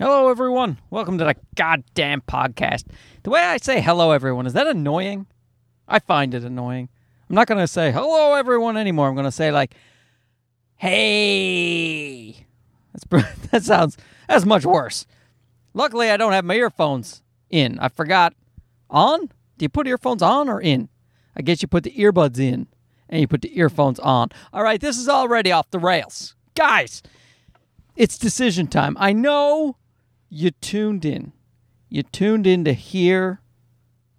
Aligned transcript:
Hello, 0.00 0.30
everyone. 0.30 0.78
Welcome 0.88 1.18
to 1.18 1.24
the 1.24 1.36
goddamn 1.56 2.22
podcast. 2.22 2.84
The 3.22 3.28
way 3.28 3.42
I 3.42 3.58
say 3.58 3.82
hello, 3.82 4.12
everyone, 4.12 4.46
is 4.46 4.54
that 4.54 4.66
annoying? 4.66 5.26
I 5.86 5.98
find 5.98 6.32
it 6.32 6.42
annoying. 6.42 6.88
I'm 7.28 7.34
not 7.34 7.46
going 7.46 7.60
to 7.60 7.68
say 7.68 7.92
hello, 7.92 8.32
everyone 8.32 8.78
anymore. 8.78 9.08
I'm 9.08 9.14
going 9.14 9.26
to 9.26 9.30
say, 9.30 9.52
like, 9.52 9.74
hey. 10.76 12.46
That's, 12.94 13.26
that 13.50 13.62
sounds, 13.62 13.98
that's 14.26 14.46
much 14.46 14.64
worse. 14.64 15.04
Luckily, 15.74 16.10
I 16.10 16.16
don't 16.16 16.32
have 16.32 16.46
my 16.46 16.54
earphones 16.54 17.20
in. 17.50 17.78
I 17.78 17.88
forgot. 17.88 18.32
On? 18.88 19.26
Do 19.26 19.64
you 19.64 19.68
put 19.68 19.86
earphones 19.86 20.22
on 20.22 20.48
or 20.48 20.62
in? 20.62 20.88
I 21.36 21.42
guess 21.42 21.60
you 21.60 21.68
put 21.68 21.84
the 21.84 21.92
earbuds 21.92 22.38
in 22.38 22.68
and 23.10 23.20
you 23.20 23.28
put 23.28 23.42
the 23.42 23.58
earphones 23.58 23.98
on. 23.98 24.30
All 24.54 24.62
right, 24.62 24.80
this 24.80 24.96
is 24.96 25.10
already 25.10 25.52
off 25.52 25.70
the 25.70 25.78
rails. 25.78 26.36
Guys, 26.54 27.02
it's 27.96 28.16
decision 28.16 28.66
time. 28.66 28.96
I 28.98 29.12
know 29.12 29.76
you 30.30 30.52
tuned 30.52 31.04
in. 31.04 31.32
You 31.88 32.04
tuned 32.04 32.46
in 32.46 32.64
to 32.64 32.72
hear 32.72 33.40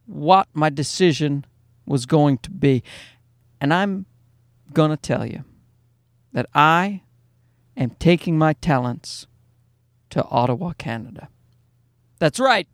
what 0.06 0.48
my 0.54 0.70
decision 0.70 1.46
was 1.86 2.06
going 2.06 2.38
to 2.40 2.52
be. 2.52 2.84
And 3.62 3.74
I'm 3.74 4.06
going 4.74 4.92
to 4.92 4.98
tell 4.98 5.26
you 5.26 5.46
that 6.34 6.48
I 6.54 7.02
am 7.78 7.92
taking 7.92 8.38
my 8.38 8.54
talents 8.54 9.26
to 10.10 10.24
Ottawa, 10.26 10.74
Canada. 10.78 11.30
That's 12.20 12.40
right. 12.40 12.68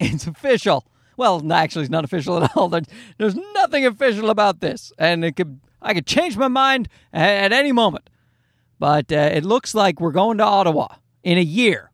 It's 0.00 0.26
official. 0.26 0.84
Well, 1.16 1.52
actually, 1.52 1.82
it's 1.82 1.90
not 1.90 2.04
official 2.04 2.42
at 2.44 2.54
all. 2.56 2.68
There's 2.68 3.34
nothing 3.54 3.86
official 3.86 4.28
about 4.28 4.60
this, 4.60 4.92
and 4.98 5.24
it 5.24 5.36
could 5.36 5.58
I 5.80 5.94
could 5.94 6.06
change 6.06 6.36
my 6.36 6.48
mind 6.48 6.88
at 7.14 7.52
any 7.52 7.72
moment. 7.72 8.10
But 8.78 9.10
uh, 9.10 9.30
it 9.32 9.42
looks 9.42 9.74
like 9.74 9.98
we're 9.98 10.12
going 10.12 10.36
to 10.36 10.44
Ottawa 10.44 10.88
in 11.26 11.36
a 11.36 11.42
year. 11.42 11.90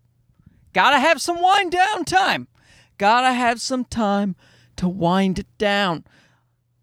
Gotta 0.75 0.99
have 0.99 1.21
some 1.21 1.41
wind 1.41 1.73
down 1.73 2.05
time. 2.05 2.49
Gotta 2.99 3.33
have 3.33 3.63
some 3.63 3.87
time 3.87 4.37
to 4.77 4.87
wind 4.87 5.39
it 5.39 5.47
down. 5.57 6.05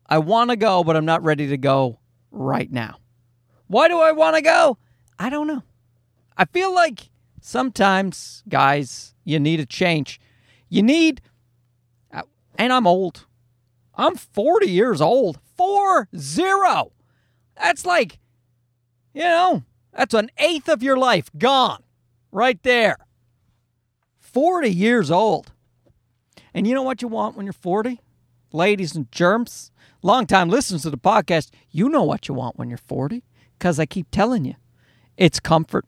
I 0.08 0.18
want 0.18 0.50
to 0.50 0.56
go, 0.56 0.84
but 0.84 0.98
I'm 0.98 1.06
not 1.06 1.24
ready 1.24 1.48
to 1.48 1.58
go 1.58 2.00
right 2.32 2.70
now. 2.72 2.98
Why 3.68 3.88
do 3.88 4.00
I 4.00 4.12
want 4.14 4.36
to 4.36 4.42
go? 4.42 4.80
I 5.20 5.30
don't 5.30 5.46
know. 5.46 5.62
I 6.36 6.46
feel 6.46 6.74
like 6.74 7.12
sometimes, 7.40 8.44
guys, 8.50 9.14
you 9.24 9.40
need 9.40 9.60
a 9.60 9.66
change. 9.68 10.20
You 10.70 10.82
need, 10.82 11.22
uh, 12.12 12.24
and 12.58 12.74
I'm 12.74 12.88
old. 12.88 13.28
I'm 13.94 14.16
40 14.16 14.68
years 14.68 15.02
old. 15.02 15.40
Four 15.56 16.08
zero. 16.18 16.94
That's 17.62 17.86
like, 17.86 18.18
you 19.14 19.22
know, 19.22 19.64
that's 19.94 20.16
an 20.16 20.32
eighth 20.40 20.68
of 20.68 20.82
your 20.82 20.98
life 20.98 21.30
gone 21.38 21.84
right 22.32 22.62
there. 22.64 22.98
40 24.20 24.70
years 24.70 25.10
old. 25.12 25.52
And 26.54 26.68
you 26.68 26.74
know 26.74 26.84
what 26.84 27.02
you 27.02 27.08
want 27.08 27.36
when 27.36 27.46
you're 27.46 27.54
40? 27.54 28.00
Ladies 28.52 28.96
and 28.96 29.12
germs, 29.12 29.72
longtime 30.02 30.50
listeners 30.50 30.82
to 30.84 30.90
the 30.90 30.98
podcast, 30.98 31.50
you 31.70 31.90
know 31.90 32.04
what 32.04 32.28
you 32.28 32.34
want 32.34 32.58
when 32.58 32.70
you're 32.70 32.78
40 32.78 33.24
because 33.58 33.80
I 33.80 33.86
keep 33.86 34.08
telling 34.12 34.46
you 34.46 34.56
it's 35.18 35.40
comfort. 35.40 35.86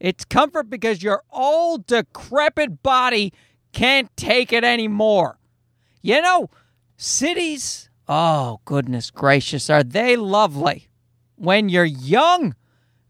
It's 0.00 0.24
comfort 0.24 0.70
because 0.70 1.02
your 1.02 1.22
old, 1.30 1.86
decrepit 1.86 2.82
body 2.82 3.32
can't 3.72 4.14
take 4.16 4.52
it 4.52 4.64
anymore. 4.64 5.38
You 6.02 6.20
know, 6.20 6.50
cities, 6.96 7.90
oh, 8.08 8.60
goodness 8.64 9.10
gracious, 9.10 9.68
are 9.68 9.82
they 9.82 10.16
lovely 10.16 10.88
when 11.36 11.68
you're 11.68 11.84
young 11.84 12.54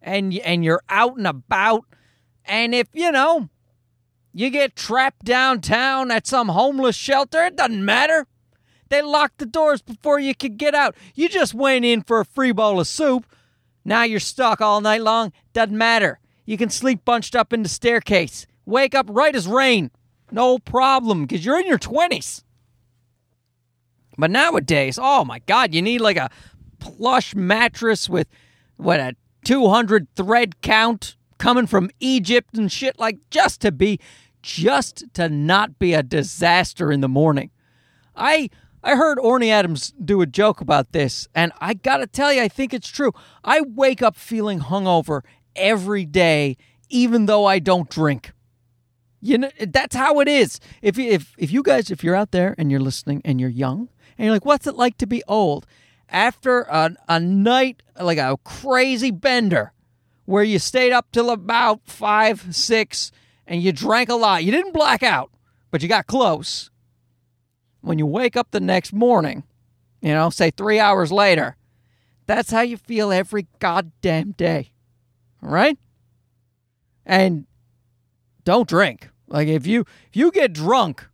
and, 0.01 0.35
and 0.39 0.65
you're 0.65 0.83
out 0.89 1.17
and 1.17 1.27
about. 1.27 1.85
And 2.45 2.75
if, 2.75 2.89
you 2.93 3.11
know, 3.11 3.49
you 4.33 4.51
get 4.51 4.77
trapped 4.77 5.25
downtown 5.25 6.11
at 6.11 6.27
some 6.27 6.49
homeless 6.49 6.97
shelter, 6.97 7.45
it 7.45 7.57
doesn't 7.57 7.85
matter. 7.85 8.27
They 8.89 9.01
locked 9.03 9.39
the 9.39 9.47
doors 9.47 9.81
before 9.81 10.19
you 10.19 10.35
could 10.35 10.59
get 10.59 10.75
out. 10.75 10.95
You 11.15 11.29
just 11.29 11.55
went 11.55 11.85
in 11.85 12.03
for 12.03 12.21
a 12.21 12.25
free 12.25 12.53
bowl 12.53 12.81
of 12.81 12.87
soup. 12.87 13.27
Now 13.85 14.03
you're 14.03 14.21
stuck 14.21 14.61
all 14.61 14.81
night 14.81 15.03
long. 15.03 15.33
Doesn't 15.53 15.77
matter. 15.77 16.21
You 16.45 16.57
can 16.57 16.71
sleep 16.71 17.05
bunched 17.05 17.35
up 17.35 17.53
in 17.53 17.63
the 17.63 17.69
staircase. 17.69 18.47
Wake 18.67 18.95
up 18.95 19.07
right 19.09 19.35
as 19.35 19.47
rain. 19.47 19.91
No 20.31 20.59
problem, 20.59 21.23
because 21.23 21.45
you're 21.45 21.61
in 21.61 21.67
your 21.67 21.79
20s. 21.79 22.43
But 24.17 24.31
nowadays, 24.31 24.99
oh 25.01 25.25
my 25.25 25.41
God, 25.41 25.75
you 25.75 25.83
need 25.83 26.01
like 26.01 26.17
a 26.17 26.31
plush 26.79 27.35
mattress 27.35 28.09
with 28.09 28.29
what 28.77 29.01
a 29.01 29.17
200 29.45 30.09
thread 30.17 30.61
count 30.61 31.17
coming 31.45 31.67
from 31.67 31.91
Egypt 32.01 32.57
and 32.57 32.73
shit 32.73 32.99
like 32.99 33.19
just 33.31 33.61
to 33.61 33.71
be 33.71 34.01
just 34.41 35.05
to 35.13 35.29
not 35.29 35.79
be 35.79 35.93
a 35.93 36.03
disaster 36.03 36.91
in 36.91 37.03
the 37.03 37.09
morning. 37.09 37.51
I 38.17 38.49
I 38.83 38.97
heard 38.97 39.19
Orny 39.19 39.51
Adams 39.51 39.93
do 40.03 40.23
a 40.23 40.27
joke 40.27 40.63
about 40.63 40.93
this, 40.93 41.29
and 41.35 41.53
I 41.61 41.75
gotta 41.75 42.07
tell 42.07 42.33
you, 42.33 42.41
I 42.41 42.49
think 42.49 42.73
it's 42.73 42.89
true. 42.89 43.13
I 43.45 43.61
wake 43.61 44.01
up 44.01 44.17
feeling 44.17 44.61
hungover 44.61 45.21
every 45.55 46.07
day, 46.07 46.57
even 46.89 47.27
though 47.27 47.45
I 47.45 47.59
don't 47.59 47.91
drink. 47.91 48.33
You 49.21 49.37
know, 49.37 49.51
that's 49.61 49.97
how 49.97 50.21
it 50.21 50.29
is. 50.29 50.61
If 50.81 50.99
if 50.99 51.35
if 51.37 51.53
you 51.53 51.63
guys, 51.63 51.91
if 51.91 52.03
you're 52.03 52.17
out 52.17 52.31
there 52.31 52.55
and 52.57 52.71
you're 52.71 52.81
listening 52.81 53.21
and 53.23 53.39
you're 53.39 53.51
young 53.51 53.91
and 54.17 54.25
you're 54.25 54.33
like, 54.33 54.47
what's 54.47 54.67
it 54.67 54.77
like 54.77 54.97
to 54.97 55.07
be 55.07 55.23
old? 55.29 55.67
After 56.09 56.63
a, 56.63 56.97
a 57.07 57.21
night 57.21 57.83
like 58.01 58.17
a 58.17 58.39
crazy 58.45 59.11
bender, 59.11 59.74
where 60.25 60.43
you 60.43 60.59
stayed 60.59 60.93
up 60.93 61.07
till 61.13 61.31
about 61.31 61.81
five, 61.85 62.55
six 62.55 63.13
and 63.47 63.63
you 63.63 63.73
drank 63.73 64.09
a 64.09 64.15
lot. 64.15 64.45
You 64.45 64.53
didn't 64.53 64.73
black 64.73 65.03
out, 65.03 65.31
but 65.71 65.83
you 65.83 65.89
got 65.89 66.07
close. 66.07 66.71
When 67.81 67.99
you 67.99 68.07
wake 68.07 68.37
up 68.37 68.51
the 68.51 68.61
next 68.61 68.93
morning, 68.93 69.45
you 70.01 70.13
know, 70.13 70.31
say 70.31 70.51
three 70.51 70.81
hours 70.81 71.13
later, 71.13 71.57
that's 72.27 72.51
how 72.51 72.63
you 72.63 72.77
feel 72.77 73.13
every 73.13 73.47
goddamn 73.59 74.33
day. 74.33 74.73
All 75.43 75.51
right? 75.51 75.79
And 77.05 77.47
don't 78.45 78.69
drink. 78.69 79.11
Like 79.29 79.49
if 79.49 79.67
you 79.67 79.81
if 80.09 80.17
you 80.17 80.31
get 80.31 80.53
drunk 80.53 81.07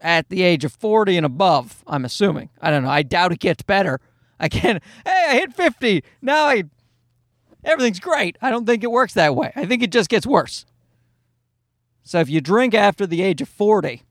at 0.00 0.28
the 0.28 0.42
age 0.42 0.64
of 0.64 0.72
40 0.72 1.16
and 1.16 1.26
above, 1.26 1.84
I'm 1.86 2.04
assuming. 2.04 2.50
I 2.60 2.70
don't 2.70 2.82
know. 2.82 2.90
I 2.90 3.02
doubt 3.02 3.32
it 3.32 3.38
gets 3.38 3.62
better. 3.62 4.00
I 4.40 4.48
can't 4.48 4.82
hey, 5.04 5.26
I 5.28 5.34
hit 5.34 5.52
50. 5.54 6.02
Now 6.22 6.46
I 6.46 6.64
everything's 7.64 8.00
great. 8.00 8.36
I 8.40 8.50
don't 8.50 8.66
think 8.66 8.84
it 8.84 8.90
works 8.90 9.14
that 9.14 9.34
way. 9.34 9.52
I 9.56 9.66
think 9.66 9.82
it 9.82 9.92
just 9.92 10.10
gets 10.10 10.26
worse. 10.26 10.64
So 12.02 12.18
if 12.20 12.28
you 12.28 12.40
drink 12.40 12.74
after 12.74 13.06
the 13.06 13.22
age 13.22 13.40
of 13.40 13.48
40, 13.48 14.02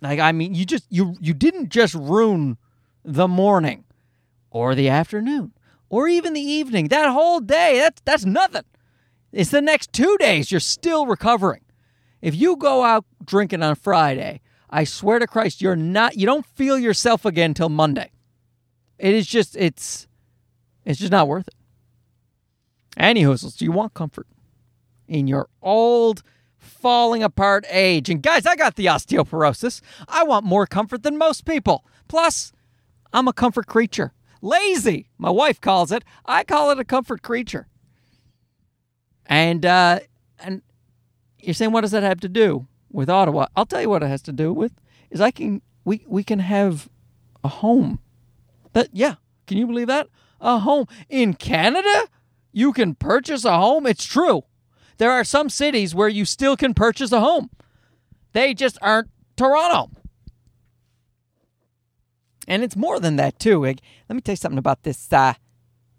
like 0.00 0.20
I 0.20 0.32
mean 0.32 0.54
you 0.54 0.64
just 0.64 0.86
you 0.90 1.16
you 1.20 1.34
didn't 1.34 1.70
just 1.70 1.94
ruin 1.94 2.56
the 3.04 3.28
morning 3.28 3.84
or 4.50 4.74
the 4.74 4.88
afternoon 4.88 5.52
or 5.88 6.08
even 6.08 6.32
the 6.32 6.40
evening. 6.40 6.88
That 6.88 7.10
whole 7.10 7.40
day, 7.40 7.78
that's 7.78 8.00
that's 8.04 8.24
nothing. 8.24 8.64
It's 9.32 9.50
the 9.50 9.60
next 9.60 9.92
2 9.92 10.16
days 10.18 10.50
you're 10.50 10.60
still 10.60 11.06
recovering. 11.06 11.62
If 12.22 12.34
you 12.34 12.56
go 12.56 12.84
out 12.84 13.04
drinking 13.24 13.62
on 13.62 13.74
Friday, 13.74 14.40
I 14.70 14.84
swear 14.84 15.18
to 15.18 15.26
Christ 15.26 15.60
you're 15.60 15.76
not 15.76 16.16
you 16.16 16.26
don't 16.26 16.46
feel 16.46 16.78
yourself 16.78 17.24
again 17.24 17.54
till 17.54 17.68
Monday. 17.68 18.10
It 18.98 19.14
is 19.14 19.26
just 19.26 19.56
it's 19.56 20.06
it's 20.84 21.00
just 21.00 21.12
not 21.12 21.28
worth 21.28 21.48
it. 21.48 21.54
Anywho, 22.98 23.38
so 23.38 23.64
you 23.64 23.72
want 23.72 23.94
comfort 23.94 24.26
in 25.06 25.26
your 25.26 25.48
old 25.62 26.22
falling 26.58 27.22
apart 27.22 27.64
age. 27.68 28.08
And 28.08 28.22
guys, 28.22 28.46
I 28.46 28.56
got 28.56 28.76
the 28.76 28.86
osteoporosis. 28.86 29.80
I 30.08 30.24
want 30.24 30.44
more 30.44 30.66
comfort 30.66 31.02
than 31.02 31.18
most 31.18 31.44
people. 31.44 31.84
Plus, 32.08 32.52
I'm 33.12 33.28
a 33.28 33.32
comfort 33.32 33.66
creature. 33.66 34.12
Lazy, 34.40 35.08
my 35.18 35.30
wife 35.30 35.60
calls 35.60 35.90
it. 35.92 36.04
I 36.26 36.44
call 36.44 36.70
it 36.70 36.78
a 36.78 36.84
comfort 36.84 37.22
creature. 37.22 37.66
And 39.26 39.64
uh 39.64 40.00
and 40.38 40.60
you're 41.40 41.54
saying 41.54 41.72
what 41.72 41.80
does 41.80 41.92
that 41.92 42.02
have 42.02 42.20
to 42.20 42.28
do 42.28 42.66
with 42.90 43.08
Ottawa? 43.08 43.46
I'll 43.56 43.66
tell 43.66 43.80
you 43.80 43.88
what 43.88 44.02
it 44.02 44.08
has 44.08 44.22
to 44.22 44.32
do 44.32 44.52
with 44.52 44.72
is 45.10 45.20
I 45.20 45.30
can 45.30 45.62
we 45.84 46.04
we 46.06 46.22
can 46.22 46.40
have 46.40 46.88
a 47.42 47.48
home. 47.48 48.00
That 48.74 48.88
yeah, 48.92 49.14
can 49.46 49.56
you 49.56 49.66
believe 49.66 49.86
that? 49.86 50.08
A 50.40 50.58
home 50.58 50.86
in 51.08 51.34
Canada? 51.34 52.08
You 52.56 52.72
can 52.72 52.94
purchase 52.94 53.44
a 53.44 53.58
home? 53.58 53.84
It's 53.84 54.04
true. 54.04 54.44
There 54.98 55.10
are 55.10 55.24
some 55.24 55.50
cities 55.50 55.92
where 55.92 56.08
you 56.08 56.24
still 56.24 56.56
can 56.56 56.72
purchase 56.72 57.10
a 57.10 57.18
home. 57.18 57.50
They 58.32 58.54
just 58.54 58.78
aren't 58.80 59.10
Toronto. 59.36 59.90
And 62.46 62.62
it's 62.62 62.76
more 62.76 63.00
than 63.00 63.16
that 63.16 63.40
too. 63.40 63.64
Let 63.64 63.80
me 64.08 64.20
tell 64.20 64.34
you 64.34 64.36
something 64.36 64.58
about 64.58 64.84
this 64.84 65.12
uh, 65.12 65.34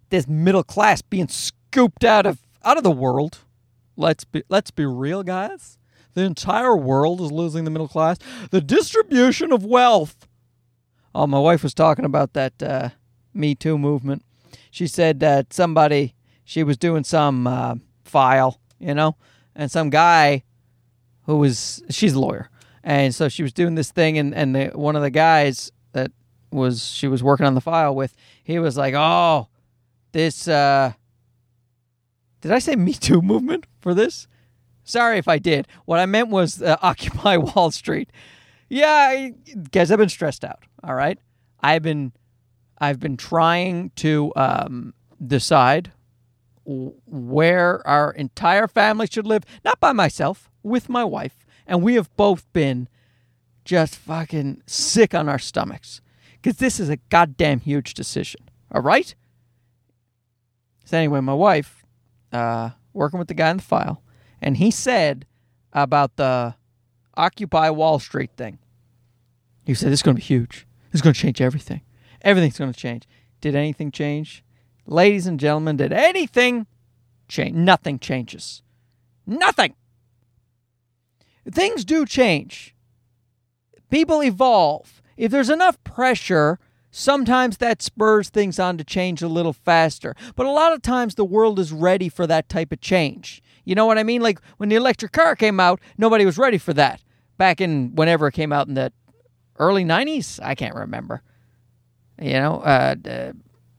this 0.09 0.29
middle 0.29 0.63
class 0.63 1.01
being 1.01 1.27
scooped 1.27 2.05
out 2.05 2.25
of 2.25 2.39
out 2.63 2.77
of 2.77 2.83
the 2.83 2.91
world. 2.91 3.39
Let's 3.97 4.23
be 4.23 4.43
let's 4.47 4.71
be 4.71 4.85
real, 4.85 5.23
guys. 5.23 5.77
The 6.13 6.21
entire 6.21 6.77
world 6.77 7.19
is 7.19 7.33
losing 7.33 7.65
the 7.65 7.71
middle 7.71 7.89
class. 7.89 8.17
The 8.51 8.61
distribution 8.61 9.51
of 9.51 9.65
wealth. 9.65 10.25
Oh, 11.13 11.27
my 11.27 11.39
wife 11.39 11.63
was 11.63 11.73
talking 11.73 12.05
about 12.05 12.31
that 12.31 12.63
uh, 12.63 12.89
Me 13.33 13.55
Too 13.55 13.77
movement. 13.77 14.23
She 14.71 14.87
said 14.87 15.19
that 15.19 15.51
somebody 15.51 16.14
she 16.45 16.63
was 16.63 16.77
doing 16.77 17.03
some 17.03 17.45
uh, 17.47 17.75
file 18.05 18.61
you 18.79 18.93
know, 18.93 19.15
and 19.55 19.71
some 19.71 19.89
guy 19.89 20.43
who 21.23 21.37
was 21.37 21.83
she's 21.89 22.13
a 22.13 22.19
lawyer, 22.19 22.49
and 22.83 23.13
so 23.13 23.29
she 23.29 23.43
was 23.43 23.53
doing 23.53 23.75
this 23.75 23.91
thing, 23.91 24.17
and 24.17 24.33
and 24.33 24.55
the, 24.55 24.65
one 24.75 24.95
of 24.95 25.01
the 25.01 25.09
guys 25.09 25.71
that 25.93 26.11
was 26.51 26.85
she 26.85 27.07
was 27.07 27.23
working 27.23 27.45
on 27.45 27.55
the 27.55 27.61
file 27.61 27.95
with, 27.95 28.15
he 28.43 28.59
was 28.59 28.77
like, 28.77 28.93
"Oh, 28.95 29.47
this 30.11 30.47
uh, 30.47 30.93
did 32.41 32.51
I 32.51 32.59
say 32.59 32.75
Me 32.75 32.93
Too 32.93 33.21
movement 33.21 33.65
for 33.79 33.93
this? 33.93 34.27
Sorry 34.83 35.17
if 35.17 35.27
I 35.27 35.39
did. 35.39 35.67
What 35.85 35.99
I 35.99 36.05
meant 36.05 36.29
was 36.29 36.61
uh, 36.61 36.77
Occupy 36.81 37.37
Wall 37.37 37.71
Street. 37.71 38.11
Yeah, 38.69 38.87
I, 38.87 39.33
guys, 39.71 39.91
I've 39.91 39.99
been 39.99 40.09
stressed 40.09 40.43
out. 40.43 40.63
All 40.83 40.95
right, 40.95 41.17
I've 41.61 41.81
been 41.81 42.13
I've 42.77 42.99
been 42.99 43.17
trying 43.17 43.91
to 43.95 44.31
um, 44.35 44.93
decide 45.25 45.91
where 46.65 47.85
our 47.87 48.11
entire 48.11 48.67
family 48.67 49.07
should 49.07 49.27
live, 49.27 49.43
not 49.63 49.79
by 49.79 49.91
myself, 49.91 50.49
with 50.63 50.89
my 50.89 51.03
wife. 51.03 51.45
And 51.67 51.81
we 51.81 51.95
have 51.95 52.15
both 52.15 52.51
been 52.53 52.87
just 53.63 53.95
fucking 53.95 54.61
sick 54.65 55.13
on 55.13 55.27
our 55.27 55.39
stomachs 55.39 56.01
because 56.33 56.57
this 56.57 56.79
is 56.79 56.89
a 56.89 56.97
goddamn 57.09 57.59
huge 57.59 57.93
decision. 57.93 58.41
All 58.71 58.81
right? 58.81 59.15
So, 60.85 60.97
anyway, 60.97 61.19
my 61.21 61.33
wife, 61.33 61.83
uh, 62.31 62.71
working 62.93 63.17
with 63.17 63.27
the 63.27 63.33
guy 63.33 63.49
in 63.49 63.57
the 63.57 63.63
file, 63.63 64.03
and 64.41 64.57
he 64.57 64.69
said 64.69 65.25
about 65.73 66.15
the 66.15 66.55
Occupy 67.17 67.71
Wall 67.71 67.97
Street 67.97 68.29
thing. 68.37 68.59
He 69.65 69.73
said, 69.73 69.91
This 69.91 69.99
is 69.99 70.03
going 70.03 70.15
to 70.15 70.21
be 70.21 70.25
huge. 70.25 70.67
This 70.91 70.99
is 70.99 71.01
going 71.01 71.15
to 71.15 71.19
change 71.19 71.41
everything. 71.41 71.81
Everything's 72.21 72.57
going 72.57 72.71
to 72.71 72.79
change. 72.79 73.07
Did 73.41 73.55
anything 73.55 73.91
change? 73.91 74.43
Ladies 74.87 75.25
and 75.25 75.39
gentlemen, 75.39 75.77
did 75.77 75.91
anything 75.91 76.67
change? 77.27 77.55
Nothing 77.55 77.99
changes. 77.99 78.61
Nothing. 79.25 79.73
Things 81.49 81.85
do 81.85 82.05
change. 82.05 82.75
People 83.89 84.23
evolve. 84.23 85.01
If 85.17 85.31
there's 85.31 85.49
enough 85.49 85.83
pressure, 85.83 86.59
sometimes 86.91 87.57
that 87.57 87.81
spurs 87.81 88.29
things 88.29 88.59
on 88.59 88.77
to 88.77 88.83
change 88.83 89.21
a 89.21 89.27
little 89.27 89.53
faster. 89.53 90.15
But 90.35 90.45
a 90.45 90.51
lot 90.51 90.73
of 90.73 90.81
times 90.81 91.15
the 91.15 91.25
world 91.25 91.59
is 91.59 91.71
ready 91.71 92.09
for 92.09 92.27
that 92.27 92.49
type 92.49 92.71
of 92.71 92.81
change. 92.81 93.41
You 93.63 93.73
know 93.73 93.85
what 93.85 93.97
I 93.97 94.03
mean? 94.03 94.21
Like 94.21 94.39
when 94.57 94.69
the 94.69 94.75
electric 94.75 95.11
car 95.11 95.35
came 95.35 95.59
out, 95.59 95.79
nobody 95.97 96.25
was 96.25 96.37
ready 96.37 96.57
for 96.57 96.73
that. 96.73 97.01
Back 97.37 97.59
in 97.59 97.95
whenever 97.95 98.27
it 98.27 98.33
came 98.33 98.53
out 98.53 98.67
in 98.67 98.75
the 98.75 98.93
early 99.57 99.83
90s, 99.83 100.39
I 100.43 100.55
can't 100.55 100.75
remember. 100.75 101.21
You 102.21 102.33
know, 102.33 102.61
uh, 102.61 102.95
uh 103.09 103.31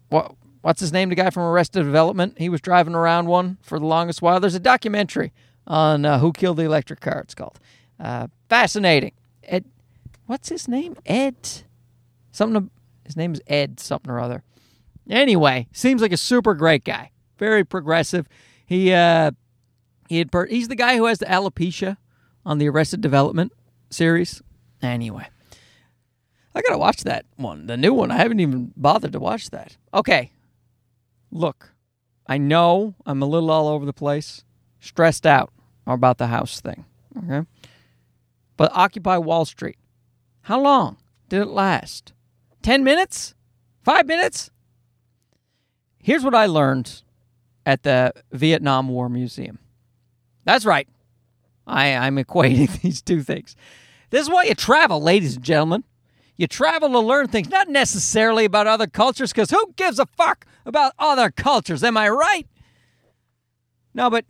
what 0.08 0.34
what's 0.66 0.80
his 0.80 0.92
name? 0.92 1.10
The 1.10 1.14
guy 1.14 1.30
from 1.30 1.44
Arrested 1.44 1.84
Development. 1.84 2.36
He 2.38 2.48
was 2.48 2.60
driving 2.60 2.96
around 2.96 3.28
one 3.28 3.58
for 3.62 3.78
the 3.78 3.86
longest 3.86 4.20
while. 4.20 4.40
There's 4.40 4.56
a 4.56 4.60
documentary 4.60 5.32
on 5.64 6.04
uh, 6.04 6.18
who 6.18 6.32
killed 6.32 6.56
the 6.56 6.64
electric 6.64 6.98
car. 6.98 7.20
It's 7.20 7.36
called. 7.36 7.60
Uh, 8.00 8.26
fascinating. 8.48 9.12
Ed, 9.44 9.64
what's 10.26 10.48
his 10.48 10.66
name? 10.66 10.96
Ed. 11.06 11.36
Something. 12.32 12.70
His 13.04 13.16
name 13.16 13.32
is 13.32 13.40
Ed 13.46 13.78
something 13.78 14.10
or 14.10 14.18
other. 14.18 14.42
Anyway, 15.08 15.68
seems 15.70 16.02
like 16.02 16.10
a 16.10 16.16
super 16.16 16.52
great 16.54 16.82
guy. 16.82 17.12
Very 17.38 17.64
progressive. 17.64 18.26
He 18.66 18.92
uh, 18.92 19.30
he 20.08 20.18
had 20.18 20.32
per- 20.32 20.46
he's 20.46 20.66
the 20.66 20.74
guy 20.74 20.96
who 20.96 21.04
has 21.04 21.18
the 21.18 21.26
alopecia 21.26 21.96
on 22.44 22.58
the 22.58 22.68
Arrested 22.68 23.00
Development 23.00 23.52
series. 23.88 24.42
Anyway, 24.82 25.28
I 26.56 26.60
gotta 26.60 26.78
watch 26.78 27.04
that 27.04 27.24
one, 27.36 27.68
the 27.68 27.76
new 27.76 27.94
one. 27.94 28.10
I 28.10 28.16
haven't 28.16 28.40
even 28.40 28.72
bothered 28.76 29.12
to 29.12 29.20
watch 29.20 29.50
that. 29.50 29.76
Okay, 29.94 30.32
Look, 31.36 31.74
I 32.26 32.38
know 32.38 32.94
I'm 33.04 33.22
a 33.22 33.26
little 33.26 33.50
all 33.50 33.68
over 33.68 33.84
the 33.84 33.92
place, 33.92 34.42
stressed 34.80 35.26
out 35.26 35.52
about 35.86 36.16
the 36.16 36.28
house 36.28 36.60
thing. 36.60 36.86
Okay. 37.16 37.46
But 38.56 38.72
Occupy 38.74 39.18
Wall 39.18 39.44
Street, 39.44 39.76
how 40.42 40.60
long 40.60 40.96
did 41.28 41.42
it 41.42 41.48
last? 41.48 42.14
10 42.62 42.82
minutes? 42.84 43.34
Five 43.82 44.06
minutes? 44.06 44.50
Here's 45.98 46.24
what 46.24 46.34
I 46.34 46.46
learned 46.46 47.02
at 47.66 47.82
the 47.82 48.12
Vietnam 48.32 48.88
War 48.88 49.08
Museum. 49.10 49.58
That's 50.44 50.64
right. 50.64 50.88
I, 51.66 51.94
I'm 51.94 52.16
equating 52.16 52.80
these 52.82 53.02
two 53.02 53.22
things. 53.22 53.56
This 54.08 54.22
is 54.22 54.30
why 54.30 54.44
you 54.44 54.54
travel, 54.54 55.02
ladies 55.02 55.36
and 55.36 55.44
gentlemen. 55.44 55.84
You 56.36 56.46
travel 56.46 56.90
to 56.90 56.98
learn 56.98 57.28
things, 57.28 57.48
not 57.48 57.68
necessarily 57.68 58.44
about 58.44 58.66
other 58.66 58.86
cultures, 58.86 59.32
because 59.32 59.50
who 59.50 59.72
gives 59.76 59.98
a 59.98 60.06
fuck 60.06 60.46
about 60.66 60.92
other 60.98 61.30
cultures? 61.30 61.82
Am 61.82 61.96
I 61.96 62.08
right? 62.08 62.46
No, 63.94 64.10
but 64.10 64.26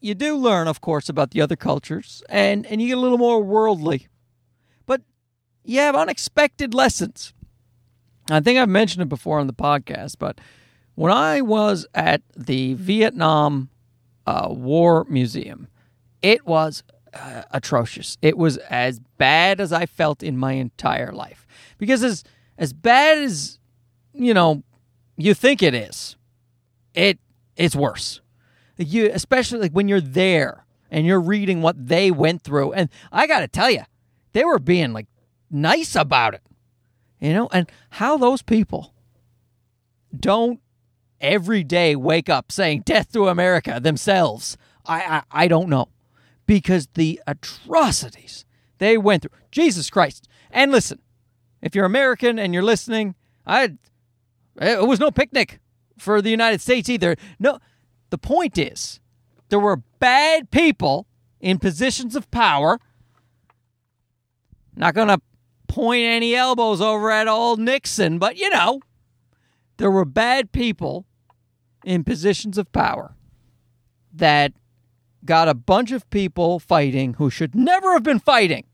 you 0.00 0.14
do 0.14 0.34
learn, 0.36 0.66
of 0.66 0.80
course, 0.80 1.08
about 1.10 1.32
the 1.32 1.42
other 1.42 1.56
cultures, 1.56 2.22
and, 2.30 2.64
and 2.66 2.80
you 2.80 2.88
get 2.88 2.96
a 2.96 3.00
little 3.00 3.18
more 3.18 3.42
worldly. 3.42 4.08
But 4.86 5.02
you 5.62 5.80
have 5.80 5.94
unexpected 5.94 6.72
lessons. 6.72 7.34
I 8.30 8.40
think 8.40 8.58
I've 8.58 8.68
mentioned 8.68 9.02
it 9.02 9.08
before 9.10 9.40
on 9.40 9.46
the 9.46 9.52
podcast, 9.52 10.16
but 10.18 10.40
when 10.94 11.12
I 11.12 11.42
was 11.42 11.86
at 11.94 12.22
the 12.34 12.74
Vietnam 12.74 13.68
uh, 14.26 14.48
War 14.50 15.04
Museum, 15.08 15.68
it 16.22 16.46
was 16.46 16.82
uh, 17.14 17.42
atrocious. 17.50 18.16
It 18.22 18.36
was 18.36 18.56
as 18.58 19.00
bad 19.18 19.60
as 19.60 19.72
I 19.72 19.86
felt 19.86 20.22
in 20.22 20.36
my 20.36 20.52
entire 20.52 21.12
life. 21.12 21.46
Because 21.78 22.02
as 22.02 22.24
as 22.58 22.72
bad 22.72 23.18
as 23.18 23.58
you 24.12 24.34
know 24.34 24.62
you 25.16 25.34
think 25.34 25.62
it 25.62 25.74
is, 25.74 26.16
it 26.94 27.18
it's 27.56 27.76
worse. 27.76 28.20
You 28.76 29.10
especially 29.12 29.60
like 29.60 29.72
when 29.72 29.88
you're 29.88 30.00
there 30.00 30.64
and 30.90 31.06
you're 31.06 31.20
reading 31.20 31.62
what 31.62 31.88
they 31.88 32.10
went 32.10 32.42
through. 32.42 32.72
And 32.72 32.88
I 33.12 33.26
got 33.26 33.40
to 33.40 33.48
tell 33.48 33.70
you, 33.70 33.82
they 34.32 34.44
were 34.44 34.58
being 34.58 34.92
like 34.92 35.06
nice 35.50 35.94
about 35.94 36.34
it. 36.34 36.42
You 37.20 37.34
know, 37.34 37.48
and 37.52 37.70
how 37.90 38.16
those 38.16 38.40
people 38.40 38.94
don't 40.18 40.60
every 41.20 41.62
day 41.62 41.94
wake 41.94 42.30
up 42.30 42.50
saying 42.50 42.82
death 42.86 43.12
to 43.12 43.28
America 43.28 43.78
themselves. 43.78 44.56
I, 44.86 45.00
I, 45.02 45.44
I 45.44 45.48
don't 45.48 45.68
know 45.68 45.88
because 46.50 46.88
the 46.94 47.20
atrocities 47.28 48.44
they 48.78 48.98
went 48.98 49.22
through. 49.22 49.38
Jesus 49.52 49.88
Christ. 49.88 50.26
And 50.50 50.72
listen, 50.72 50.98
if 51.62 51.76
you're 51.76 51.84
American 51.84 52.40
and 52.40 52.52
you're 52.52 52.64
listening, 52.64 53.14
I 53.46 53.74
it 54.60 54.84
was 54.84 54.98
no 54.98 55.12
picnic 55.12 55.60
for 55.96 56.20
the 56.20 56.30
United 56.30 56.60
States 56.60 56.88
either. 56.88 57.14
No, 57.38 57.60
the 58.10 58.18
point 58.18 58.58
is 58.58 58.98
there 59.48 59.60
were 59.60 59.84
bad 60.00 60.50
people 60.50 61.06
in 61.38 61.60
positions 61.60 62.16
of 62.16 62.28
power. 62.32 62.80
Not 64.74 64.96
going 64.96 65.06
to 65.06 65.20
point 65.68 66.02
any 66.02 66.34
elbows 66.34 66.80
over 66.80 67.12
at 67.12 67.28
old 67.28 67.60
Nixon, 67.60 68.18
but 68.18 68.36
you 68.36 68.50
know, 68.50 68.80
there 69.76 69.90
were 69.90 70.04
bad 70.04 70.50
people 70.50 71.06
in 71.84 72.02
positions 72.02 72.58
of 72.58 72.72
power 72.72 73.14
that 74.12 74.52
got 75.24 75.48
a 75.48 75.54
bunch 75.54 75.92
of 75.92 76.08
people 76.10 76.58
fighting 76.58 77.14
who 77.14 77.30
should 77.30 77.54
never 77.54 77.92
have 77.92 78.02
been 78.02 78.18
fighting. 78.18 78.64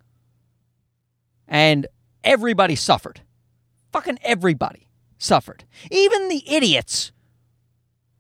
And 1.49 1.87
everybody 2.25 2.75
suffered. 2.75 3.21
Fucking 3.93 4.19
everybody 4.23 4.88
suffered. 5.19 5.65
Even 5.91 6.29
the 6.29 6.43
idiots 6.47 7.12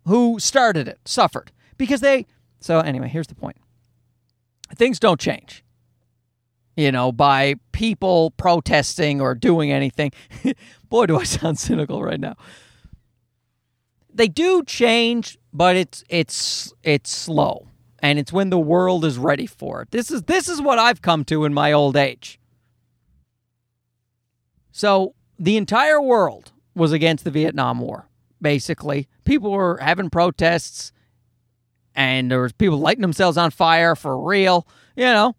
who 0.06 0.38
started 0.38 0.88
it 0.88 1.00
suffered 1.04 1.52
because 1.76 2.00
they. 2.00 2.26
So, 2.60 2.80
anyway, 2.80 3.08
here's 3.08 3.26
the 3.26 3.34
point 3.34 3.56
things 4.74 4.98
don't 4.98 5.20
change, 5.20 5.64
you 6.76 6.90
know, 6.90 7.12
by 7.12 7.54
people 7.72 8.30
protesting 8.32 9.20
or 9.20 9.34
doing 9.34 9.70
anything. 9.70 10.12
Boy, 10.88 11.06
do 11.06 11.18
I 11.18 11.24
sound 11.24 11.58
cynical 11.58 12.02
right 12.02 12.20
now. 12.20 12.36
They 14.12 14.28
do 14.28 14.64
change, 14.64 15.38
but 15.52 15.76
it's 15.76 16.02
it's 16.08 16.72
it's 16.82 17.10
slow 17.10 17.68
and 18.00 18.18
it's 18.18 18.32
when 18.32 18.50
the 18.50 18.58
world 18.58 19.04
is 19.04 19.18
ready 19.18 19.46
for 19.46 19.82
it. 19.82 19.90
This 19.90 20.10
is 20.10 20.22
this 20.22 20.48
is 20.48 20.60
what 20.60 20.78
I've 20.78 21.02
come 21.02 21.24
to 21.26 21.44
in 21.44 21.54
my 21.54 21.72
old 21.72 21.96
age. 21.96 22.38
So, 24.72 25.14
the 25.38 25.56
entire 25.56 26.00
world 26.00 26.52
was 26.74 26.92
against 26.92 27.24
the 27.24 27.30
Vietnam 27.30 27.80
War. 27.80 28.08
Basically, 28.42 29.08
people 29.24 29.50
were 29.50 29.78
having 29.80 30.10
protests 30.10 30.92
and 31.96 32.30
there 32.30 32.42
was 32.42 32.52
people 32.52 32.78
lighting 32.78 33.00
themselves 33.00 33.38
on 33.38 33.50
fire 33.50 33.96
for 33.96 34.20
real, 34.20 34.68
you 34.94 35.06
know, 35.06 35.34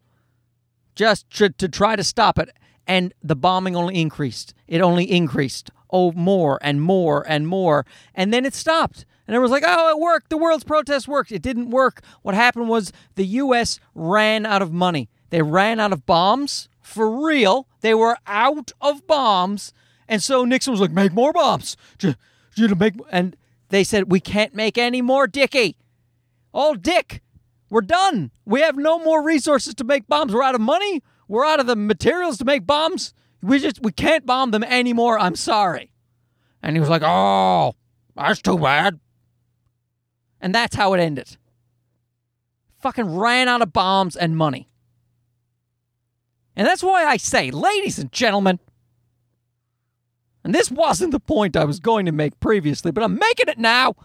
just 0.96 1.30
to, 1.32 1.50
to 1.52 1.70
try 1.70 1.96
to 1.96 2.04
stop 2.04 2.40
it. 2.40 2.50
And 2.88 3.14
the 3.22 3.36
bombing 3.36 3.76
only 3.76 4.02
increased. 4.02 4.54
It 4.68 4.82
only 4.82 5.10
increased. 5.10 5.70
Oh, 5.92 6.12
more 6.14 6.58
and 6.62 6.82
more 6.82 7.24
and 7.30 7.48
more. 7.48 7.86
And 8.16 8.34
then 8.34 8.46
it 8.46 8.56
stopped. 8.56 9.06
And 9.28 9.36
everyone's 9.36 9.52
like, 9.52 9.64
oh, 9.68 9.90
it 9.90 10.00
worked. 10.00 10.30
The 10.30 10.38
world's 10.38 10.64
protest 10.64 11.08
worked. 11.08 11.32
It 11.34 11.42
didn't 11.42 11.70
work. 11.70 12.02
What 12.22 12.34
happened 12.34 12.70
was 12.70 12.94
the 13.16 13.26
U.S. 13.26 13.80
ran 13.94 14.46
out 14.46 14.62
of 14.62 14.72
money. 14.72 15.10
They 15.30 15.42
ran 15.42 15.80
out 15.82 15.92
of 15.92 16.06
bombs 16.06 16.70
for 16.82 17.26
real. 17.26 17.68
They 17.82 17.94
were 17.94 18.18
out 18.26 18.72
of 18.80 19.06
bombs. 19.06 19.74
And 20.08 20.24
so 20.24 20.46
Nixon 20.46 20.72
was 20.72 20.80
like, 20.80 20.92
make 20.92 21.12
more 21.12 21.34
bombs. 21.34 21.76
Make, 22.58 22.94
and 23.12 23.36
they 23.70 23.84
said, 23.84 24.10
we 24.10 24.22
can't 24.22 24.56
make 24.56 24.78
any 24.78 25.02
more, 25.02 25.28
Dickie. 25.28 25.76
Old 26.54 26.82
Dick 26.82 27.22
We're 27.70 27.82
done. 27.82 28.32
We 28.46 28.62
have 28.62 28.78
no 28.78 28.98
more 28.98 29.22
resources 29.22 29.76
to 29.76 29.84
make 29.84 30.08
bombs. 30.08 30.34
We're 30.34 30.44
out 30.44 30.56
of 30.56 30.62
money. 30.62 31.04
We're 31.28 31.46
out 31.46 31.60
of 31.60 31.68
the 31.68 31.76
materials 31.76 32.38
to 32.38 32.46
make 32.46 32.66
bombs. 32.66 33.14
We 33.42 33.60
just 33.60 33.82
we 33.84 33.92
can't 33.92 34.26
bomb 34.26 34.52
them 34.52 34.64
anymore. 34.64 35.20
I'm 35.20 35.36
sorry. 35.36 35.92
And 36.64 36.76
he 36.76 36.80
was 36.80 36.90
like, 36.90 37.04
"Oh, 37.04 37.76
that's 38.16 38.42
too 38.42 38.58
bad." 38.58 39.00
And 40.42 40.54
that's 40.54 40.76
how 40.76 40.94
it 40.94 41.00
ended. 41.00 41.38
Fucking 42.80 43.18
ran 43.18 43.48
out 43.48 43.62
of 43.62 43.74
bombs 43.74 44.16
and 44.16 44.38
money. 44.38 44.68
And 46.56 46.68
that's 46.68 46.84
why 46.84 47.06
I 47.06 47.18
say, 47.18 47.52
ladies 47.52 48.00
and 48.00 48.12
gentlemen, 48.12 48.60
and 50.44 50.56
this 50.56 50.72
wasn't 50.72 51.12
the 51.12 51.20
point 51.20 51.58
I 51.58 51.66
was 51.66 51.80
going 51.80 52.06
to 52.06 52.12
make 52.12 52.40
previously, 52.40 52.92
but 52.92 53.04
I'm 53.04 53.16
making 53.16 53.50
it 53.50 53.58
now. 53.58 53.96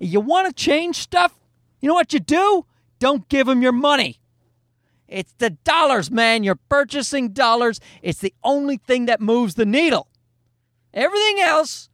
You 0.00 0.20
want 0.20 0.48
to 0.48 0.52
change 0.52 0.96
stuff, 0.96 1.38
you 1.80 1.88
know 1.88 1.94
what 1.94 2.12
you 2.12 2.20
do? 2.20 2.66
Don't 2.98 3.28
give 3.28 3.46
them 3.46 3.62
your 3.62 3.72
money. 3.72 4.18
It's 5.08 5.34
the 5.38 5.50
dollars, 5.50 6.10
man. 6.10 6.42
You're 6.42 6.54
purchasing 6.54 7.32
dollars. 7.32 7.80
It's 8.00 8.20
the 8.20 8.32
only 8.42 8.78
thing 8.78 9.06
that 9.06 9.20
moves 9.20 9.54
the 9.54 9.66
needle. 9.66 10.08
Everything 10.94 11.40
else, 11.40 11.90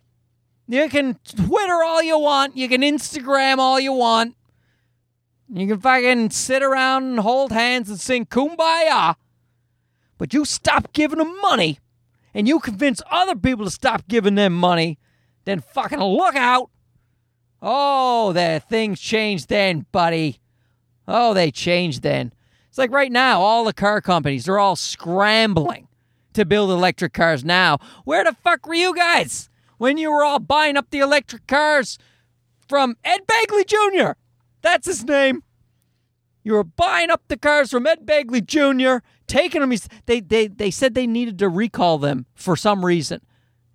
you 0.68 0.88
can 0.90 1.18
Twitter 1.24 1.82
all 1.82 2.02
you 2.02 2.18
want. 2.18 2.56
You 2.56 2.68
can 2.68 2.82
Instagram 2.82 3.56
all 3.56 3.80
you 3.80 3.92
want. 3.92 4.36
You 5.48 5.66
can 5.66 5.80
fucking 5.80 6.30
sit 6.30 6.62
around 6.62 7.04
and 7.04 7.20
hold 7.20 7.52
hands 7.52 7.88
and 7.88 7.98
sing 7.98 8.26
kumbaya. 8.26 9.16
But 10.18 10.34
you 10.34 10.44
stop 10.44 10.92
giving 10.92 11.18
them 11.18 11.40
money 11.40 11.78
and 12.34 12.46
you 12.46 12.60
convince 12.60 13.00
other 13.10 13.34
people 13.34 13.64
to 13.64 13.70
stop 13.70 14.06
giving 14.08 14.34
them 14.34 14.52
money, 14.52 14.98
then 15.46 15.60
fucking 15.60 16.00
look 16.00 16.36
out. 16.36 16.70
Oh, 17.62 18.32
the 18.34 18.62
things 18.68 19.00
changed 19.00 19.48
then, 19.48 19.86
buddy. 19.90 20.38
Oh, 21.06 21.32
they 21.32 21.50
changed 21.50 22.02
then. 22.02 22.34
It's 22.68 22.76
like 22.76 22.92
right 22.92 23.10
now, 23.10 23.40
all 23.40 23.64
the 23.64 23.72
car 23.72 24.02
companies, 24.02 24.44
they're 24.44 24.58
all 24.58 24.76
scrambling 24.76 25.88
to 26.34 26.44
build 26.44 26.70
electric 26.70 27.14
cars 27.14 27.42
now. 27.42 27.78
Where 28.04 28.22
the 28.22 28.34
fuck 28.44 28.66
were 28.66 28.74
you 28.74 28.94
guys 28.94 29.47
when 29.78 29.96
you 29.96 30.12
were 30.12 30.24
all 30.24 30.38
buying 30.38 30.76
up 30.76 30.90
the 30.90 30.98
electric 30.98 31.46
cars 31.46 31.98
from 32.68 32.96
Ed 33.04 33.20
Begley 33.26 33.66
Jr.? 33.66 34.12
That's 34.60 34.86
his 34.86 35.04
name. 35.04 35.42
You 36.42 36.54
were 36.54 36.64
buying 36.64 37.10
up 37.10 37.22
the 37.28 37.36
cars 37.36 37.70
from 37.70 37.86
Ed 37.86 38.06
Begley 38.06 38.44
Jr., 38.44 39.04
taking 39.26 39.60
them. 39.60 39.72
They, 40.06 40.20
they, 40.20 40.46
they 40.46 40.70
said 40.70 40.94
they 40.94 41.06
needed 41.06 41.38
to 41.40 41.48
recall 41.48 41.98
them 41.98 42.26
for 42.34 42.56
some 42.56 42.84
reason. 42.84 43.20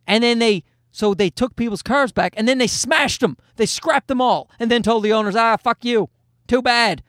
And 0.07 0.23
then 0.23 0.39
they, 0.39 0.63
so 0.91 1.13
they 1.13 1.29
took 1.29 1.55
people's 1.55 1.81
cars 1.81 2.11
back 2.11 2.33
and 2.35 2.47
then 2.47 2.57
they 2.57 2.67
smashed 2.67 3.21
them. 3.21 3.37
They 3.55 3.65
scrapped 3.65 4.07
them 4.07 4.21
all 4.21 4.49
and 4.59 4.69
then 4.69 4.83
told 4.83 5.03
the 5.03 5.13
owners, 5.13 5.35
ah, 5.35 5.57
fuck 5.57 5.85
you. 5.85 6.09
Too 6.47 6.61
bad. 6.61 7.03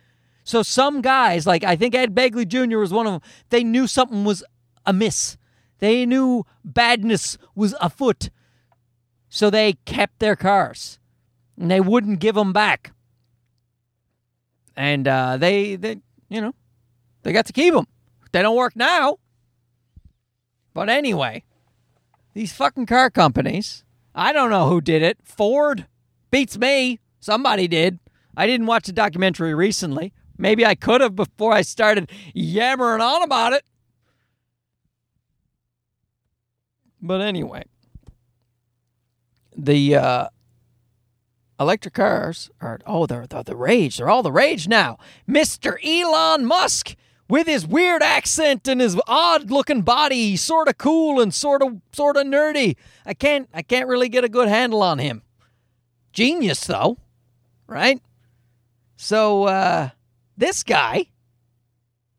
So 0.45 0.63
some 0.63 1.01
guys, 1.01 1.47
like 1.47 1.65
I 1.65 1.77
think 1.77 1.95
Ed 1.95 2.15
Begley 2.15 2.47
Jr. 2.47 2.79
was 2.79 2.93
one 2.93 3.07
of 3.07 3.13
them, 3.15 3.31
they 3.49 3.65
knew 3.65 3.87
something 3.87 4.25
was 4.25 4.45
amiss. 4.85 5.37
They 5.79 6.07
knew 6.07 6.45
badness 6.65 7.39
was 7.55 7.75
afoot. 7.81 8.31
So 9.35 9.51
they 9.51 9.73
kept 9.85 10.21
their 10.21 10.37
cars 10.37 11.01
and 11.59 11.69
they 11.69 11.81
wouldn't 11.81 12.21
give 12.21 12.37
them 12.37 12.53
back. 12.53 12.93
And 14.77 15.09
uh, 15.09 15.39
they, 15.39 15.75
they, 15.75 15.97
you 16.29 16.41
know, 16.41 16.55
they 17.25 17.33
got 17.33 17.47
to 17.47 17.53
keep 17.53 17.75
them. 17.75 17.89
They 18.31 18.43
don't 18.43 18.55
work 18.55 18.77
now. 18.77 19.19
But 20.73 20.89
anyway, 20.89 21.43
these 22.35 22.53
fucking 22.53 22.87
car 22.87 23.11
companies, 23.11 23.83
I 24.15 24.33
don't 24.33 24.51
know 24.51 24.69
who 24.69 24.81
did 24.81 25.03
it. 25.03 25.19
Ford 25.25 25.89
beats 26.31 26.57
me. 26.57 27.01
Somebody 27.19 27.67
did. 27.67 27.99
I 28.37 28.47
didn't 28.47 28.67
watch 28.67 28.87
the 28.87 28.93
documentary 28.93 29.53
recently. 29.53 30.13
Maybe 30.39 30.65
I 30.65 30.77
could 30.77 31.01
have 31.01 31.17
before 31.17 31.53
I 31.53 31.63
started 31.63 32.09
yammering 32.35 33.01
on 33.01 33.25
about 33.25 33.53
it. 33.53 33.65
But 37.03 37.21
anyway, 37.21 37.65
the 39.57 39.97
uh, 39.97 40.29
electric 41.59 41.95
cars 41.95 42.51
are, 42.61 42.81
oh, 42.87 43.07
they're, 43.07 43.27
they're 43.27 43.43
the 43.43 43.57
rage. 43.57 43.97
They're 43.97 44.11
all 44.11 44.23
the 44.23 44.33
rage 44.33 44.69
now. 44.69 44.99
Mr. 45.29 45.77
Elon 45.85 46.45
Musk 46.45 46.97
with 47.29 47.47
his 47.47 47.67
weird 47.67 48.03
accent 48.03 48.69
and 48.69 48.81
his 48.81 49.01
odd 49.07 49.51
looking 49.51 49.83
body, 49.83 50.37
sort 50.37 50.69
of 50.69 50.79
cool 50.79 51.21
and 51.21 51.33
sort 51.33 51.63
of 51.63 51.81
sort 51.93 52.17
of 52.17 52.27
nerdy. 52.27 52.77
I 53.07 53.15
can't 53.15 53.49
I 53.55 53.63
can't 53.63 53.89
really 53.89 54.09
get 54.09 54.25
a 54.25 54.29
good 54.29 54.49
handle 54.49 54.83
on 54.83 54.99
him. 54.99 55.23
Genius 56.13 56.67
though, 56.67 56.99
right? 57.67 58.01
So 58.97 59.45
uh 59.45 59.91
this 60.37 60.63
guy 60.63 61.07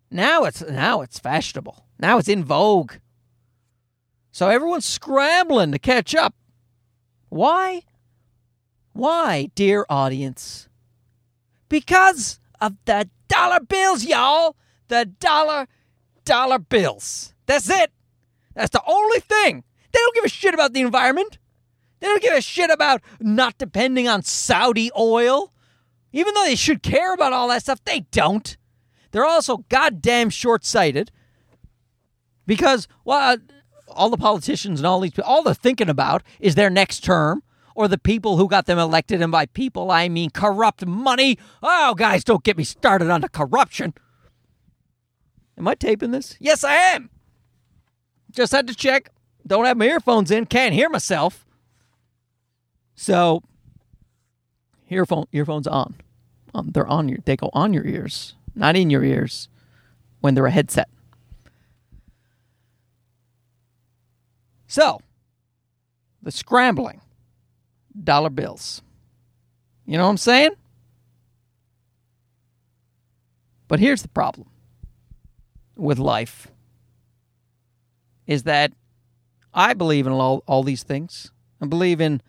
now 0.09 0.43
it's 0.43 0.61
now 0.61 1.01
it's 1.01 1.19
fashionable. 1.19 1.85
Now 1.99 2.17
it's 2.17 2.27
in 2.27 2.43
vogue. 2.43 2.93
So 4.31 4.49
everyone's 4.49 4.85
scrambling 4.85 5.71
to 5.71 5.79
catch 5.79 6.13
up. 6.13 6.33
Why? 7.35 7.81
Why, 8.93 9.49
dear 9.55 9.85
audience? 9.89 10.69
Because 11.67 12.39
of 12.61 12.77
the 12.85 13.09
dollar 13.27 13.59
bills, 13.59 14.05
y'all. 14.05 14.55
The 14.87 15.03
dollar 15.03 15.67
dollar 16.23 16.59
bills. 16.59 17.33
That's 17.45 17.69
it. 17.69 17.91
That's 18.53 18.69
the 18.69 18.81
only 18.87 19.19
thing. 19.19 19.65
They 19.91 19.99
don't 19.99 20.15
give 20.15 20.23
a 20.23 20.29
shit 20.29 20.53
about 20.53 20.71
the 20.71 20.79
environment. 20.79 21.37
They 21.99 22.07
don't 22.07 22.21
give 22.21 22.33
a 22.33 22.39
shit 22.39 22.69
about 22.69 23.01
not 23.19 23.57
depending 23.57 24.07
on 24.07 24.23
Saudi 24.23 24.89
oil. 24.97 25.51
Even 26.13 26.33
though 26.35 26.45
they 26.45 26.55
should 26.55 26.81
care 26.83 27.13
about 27.13 27.33
all 27.33 27.49
that 27.49 27.63
stuff, 27.63 27.83
they 27.83 28.05
don't. 28.11 28.55
They're 29.11 29.25
also 29.25 29.65
goddamn 29.67 30.29
short 30.29 30.63
sighted 30.63 31.11
because, 32.47 32.87
well, 33.03 33.39
all 33.95 34.09
the 34.09 34.17
politicians 34.17 34.79
and 34.79 34.87
all 34.87 34.99
these 34.99 35.17
all 35.19 35.43
they're 35.43 35.53
thinking 35.53 35.89
about 35.89 36.23
is 36.39 36.55
their 36.55 36.69
next 36.69 37.01
term 37.03 37.43
or 37.75 37.87
the 37.87 37.97
people 37.97 38.37
who 38.37 38.47
got 38.47 38.65
them 38.65 38.79
elected. 38.79 39.21
And 39.21 39.31
by 39.31 39.45
people, 39.47 39.91
I 39.91 40.09
mean 40.09 40.29
corrupt 40.29 40.85
money. 40.85 41.37
Oh, 41.61 41.93
guys, 41.93 42.23
don't 42.23 42.43
get 42.43 42.57
me 42.57 42.63
started 42.63 43.09
on 43.09 43.21
the 43.21 43.29
corruption. 43.29 43.93
Am 45.57 45.67
I 45.67 45.75
taping 45.75 46.11
this? 46.11 46.35
Yes, 46.39 46.63
I 46.63 46.73
am. 46.73 47.09
Just 48.31 48.51
had 48.51 48.67
to 48.67 48.75
check. 48.75 49.09
Don't 49.45 49.65
have 49.65 49.77
my 49.77 49.85
earphones 49.85 50.31
in. 50.31 50.45
Can't 50.45 50.73
hear 50.73 50.89
myself. 50.89 51.45
So, 52.95 53.43
earphone 54.89 55.25
earphones 55.31 55.67
on. 55.67 55.95
Um, 56.53 56.71
they're 56.73 56.87
on 56.87 57.09
your. 57.09 57.19
They 57.25 57.35
go 57.35 57.49
on 57.53 57.73
your 57.73 57.85
ears, 57.85 58.35
not 58.55 58.75
in 58.75 58.89
your 58.89 59.03
ears, 59.03 59.49
when 60.21 60.33
they're 60.33 60.45
a 60.45 60.51
headset. 60.51 60.89
So, 64.67 64.99
the 66.21 66.31
scrambling 66.31 67.01
dollar 68.03 68.29
bills. 68.29 68.81
You 69.85 69.97
know 69.97 70.03
what 70.03 70.11
I'm 70.11 70.17
saying? 70.17 70.51
But 73.67 73.79
here's 73.79 74.01
the 74.01 74.07
problem 74.09 74.47
with 75.75 75.99
life 75.99 76.47
is 78.27 78.43
that 78.43 78.73
I 79.53 79.73
believe 79.73 80.07
in 80.07 80.13
all, 80.13 80.43
all 80.47 80.63
these 80.63 80.83
things. 80.83 81.31
I 81.61 81.67
believe 81.67 82.01
in, 82.01 82.21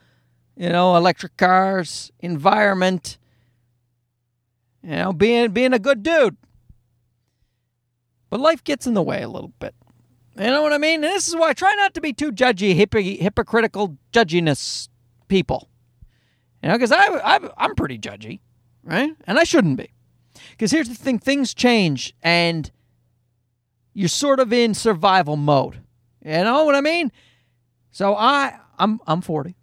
you 0.57 0.69
know, 0.69 0.97
electric 0.97 1.37
cars, 1.37 2.13
environment, 2.21 3.19
you 4.83 4.91
know, 4.91 5.13
being 5.13 5.51
being 5.51 5.73
a 5.73 5.79
good 5.79 6.03
dude. 6.03 6.37
But 8.31 8.41
life 8.41 8.63
gets 8.63 8.87
in 8.87 8.95
the 8.95 9.03
way 9.03 9.23
a 9.23 9.29
little 9.29 9.53
bit. 9.59 9.75
You 10.39 10.47
know 10.47 10.63
what 10.63 10.73
I 10.73 10.79
mean? 10.79 11.03
And 11.03 11.13
this 11.13 11.29
is 11.29 11.35
why 11.35 11.49
I 11.51 11.53
try 11.55 11.75
not 11.75 11.95
to 11.95 12.01
be 12.01 12.13
too 12.13 12.31
judgy, 12.31 12.75
hippy, 12.75 13.17
hypocritical, 13.17 13.97
judginess 14.13 14.89
people. 15.29 15.71
You 16.63 16.69
know, 16.69 16.75
because 16.75 16.93
I, 16.93 17.07
I, 17.07 17.41
I'm 17.57 17.75
pretty 17.75 17.99
judgy, 17.99 18.41
right? 18.83 19.13
And 19.27 19.39
I 19.39 19.45
shouldn't 19.45 19.79
be. 19.79 19.93
Because 20.51 20.71
here's 20.71 20.89
the 20.89 20.95
thing 20.95 21.19
things 21.19 21.55
change, 21.55 22.15
and 22.23 22.71
you're 23.95 24.09
sort 24.09 24.41
of 24.41 24.53
in 24.53 24.75
survival 24.75 25.37
mode. 25.37 25.81
You 26.25 26.45
know 26.45 26.65
what 26.65 26.75
I 26.75 26.81
mean? 26.81 27.13
So 27.91 28.15
I 28.15 28.59
I'm 28.79 29.01
I'm 29.07 29.23
40. 29.23 29.57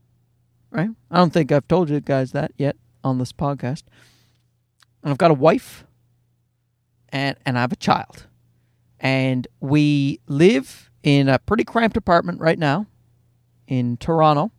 Right? 0.72 0.89
I 1.12 1.18
don't 1.18 1.32
think 1.32 1.51
I've 1.51 1.68
told 1.68 1.89
you 1.89 2.00
guys 2.00 2.32
that 2.32 2.51
yet 2.58 2.75
on 3.03 3.20
this 3.20 3.32
podcast. 3.32 3.84
And 5.03 5.12
I've 5.12 5.20
got 5.20 5.30
a 5.30 5.36
wife 5.36 5.86
and 7.10 7.38
and 7.46 7.58
I 7.58 7.62
have 7.62 7.72
a 7.72 7.75
child. 7.77 8.25
And 9.04 9.48
we 9.60 10.22
live 10.28 10.90
in 11.04 11.28
a 11.28 11.38
pretty 11.38 11.66
cramped 11.66 11.98
apartment 11.98 12.40
right 12.40 12.58
now 12.58 12.88
in 13.68 13.98
Toronto. 13.98 14.52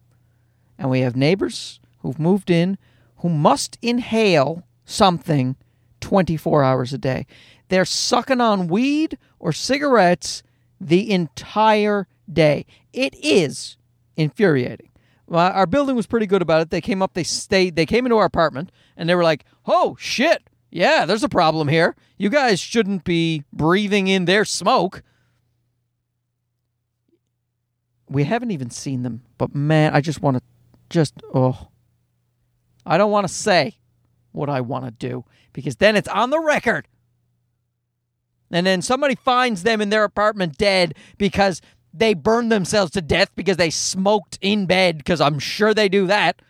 And 0.79 0.91
we 0.91 1.01
have 1.01 1.17
neighbors 1.17 1.81
who've 2.01 2.19
moved 2.19 2.51
in 2.51 2.77
who 3.19 3.31
must 3.31 3.79
inhale 3.81 4.65
something 4.85 5.57
24 6.03 6.63
hours 6.63 6.93
a 6.93 6.99
day. 6.99 7.27
They're 7.69 7.87
sucking 7.87 8.43
on 8.43 8.69
weed 8.69 9.17
or 9.39 9.51
cigarettes 9.51 10.43
the 10.79 11.11
entire 11.11 12.07
day. 12.31 12.67
It 12.93 13.15
is 13.25 13.79
infuriating. 14.15 14.91
Well, 15.27 15.51
our 15.53 15.67
building 15.67 15.97
was 15.97 16.07
pretty 16.07 16.27
good 16.27 16.43
about 16.43 16.61
it. 16.61 16.69
They 16.69 16.83
came 16.83 17.01
up, 17.01 17.15
they 17.15 17.23
stayed, 17.25 17.77
they 17.77 17.87
came 17.87 18.05
into 18.05 18.19
our 18.19 18.27
apartment, 18.27 18.71
and 18.95 19.09
they 19.09 19.15
were 19.15 19.23
like, 19.23 19.47
"Oh 19.65 19.97
shit, 19.99 20.51
Yeah, 20.75 21.07
there's 21.07 21.23
a 21.23 21.29
problem 21.29 21.69
here. 21.69 21.95
You 22.19 22.31
guys 22.31 22.59
shouldn't 22.59 23.05
be 23.05 23.45
breathing 23.53 24.09
in 24.09 24.25
their 24.25 24.45
smoke. 24.45 25.05
We 28.09 28.25
haven't 28.25 28.51
even 28.51 28.71
seen 28.71 29.05
them, 29.05 29.23
but 29.39 29.55
man, 29.55 29.95
I 29.95 30.01
just 30.01 30.21
want 30.21 30.39
to 30.39 30.43
just 30.91 31.15
oh. 31.33 31.69
I 32.85 32.99
don't 32.99 33.13
want 33.13 33.29
to 33.29 33.33
say 33.33 33.79
what 34.33 34.51
I 34.51 34.63
want 34.63 34.85
to 34.85 34.91
do 34.91 35.25
because 35.53 35.77
then 35.77 35.95
it's 35.95 36.09
on 36.09 36.31
the 36.31 36.41
record. 36.41 36.89
And 38.51 38.67
then 38.67 38.83
somebody 38.83 39.15
finds 39.15 39.63
them 39.63 39.81
in 39.81 39.91
their 39.91 40.03
apartment 40.03 40.59
dead 40.59 40.95
because 41.19 41.63
they 41.93 42.15
burned 42.15 42.51
themselves 42.51 42.91
to 42.93 43.01
death 43.01 43.31
because 43.37 43.59
they 43.59 43.71
smoked 43.71 44.41
in 44.41 44.67
bed 44.67 44.99
because 44.99 45.21
I'm 45.21 45.39
sure 45.39 45.73
they 45.73 45.89
do 45.89 46.09
that. 46.09 46.43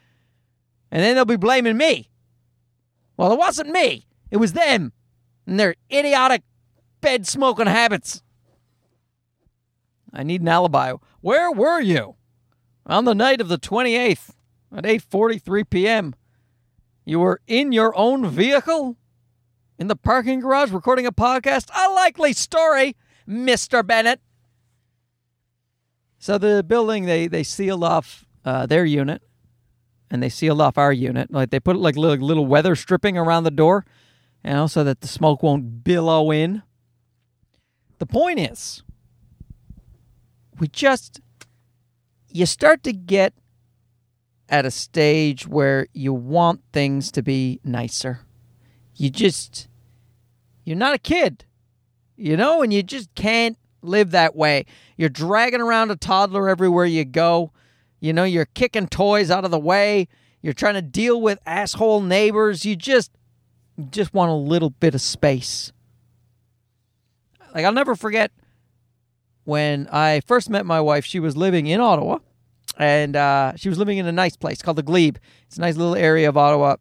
And 0.91 1.03
then 1.03 1.15
they'll 1.15 1.27
be 1.27 1.37
blaming 1.37 1.77
me. 1.77 2.09
Well, 3.19 3.31
it 3.31 3.39
wasn't 3.39 3.69
me. 3.69 4.07
It 4.31 4.39
was 4.39 4.53
them 4.53 4.93
and 5.47 5.59
their 5.59 5.75
idiotic 5.93 6.43
bed 7.01 7.27
smoking 7.27 7.67
habits. 7.67 8.23
I 10.13 10.23
need 10.23 10.41
an 10.41 10.49
alibi. 10.49 10.95
Where 11.21 11.51
were 11.51 11.81
you? 11.81 12.17
On 12.87 13.05
the 13.05 13.15
night 13.15 13.41
of 13.41 13.49
the 13.49 13.59
28th 13.59 14.31
at 14.75 14.85
8:43 14.85 15.69
p.m. 15.69 16.15
You 17.05 17.21
were 17.21 17.41
in 17.47 17.73
your 17.73 17.97
own 17.97 18.29
vehicle 18.29 18.97
in 19.79 19.89
the 19.89 19.97
parking 19.97 20.41
garage 20.41 20.71
recording 20.71 21.07
a 21.07 21.13
podcast? 21.13 21.69
A 21.75 21.91
likely 21.93 22.33
story, 22.33 22.97
Mr. 23.29 23.87
Bennett. 23.87 24.21
So 26.19 26.39
the 26.39 26.63
building 26.63 27.05
they 27.05 27.27
they 27.27 27.43
sealed 27.43 27.85
off 27.85 28.25
uh, 28.45 28.67
their 28.67 28.85
unit 28.85 29.23
and 30.11 30.23
they 30.23 30.29
sealed 30.29 30.61
off 30.61 30.79
our 30.79 30.93
unit. 30.93 31.31
Like 31.31 31.51
they 31.51 31.61
put 31.61 31.77
like 31.77 31.97
little, 31.97 32.25
little 32.25 32.47
weather 32.47 32.77
stripping 32.77 33.19
around 33.19 33.45
the 33.45 33.51
door, 33.51 33.85
you 34.45 34.51
know, 34.53 34.67
so 34.67 34.85
that 34.85 35.01
the 35.01 35.09
smoke 35.09 35.43
won't 35.43 35.85
billow 35.85 36.31
in. 36.31 36.63
The 37.99 38.07
point 38.07 38.39
is, 38.39 38.83
we 40.59 40.69
just 40.69 41.21
you 42.29 42.47
start 42.47 42.83
to 42.83 42.93
get 42.93 43.33
at 44.49 44.67
a 44.67 44.71
stage 44.71 45.47
where 45.47 45.87
you 45.93 46.13
want 46.13 46.61
things 46.73 47.11
to 47.13 47.23
be 47.23 47.61
nicer. 47.65 48.21
You 48.97 49.11
just 49.11 49.69
you're 50.65 50.77
not 50.77 50.95
a 50.95 50.99
kid. 50.99 51.45
You 52.17 52.37
know, 52.37 52.63
and 52.63 52.73
you 52.73 52.83
just 52.83 53.13
can't 53.15 53.59
live 53.83 54.13
that 54.13 54.37
way. 54.37 54.67
You're 54.97 55.09
dragging 55.09 55.61
around 55.61 55.91
a 55.91 55.97
toddler 55.97 56.49
everywhere 56.49 56.85
you 56.85 57.05
go. 57.05 57.51
You 57.99 58.13
know, 58.13 58.25
you're 58.25 58.45
kicking 58.45 58.87
toys 58.87 59.31
out 59.31 59.45
of 59.45 59.51
the 59.51 59.59
way. 59.59 60.07
You're 60.43 60.53
trying 60.53 60.75
to 60.75 60.83
deal 60.83 61.21
with 61.21 61.39
asshole 61.47 62.03
neighbors. 62.03 62.65
You 62.65 62.77
just 62.77 63.11
you 63.77 63.85
just 63.91 64.15
want 64.15 64.31
a 64.31 64.35
little 64.35 64.71
bit 64.71 64.95
of 64.95 65.01
space. 65.01 65.73
Like 67.55 67.65
I'll 67.65 67.73
never 67.73 67.95
forget 67.95 68.33
when 69.45 69.89
I 69.93 70.21
first 70.27 70.51
met 70.51 70.67
my 70.67 70.81
wife, 70.81 71.05
she 71.05 71.21
was 71.21 71.37
living 71.37 71.67
in 71.67 71.81
Ottawa 71.81 72.19
and 72.79 73.15
uh, 73.15 73.53
she 73.57 73.69
was 73.69 73.79
living 73.79 73.99
in 73.99 74.07
a 74.07 74.13
nice 74.13 74.37
place 74.37 74.63
called 74.63 74.79
the 74.79 74.83
Glebe. 74.83 75.17
It's 75.47 75.59
a 75.59 75.61
nice 75.61 75.77
little 75.77 75.95
area 75.95 76.29
of 76.29 76.37
Ottawa. 76.37 76.77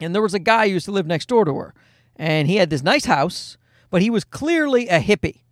And 0.00 0.14
there 0.14 0.22
was 0.22 0.34
a 0.34 0.38
guy 0.38 0.68
who 0.68 0.74
used 0.74 0.86
to 0.86 0.92
live 0.92 1.06
next 1.06 1.26
door 1.26 1.44
to 1.44 1.54
her. 1.56 1.74
And 2.14 2.46
he 2.46 2.56
had 2.56 2.70
this 2.70 2.82
nice 2.82 3.06
house, 3.06 3.56
but 3.90 4.02
he 4.02 4.10
was 4.10 4.24
clearly 4.24 4.88
a 4.88 5.00
hippie. 5.00 5.42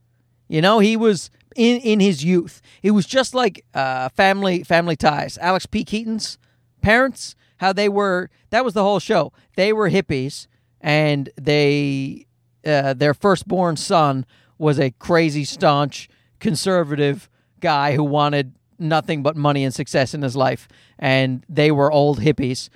You 0.49 0.61
know, 0.61 0.79
he 0.79 0.97
was 0.97 1.31
in, 1.57 1.81
in 1.81 2.01
his 2.01 2.23
youth. 2.23 2.61
He 2.83 2.91
was 2.91 3.07
just 3.07 3.35
like 3.35 3.65
uh, 3.75 4.11
family 4.11 4.63
family 4.63 4.95
ties. 4.95 5.39
Alex 5.39 5.67
P. 5.67 5.85
Keaton's 5.85 6.39
parents, 6.83 7.35
how 7.59 7.73
they 7.73 7.89
were 7.89 8.31
that 8.51 8.65
was 8.65 8.75
the 8.75 8.83
whole 8.83 9.01
show. 9.01 9.33
They 9.57 9.73
were 9.73 9.91
hippies 9.91 10.47
and 10.81 11.31
they 11.41 12.27
uh, 12.65 12.95
their 12.95 13.15
firstborn 13.15 13.77
son 13.77 14.27
was 14.59 14.79
a 14.79 14.91
crazy 14.93 15.45
staunch 15.45 16.09
conservative 16.41 17.29
guy 17.61 17.95
who 17.95 18.05
wanted 18.05 18.55
nothing 18.79 19.23
but 19.23 19.37
money 19.37 19.65
and 19.65 19.75
success 19.75 20.15
in 20.15 20.23
his 20.23 20.37
life, 20.37 20.69
and 20.99 21.45
they 21.49 21.71
were 21.71 21.91
old 21.91 22.21
hippies, 22.21 22.69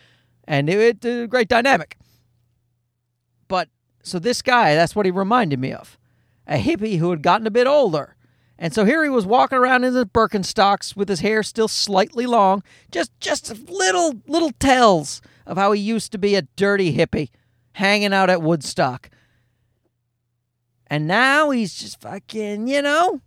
and 0.44 0.68
it, 0.68 1.04
it 1.04 1.22
a 1.22 1.26
great 1.26 1.48
dynamic. 1.48 1.96
But 3.48 3.68
so 4.02 4.18
this 4.18 4.42
guy, 4.42 4.74
that's 4.74 4.94
what 4.94 5.06
he 5.06 5.12
reminded 5.12 5.58
me 5.58 5.72
of, 5.72 5.98
a 6.46 6.56
hippie 6.56 6.98
who 6.98 7.10
had 7.10 7.22
gotten 7.22 7.46
a 7.46 7.50
bit 7.50 7.66
older. 7.66 8.16
And 8.58 8.74
so 8.74 8.84
here 8.84 9.02
he 9.02 9.08
was 9.08 9.24
walking 9.24 9.56
around 9.56 9.84
in 9.84 9.94
the 9.94 10.04
Birkenstocks 10.04 10.94
with 10.94 11.08
his 11.08 11.20
hair 11.20 11.42
still 11.42 11.66
slightly 11.66 12.26
long, 12.26 12.62
just 12.92 13.10
just 13.18 13.68
little 13.70 14.20
little 14.26 14.52
tells 14.60 15.22
of 15.46 15.56
how 15.56 15.72
he 15.72 15.80
used 15.80 16.12
to 16.12 16.18
be 16.18 16.34
a 16.34 16.42
dirty 16.56 16.94
hippie, 16.94 17.30
hanging 17.72 18.12
out 18.12 18.30
at 18.30 18.42
Woodstock. 18.42 19.10
And 20.86 21.06
now 21.06 21.50
he's 21.50 21.74
just 21.74 22.00
fucking, 22.00 22.66
you 22.66 22.82
know, 22.82 23.20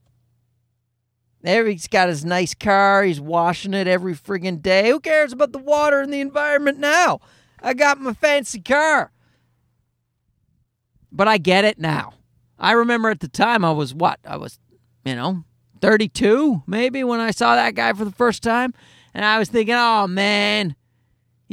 there 1.43 1.67
he's 1.67 1.88
got 1.88 2.10
his 2.10 2.25
nice 2.25 2.53
car. 2.53 3.03
He's 3.03 3.21
washing 3.21 3.73
it 3.73 3.88
every 3.88 4.13
friggin' 4.13 4.62
day. 4.62 4.89
Who 4.89 4.99
cares 4.99 5.34
about 5.34 5.51
the 5.51 5.60
water 5.60 6.01
and 6.01 6.12
the 6.12 6.21
environment 6.21 6.79
now? 6.79 7.19
I 7.62 7.73
got 7.73 7.99
my 7.99 8.13
fancy 8.13 8.62
car. 8.62 9.12
But 11.12 11.27
I 11.27 11.38
get 11.38 11.65
it 11.65 11.79
now. 11.79 12.13
I 12.58 12.71
remember 12.71 13.10
at 13.10 13.19
the 13.19 13.27
time 13.27 13.63
I 13.63 13.71
was 13.71 13.93
what? 13.93 14.19
I 14.25 14.38
was, 14.38 14.58
you 15.06 15.15
know, 15.15 15.43
32 15.82 16.63
maybe 16.65 17.03
when 17.03 17.19
I 17.19 17.32
saw 17.32 17.56
that 17.56 17.75
guy 17.75 17.91
for 17.93 18.06
the 18.06 18.12
first 18.12 18.41
time. 18.41 18.73
And 19.13 19.25
I 19.25 19.38
was 19.38 19.49
thinking, 19.49 19.75
oh 19.77 20.08
man, 20.08 20.75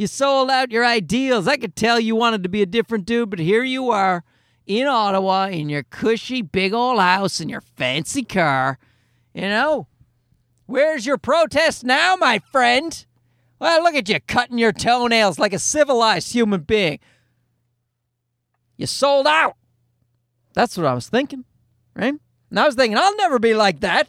you 0.00 0.06
sold 0.06 0.50
out 0.50 0.70
your 0.70 0.84
ideals. 0.84 1.46
I 1.46 1.56
could 1.56 1.76
tell 1.76 2.00
you 2.00 2.16
wanted 2.16 2.42
to 2.42 2.48
be 2.48 2.62
a 2.62 2.66
different 2.66 3.04
dude, 3.04 3.30
but 3.30 3.38
here 3.38 3.62
you 3.62 3.90
are 3.90 4.24
in 4.66 4.86
Ottawa 4.86 5.48
in 5.48 5.68
your 5.68 5.82
cushy 5.82 6.42
big 6.42 6.72
old 6.72 6.98
house 6.98 7.40
and 7.40 7.50
your 7.50 7.60
fancy 7.60 8.22
car 8.22 8.78
you 9.34 9.42
know? 9.42 9.86
Where's 10.66 11.06
your 11.06 11.18
protest 11.18 11.84
now, 11.84 12.16
my 12.16 12.38
friend? 12.38 13.04
Well, 13.58 13.82
look 13.82 13.94
at 13.94 14.08
you 14.08 14.20
cutting 14.20 14.58
your 14.58 14.72
toenails 14.72 15.38
like 15.38 15.52
a 15.52 15.58
civilized 15.58 16.32
human 16.32 16.60
being. 16.60 17.00
You 18.76 18.86
sold 18.86 19.26
out. 19.26 19.56
That's 20.54 20.76
what 20.76 20.86
I 20.86 20.94
was 20.94 21.08
thinking, 21.08 21.44
right? 21.94 22.14
And 22.50 22.58
I 22.58 22.66
was 22.66 22.74
thinking, 22.74 22.96
I'll 22.96 23.16
never 23.16 23.38
be 23.38 23.54
like 23.54 23.80
that. 23.80 24.08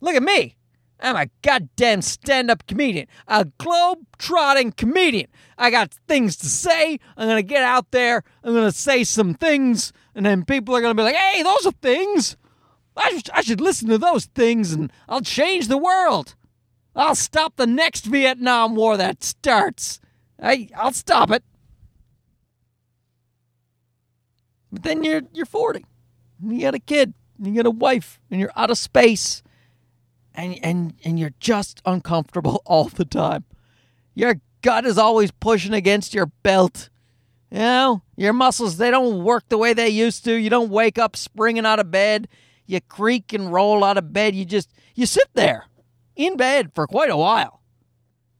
Look 0.00 0.14
at 0.14 0.22
me. 0.22 0.56
I'm 1.00 1.16
a 1.16 1.26
goddamn 1.42 2.02
stand 2.02 2.50
up 2.50 2.66
comedian, 2.66 3.08
a 3.26 3.46
globe 3.58 3.98
trotting 4.18 4.72
comedian. 4.72 5.28
I 5.58 5.70
got 5.70 5.92
things 6.08 6.36
to 6.36 6.46
say. 6.46 6.98
I'm 7.16 7.28
going 7.28 7.36
to 7.36 7.42
get 7.42 7.62
out 7.62 7.90
there. 7.90 8.22
I'm 8.42 8.54
going 8.54 8.70
to 8.70 8.76
say 8.76 9.04
some 9.04 9.34
things. 9.34 9.92
And 10.14 10.24
then 10.24 10.44
people 10.44 10.74
are 10.74 10.80
going 10.80 10.96
to 10.96 11.00
be 11.00 11.04
like, 11.04 11.16
hey, 11.16 11.42
those 11.42 11.66
are 11.66 11.72
things. 11.82 12.36
I, 12.96 13.20
I 13.32 13.42
should 13.42 13.60
listen 13.60 13.88
to 13.88 13.98
those 13.98 14.26
things 14.26 14.72
and 14.72 14.92
I'll 15.08 15.20
change 15.20 15.68
the 15.68 15.78
world. 15.78 16.36
I'll 16.94 17.16
stop 17.16 17.56
the 17.56 17.66
next 17.66 18.04
Vietnam 18.04 18.76
War 18.76 18.96
that 18.96 19.24
starts. 19.24 20.00
I, 20.40 20.68
I'll 20.76 20.92
stop 20.92 21.30
it. 21.30 21.42
But 24.70 24.82
then 24.82 25.04
you're 25.04 25.22
you're 25.32 25.46
40. 25.46 25.84
You 26.44 26.60
got 26.60 26.74
a 26.74 26.80
kid, 26.80 27.14
you 27.40 27.54
got 27.54 27.66
a 27.66 27.70
wife, 27.70 28.20
and 28.30 28.40
you're 28.40 28.50
out 28.56 28.70
of 28.70 28.78
space. 28.78 29.43
And 30.34 30.58
and 30.62 30.94
and 31.04 31.18
you're 31.18 31.34
just 31.40 31.80
uncomfortable 31.84 32.62
all 32.66 32.88
the 32.88 33.04
time. 33.04 33.44
Your 34.14 34.40
gut 34.62 34.84
is 34.84 34.98
always 34.98 35.30
pushing 35.30 35.74
against 35.74 36.14
your 36.14 36.26
belt. 36.26 36.90
You 37.50 37.58
know, 37.58 38.02
your 38.16 38.32
muscles 38.32 38.78
they 38.78 38.90
don't 38.90 39.22
work 39.22 39.44
the 39.48 39.58
way 39.58 39.74
they 39.74 39.88
used 39.88 40.24
to. 40.24 40.34
You 40.34 40.50
don't 40.50 40.70
wake 40.70 40.98
up 40.98 41.16
springing 41.16 41.66
out 41.66 41.78
of 41.78 41.90
bed 41.90 42.28
you 42.66 42.80
creak 42.80 43.32
and 43.32 43.52
roll 43.52 43.84
out 43.84 43.98
of 43.98 44.12
bed. 44.12 44.34
You 44.34 44.44
just 44.44 44.70
you 44.94 45.06
sit 45.06 45.28
there 45.34 45.66
in 46.16 46.36
bed 46.36 46.72
for 46.74 46.86
quite 46.86 47.10
a 47.10 47.16
while. 47.16 47.60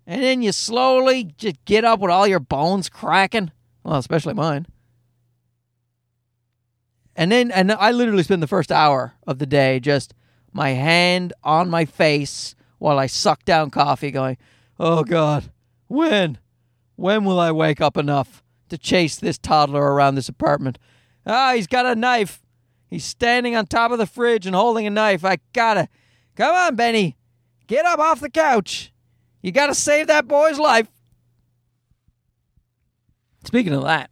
And 0.07 0.23
then 0.23 0.43
you 0.43 0.53
slowly 0.53 1.25
just 1.25 1.65
get 1.65 1.85
up 1.85 2.01
with 2.01 2.11
all 2.11 2.27
your 2.27 2.41
bones 2.41 2.89
cracking. 2.89 3.53
Well, 3.83 3.97
especially 3.97 4.35
mine. 4.35 4.67
And 7.17 7.33
then 7.33 7.51
and 7.51 7.73
I 7.73 7.91
literally 7.91 8.23
spend 8.23 8.43
the 8.43 8.49
first 8.49 8.73
hour 8.73 9.15
of 9.27 9.39
the 9.39 9.47
day 9.47 9.81
just 9.81 10.15
my 10.55 10.71
hand 10.71 11.35
on 11.43 11.69
my 11.69 11.85
face 11.85 12.55
while 12.79 12.99
I 12.99 13.07
suck 13.07 13.45
down 13.45 13.71
coffee 13.71 14.11
going, 14.11 14.38
"Oh 14.79 15.05
god, 15.05 15.51
when 15.88 16.38
when 16.97 17.25
will 17.25 17.40
I 17.40 17.51
wake 17.51 17.81
up 17.81 17.97
enough 17.97 18.43
to 18.69 18.79
chase 18.79 19.17
this 19.17 19.37
toddler 19.37 19.93
around 19.93 20.14
this 20.14 20.29
apartment? 20.29 20.79
Ah, 21.27 21.53
he's 21.55 21.67
got 21.67 21.87
a 21.87 21.95
knife. 21.95 22.40
He's 22.88 23.05
standing 23.05 23.57
on 23.57 23.67
top 23.67 23.90
of 23.90 23.99
the 23.99 24.07
fridge 24.07 24.47
and 24.47 24.55
holding 24.55 24.87
a 24.87 24.90
knife. 24.90 25.25
I 25.25 25.38
gotta. 25.53 25.88
Come 26.37 26.55
on, 26.55 26.77
Benny. 26.77 27.17
Get 27.67 27.85
up 27.85 27.99
off 27.99 28.21
the 28.21 28.31
couch. 28.31 28.93
You 29.43 29.51
gotta 29.53 29.75
save 29.75 30.07
that 30.07 30.29
boy's 30.29 30.59
life. 30.59 30.88
Speaking 33.45 33.75
of 33.75 33.83
that, 33.83 34.11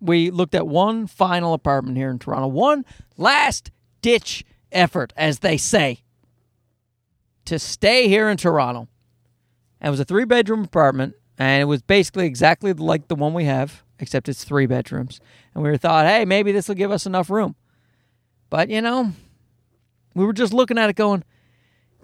we 0.00 0.30
looked 0.30 0.54
at 0.54 0.66
one 0.66 1.06
final 1.06 1.54
apartment 1.54 1.96
here 1.96 2.10
in 2.10 2.18
Toronto. 2.18 2.48
One 2.48 2.84
last 3.16 3.70
ditch 4.06 4.44
effort, 4.70 5.12
as 5.16 5.40
they 5.40 5.56
say, 5.56 5.98
to 7.44 7.58
stay 7.58 8.06
here 8.06 8.28
in 8.28 8.36
Toronto. 8.36 8.86
it 9.80 9.90
was 9.90 9.98
a 9.98 10.04
three 10.04 10.24
bedroom 10.24 10.62
apartment, 10.62 11.14
and 11.36 11.60
it 11.60 11.64
was 11.64 11.82
basically 11.82 12.24
exactly 12.24 12.72
like 12.72 13.08
the 13.08 13.16
one 13.16 13.34
we 13.34 13.46
have 13.46 13.82
except 13.98 14.28
it's 14.28 14.44
three 14.44 14.66
bedrooms. 14.66 15.20
And 15.54 15.64
we 15.64 15.76
thought, 15.76 16.06
hey, 16.06 16.24
maybe 16.24 16.52
this 16.52 16.68
will 16.68 16.74
give 16.76 16.92
us 16.92 17.06
enough 17.06 17.30
room. 17.30 17.56
But, 18.48 18.68
you 18.68 18.80
know, 18.80 19.12
we 20.14 20.24
were 20.24 20.32
just 20.32 20.52
looking 20.52 20.78
at 20.78 20.90
it 20.90 20.96
going, 20.96 21.24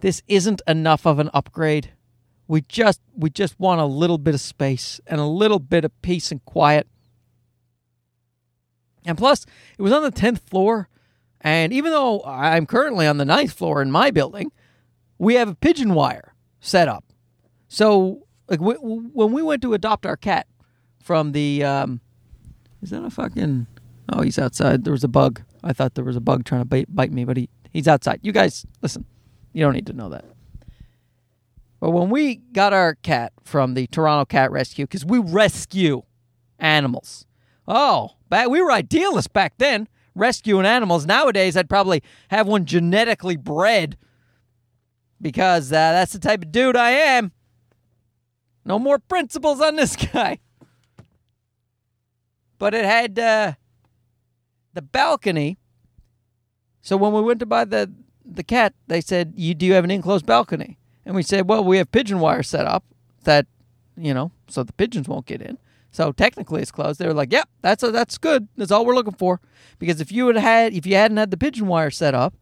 this 0.01 0.23
isn't 0.27 0.63
enough 0.67 1.07
of 1.07 1.19
an 1.19 1.31
upgrade. 1.33 1.93
We 2.49 2.63
just 2.63 3.01
we 3.17 3.31
just 3.31 3.59
want 3.61 3.81
a 3.81 3.87
little 3.87 4.19
bit 4.19 4.35
of 4.35 4.41
space 4.41 5.01
and 5.07 5.21
a 5.21 5.25
little 5.27 5.61
bit 5.61 5.85
of 5.85 6.03
peace 6.03 6.33
and 6.33 6.45
quiet. 6.45 6.89
And 9.05 9.17
plus, 9.17 9.47
it 9.79 9.83
was 9.83 9.93
on 9.93 10.03
the 10.03 10.11
10th 10.11 10.41
floor. 10.41 10.89
And 11.43 11.73
even 11.73 11.91
though 11.91 12.23
I'm 12.25 12.67
currently 12.67 13.07
on 13.07 13.19
the 13.19 13.25
ninth 13.25 13.53
floor 13.53 13.83
in 13.83 13.91
my 13.91 14.11
building, 14.11 14.53
we 15.19 15.35
have 15.35 15.49
a 15.49 15.55
pigeon 15.55 15.93
wire 15.95 16.35
set 16.61 16.89
up. 16.89 17.05
So, 17.69 18.27
like, 18.49 18.61
we, 18.61 18.75
when 18.75 19.33
we 19.33 19.43
went 19.43 19.61
to 19.63 19.75
adopt 19.75 20.07
our 20.07 20.17
cat 20.17 20.47
from 21.03 21.33
the, 21.33 21.65
um, 21.65 22.01
is 22.81 22.91
that 22.91 23.05
a 23.05 23.11
fucking? 23.11 23.67
Oh, 24.13 24.23
he's 24.23 24.39
outside. 24.39 24.85
There 24.85 24.93
was 24.93 25.05
a 25.05 25.09
bug. 25.09 25.43
I 25.65 25.73
thought 25.73 25.95
there 25.95 26.05
was 26.05 26.17
a 26.17 26.21
bug 26.21 26.45
trying 26.45 26.61
to 26.61 26.65
bite, 26.65 26.95
bite 26.95 27.13
me, 27.13 27.25
but 27.25 27.37
he, 27.37 27.49
he's 27.73 27.89
outside. 27.89 28.21
You 28.23 28.33
guys, 28.33 28.65
listen. 28.81 29.05
You 29.53 29.65
don't 29.65 29.75
need 29.75 29.87
to 29.87 29.93
know 29.93 30.09
that. 30.11 30.25
But 31.81 31.91
when 31.91 32.11
we 32.11 32.37
got 32.37 32.73
our 32.73 32.95
cat 32.95 33.33
from 33.43 33.75
the 33.75 33.89
Toronto 33.89 34.25
Cat 34.25 34.53
Rescue, 34.53 34.85
because 34.85 35.05
we 35.05 35.19
rescue 35.19 36.03
animals. 36.59 37.27
Oh, 37.67 38.13
back, 38.29 38.49
we 38.49 38.63
were 38.63 38.71
idealists 38.71 39.29
back 39.29 39.55
then, 39.59 39.89
rescuing 40.15 40.67
animals. 40.67 41.07
Nowadays, 41.07 41.57
I'd 41.57 41.69
probably 41.69 42.03
have 42.29 42.47
one 42.47 42.65
genetically 42.65 43.37
bred 43.37 43.97
because 45.21 45.73
uh, 45.73 45.93
that's 45.93 46.13
the 46.13 46.19
type 46.19 46.43
of 46.43 46.53
dude 46.53 46.77
I 46.77 46.91
am. 46.91 47.33
No 48.65 48.79
more 48.79 48.99
principles 48.99 49.61
on 49.61 49.77
this 49.77 49.97
guy. 50.13 50.39
But 52.59 52.75
it 52.75 52.85
had 52.85 53.19
uh, 53.19 53.53
the 54.75 54.83
balcony. 54.83 55.59
So 56.81 56.97
when 56.97 57.13
we 57.13 57.21
went 57.21 57.41
to 57.41 57.47
buy 57.47 57.65
the 57.65 57.93
the 58.25 58.45
cat, 58.45 58.75
they 58.87 59.01
said, 59.01 59.35
"You 59.37 59.55
do 59.55 59.67
you 59.67 59.75
have 59.75 59.85
an 59.85 59.91
enclosed 59.91 60.27
balcony?" 60.27 60.79
And 61.05 61.15
we 61.17 61.23
said, 61.23 61.49
"Well, 61.49 61.65
we 61.65 61.79
have 61.79 61.91
pigeon 61.91 62.21
wire 62.21 62.43
set 62.43 62.67
up 62.67 62.85
that, 63.25 63.47
you 63.97 64.15
know, 64.15 64.31
so 64.49 64.63
the 64.63 64.73
pigeons 64.73 65.09
won't 65.09 65.27
get 65.27 65.43
in." 65.43 65.59
So 65.93 66.11
technically, 66.11 66.63
it's 66.63 66.73
closed. 66.73 66.99
They 66.99 67.07
were 67.07 67.15
like, 67.15 67.31
"Yep, 67.31 67.49
that's 67.61 67.83
a, 67.83 67.91
that's 67.93 68.19
good. 68.19 68.49
That's 68.57 68.73
all 68.73 68.85
we're 68.85 68.95
looking 68.95 69.15
for." 69.15 69.41
Because 69.79 70.01
if 70.01 70.11
you 70.11 70.27
had 70.27 70.37
had 70.37 70.73
if 70.73 70.87
you 70.87 70.95
hadn't 70.95 71.19
had 71.19 71.31
the 71.31 71.37
pigeon 71.37 71.67
wire 71.67 71.91
set 71.91 72.15
up, 72.15 72.35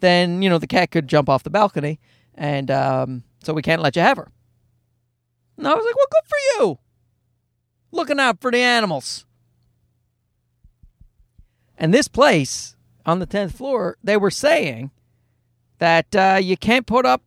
then 0.00 0.42
you 0.42 0.48
know 0.48 0.58
the 0.58 0.66
cat 0.66 0.90
could 0.90 1.06
jump 1.06 1.28
off 1.28 1.42
the 1.42 1.50
balcony, 1.50 2.00
and 2.34 2.70
um, 2.70 3.24
so 3.44 3.52
we 3.52 3.62
can't 3.62 3.82
let 3.82 3.94
you 3.94 4.02
have 4.02 4.16
her. 4.16 4.32
And 5.58 5.68
I 5.68 5.74
was 5.74 5.84
like, 5.84 5.94
"Well, 5.94 6.06
good 6.10 6.28
for 6.28 6.38
you, 6.38 6.78
looking 7.92 8.18
out 8.18 8.40
for 8.40 8.50
the 8.50 8.58
animals." 8.58 9.26
And 11.76 11.92
this 11.92 12.08
place 12.08 12.76
on 13.04 13.18
the 13.18 13.26
10th 13.26 13.54
floor, 13.54 13.96
they 14.04 14.16
were 14.16 14.30
saying 14.30 14.92
that 15.78 16.14
uh, 16.14 16.38
you 16.40 16.56
can't 16.56 16.86
put 16.86 17.04
up 17.04 17.22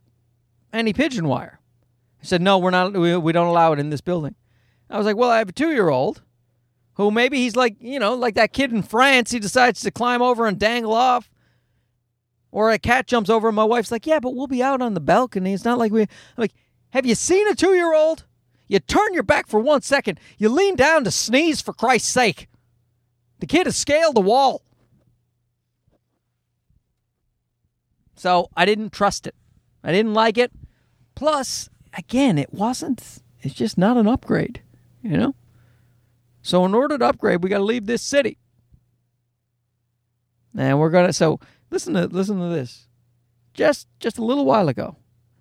any 0.72 0.94
pigeon 0.94 1.28
wire. 1.28 1.60
I 2.22 2.24
said, 2.24 2.40
no, 2.40 2.56
we're 2.56 2.70
not, 2.70 2.94
we, 2.94 3.16
we 3.18 3.32
don't 3.32 3.48
allow 3.48 3.72
it 3.72 3.78
in 3.78 3.90
this 3.90 4.00
building. 4.00 4.34
I 4.88 4.98
was 4.98 5.06
like, 5.06 5.16
well, 5.16 5.30
I 5.30 5.38
have 5.38 5.48
a 5.48 5.52
two 5.52 5.72
year 5.72 5.88
old 5.88 6.22
who 6.94 7.10
maybe 7.10 7.38
he's 7.38 7.56
like, 7.56 7.76
you 7.80 7.98
know, 7.98 8.14
like 8.14 8.34
that 8.34 8.52
kid 8.52 8.72
in 8.72 8.82
France. 8.82 9.30
He 9.30 9.38
decides 9.38 9.80
to 9.80 9.90
climb 9.90 10.22
over 10.22 10.46
and 10.46 10.58
dangle 10.58 10.94
off. 10.94 11.30
Or 12.50 12.70
a 12.70 12.78
cat 12.78 13.06
jumps 13.06 13.28
over 13.28 13.48
and 13.48 13.56
my 13.56 13.64
wife's 13.64 13.90
like, 13.90 14.06
yeah, 14.06 14.18
but 14.18 14.34
we'll 14.34 14.46
be 14.46 14.62
out 14.62 14.80
on 14.80 14.94
the 14.94 15.00
balcony. 15.00 15.52
It's 15.52 15.64
not 15.64 15.78
like 15.78 15.92
we, 15.92 16.02
I'm 16.02 16.08
like, 16.38 16.54
have 16.90 17.04
you 17.04 17.14
seen 17.14 17.46
a 17.48 17.54
two 17.54 17.74
year 17.74 17.94
old? 17.94 18.24
You 18.68 18.78
turn 18.78 19.12
your 19.12 19.22
back 19.22 19.46
for 19.46 19.60
one 19.60 19.82
second. 19.82 20.18
You 20.38 20.48
lean 20.48 20.74
down 20.74 21.04
to 21.04 21.10
sneeze 21.10 21.60
for 21.60 21.72
Christ's 21.72 22.08
sake. 22.08 22.48
The 23.40 23.46
kid 23.46 23.66
has 23.66 23.76
scaled 23.76 24.16
the 24.16 24.20
wall. 24.20 24.62
So 28.14 28.48
I 28.56 28.64
didn't 28.64 28.92
trust 28.92 29.26
it. 29.26 29.34
I 29.84 29.92
didn't 29.92 30.14
like 30.14 30.38
it. 30.38 30.50
Plus, 31.14 31.68
again, 31.96 32.38
it 32.38 32.52
wasn't, 32.52 33.20
it's 33.40 33.54
just 33.54 33.78
not 33.78 33.96
an 33.96 34.08
upgrade, 34.08 34.62
you 35.02 35.16
know? 35.16 35.34
So 36.42 36.64
in 36.64 36.74
order 36.74 36.96
to 36.98 37.04
upgrade, 37.04 37.42
we 37.42 37.50
got 37.50 37.58
to 37.58 37.64
leave 37.64 37.86
this 37.86 38.02
city. 38.02 38.38
And 40.56 40.78
we're 40.78 40.90
going 40.90 41.06
to, 41.06 41.12
so 41.12 41.40
listen 41.70 41.94
to, 41.94 42.06
listen 42.06 42.38
to 42.38 42.48
this. 42.48 42.86
Just, 43.52 43.88
just 44.00 44.18
a 44.18 44.24
little 44.24 44.44
while 44.44 44.68
ago, 44.68 44.96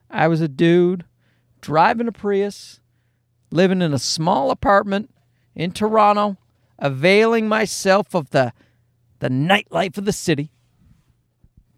I 0.10 0.28
was 0.28 0.42
a 0.42 0.48
dude 0.48 1.06
driving 1.62 2.08
a 2.08 2.12
Prius, 2.12 2.80
living 3.52 3.82
in 3.82 3.94
a 3.94 4.00
small 4.00 4.52
apartment 4.52 5.10
in 5.54 5.72
Toronto, 5.72 6.38
availing 6.80 7.48
myself 7.48 8.14
of 8.14 8.30
the, 8.32 8.54
the 9.20 9.30
nightlife 9.30 9.98
of 9.98 10.06
the 10.06 10.12
city 10.12 10.52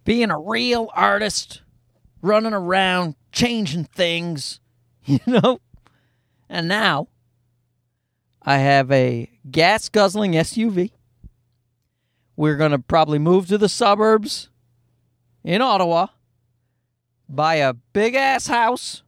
being 0.07 0.31
a 0.31 0.39
real 0.39 0.89
artist, 0.93 1.63
running 2.21 2.53
around, 2.53 3.15
changing 3.33 3.83
things, 3.83 4.61
you 5.03 5.19
know? 5.27 5.59
And 6.47 6.69
now 6.69 7.09
I 8.47 8.59
have 8.59 8.89
a 8.93 9.29
gas 9.51 9.89
guzzling 9.89 10.31
SUV. 10.31 10.91
We're 12.37 12.55
going 12.55 12.71
to 12.71 12.79
probably 12.79 13.19
move 13.19 13.49
to 13.49 13.57
the 13.57 13.67
suburbs 13.67 14.47
in 15.43 15.61
Ottawa, 15.61 16.07
buy 17.27 17.55
a 17.55 17.73
big 17.73 18.15
ass 18.15 18.47
house, 18.47 19.03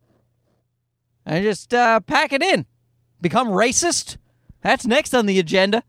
and 1.25 1.41
just 1.41 1.73
uh, 1.73 2.01
pack 2.01 2.33
it 2.33 2.43
in. 2.43 2.65
Become 3.21 3.47
racist. 3.47 4.17
That's 4.59 4.85
next 4.85 5.13
on 5.13 5.25
the 5.25 5.39
agenda. 5.39 5.83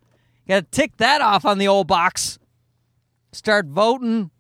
Got 0.46 0.60
to 0.60 0.66
tick 0.70 0.98
that 0.98 1.20
off 1.20 1.44
on 1.44 1.58
the 1.58 1.66
old 1.66 1.88
box. 1.88 2.38
Start 3.32 3.66
voting 3.66 4.30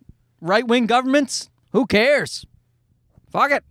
right 0.40 0.66
wing 0.68 0.86
governments? 0.86 1.50
Who 1.72 1.84
cares? 1.84 2.46
Fuck 3.32 3.50
it. 3.50 3.64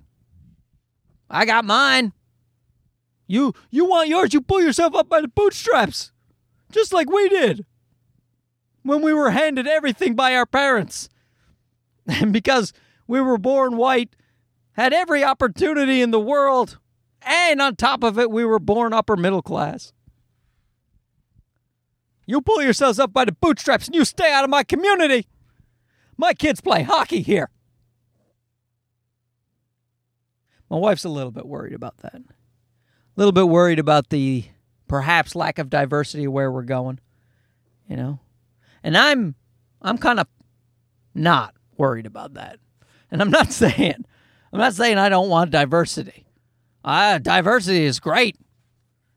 I 1.30 1.46
got 1.46 1.64
mine. 1.64 2.12
You 3.30 3.54
you 3.70 3.86
want 3.86 4.10
yours, 4.10 4.34
you 4.34 4.42
pull 4.42 4.60
yourself 4.60 4.96
up 4.96 5.08
by 5.08 5.22
the 5.22 5.28
bootstraps. 5.28 6.12
Just 6.72 6.92
like 6.92 7.10
we 7.12 7.30
did. 7.30 7.64
When 8.82 9.04
we 9.04 9.14
were 9.14 9.30
handed 9.30 9.68
everything 9.68 10.16
by 10.16 10.36
our 10.36 10.46
parents. 10.46 11.08
And 12.08 12.34
because 12.34 12.74
we 13.06 13.22
were 13.22 13.38
born 13.38 13.78
white, 13.78 14.16
had 14.72 14.94
every 14.94 15.24
opportunity 15.24 16.02
in 16.02 16.10
the 16.10 16.20
world, 16.20 16.80
and 17.22 17.62
on 17.62 17.76
top 17.76 18.04
of 18.04 18.18
it, 18.18 18.32
we 18.32 18.44
were 18.44 18.58
born 18.58 18.94
upper 18.94 19.16
middle 19.16 19.44
class. 19.44 19.94
You 22.26 22.42
pull 22.42 22.64
yourselves 22.64 22.98
up 22.98 23.14
by 23.14 23.26
the 23.26 23.32
bootstraps 23.32 23.86
and 23.86 23.96
you 23.96 24.06
stay 24.06 24.34
out 24.34 24.44
of 24.44 24.50
my 24.50 24.64
community. 24.64 25.28
My 26.18 26.34
kids 26.34 26.62
play 26.62 26.82
hockey 26.82 27.22
here. 27.22 27.52
My 30.68 30.78
wife's 30.78 31.04
a 31.06 31.10
little 31.10 31.32
bit 31.32 31.46
worried 31.46 31.74
about 31.74 31.98
that. 31.98 32.24
Little 33.20 33.34
bit 33.34 33.50
worried 33.50 33.80
about 33.80 34.12
the 34.12 34.46
perhaps 34.88 35.36
lack 35.36 35.60
of 35.60 35.70
diversity 35.70 36.26
where 36.26 36.50
we're 36.50 36.62
going. 36.62 37.02
You 37.86 37.98
know? 37.98 38.20
And 38.82 38.96
I'm 38.96 39.36
I'm 39.82 39.98
kind 39.98 40.22
of 40.22 40.28
not 41.14 41.54
worried 41.76 42.06
about 42.06 42.36
that. 42.36 42.60
And 43.12 43.22
I'm 43.22 43.30
not 43.30 43.52
saying 43.52 44.06
I'm 44.54 44.60
not 44.60 44.74
saying 44.74 44.98
I 44.98 45.10
don't 45.10 45.28
want 45.28 45.52
diversity. 45.52 46.28
Uh, 46.82 47.18
diversity 47.18 47.84
is 47.84 48.00
great. 48.00 48.38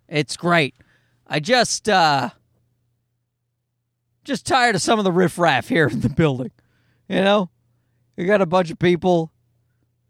It's 0.08 0.36
great. 0.36 0.74
I 1.28 1.38
just 1.38 1.88
uh 1.88 2.30
just 4.24 4.44
tired 4.46 4.74
of 4.74 4.82
some 4.82 4.98
of 4.98 5.04
the 5.04 5.12
riffraff 5.12 5.68
here 5.68 5.86
in 5.86 6.00
the 6.00 6.08
building. 6.16 6.50
You 7.08 7.20
know, 7.22 7.50
you 8.16 8.26
got 8.26 8.42
a 8.42 8.46
bunch 8.46 8.72
of 8.72 8.80
people 8.80 9.30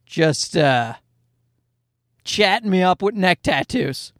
just 0.07 0.57
uh, 0.57 0.95
chatting 2.25 2.71
me 2.71 2.83
up 2.83 3.03
with 3.03 3.15
neck 3.15 3.43
tattoos. 3.43 4.13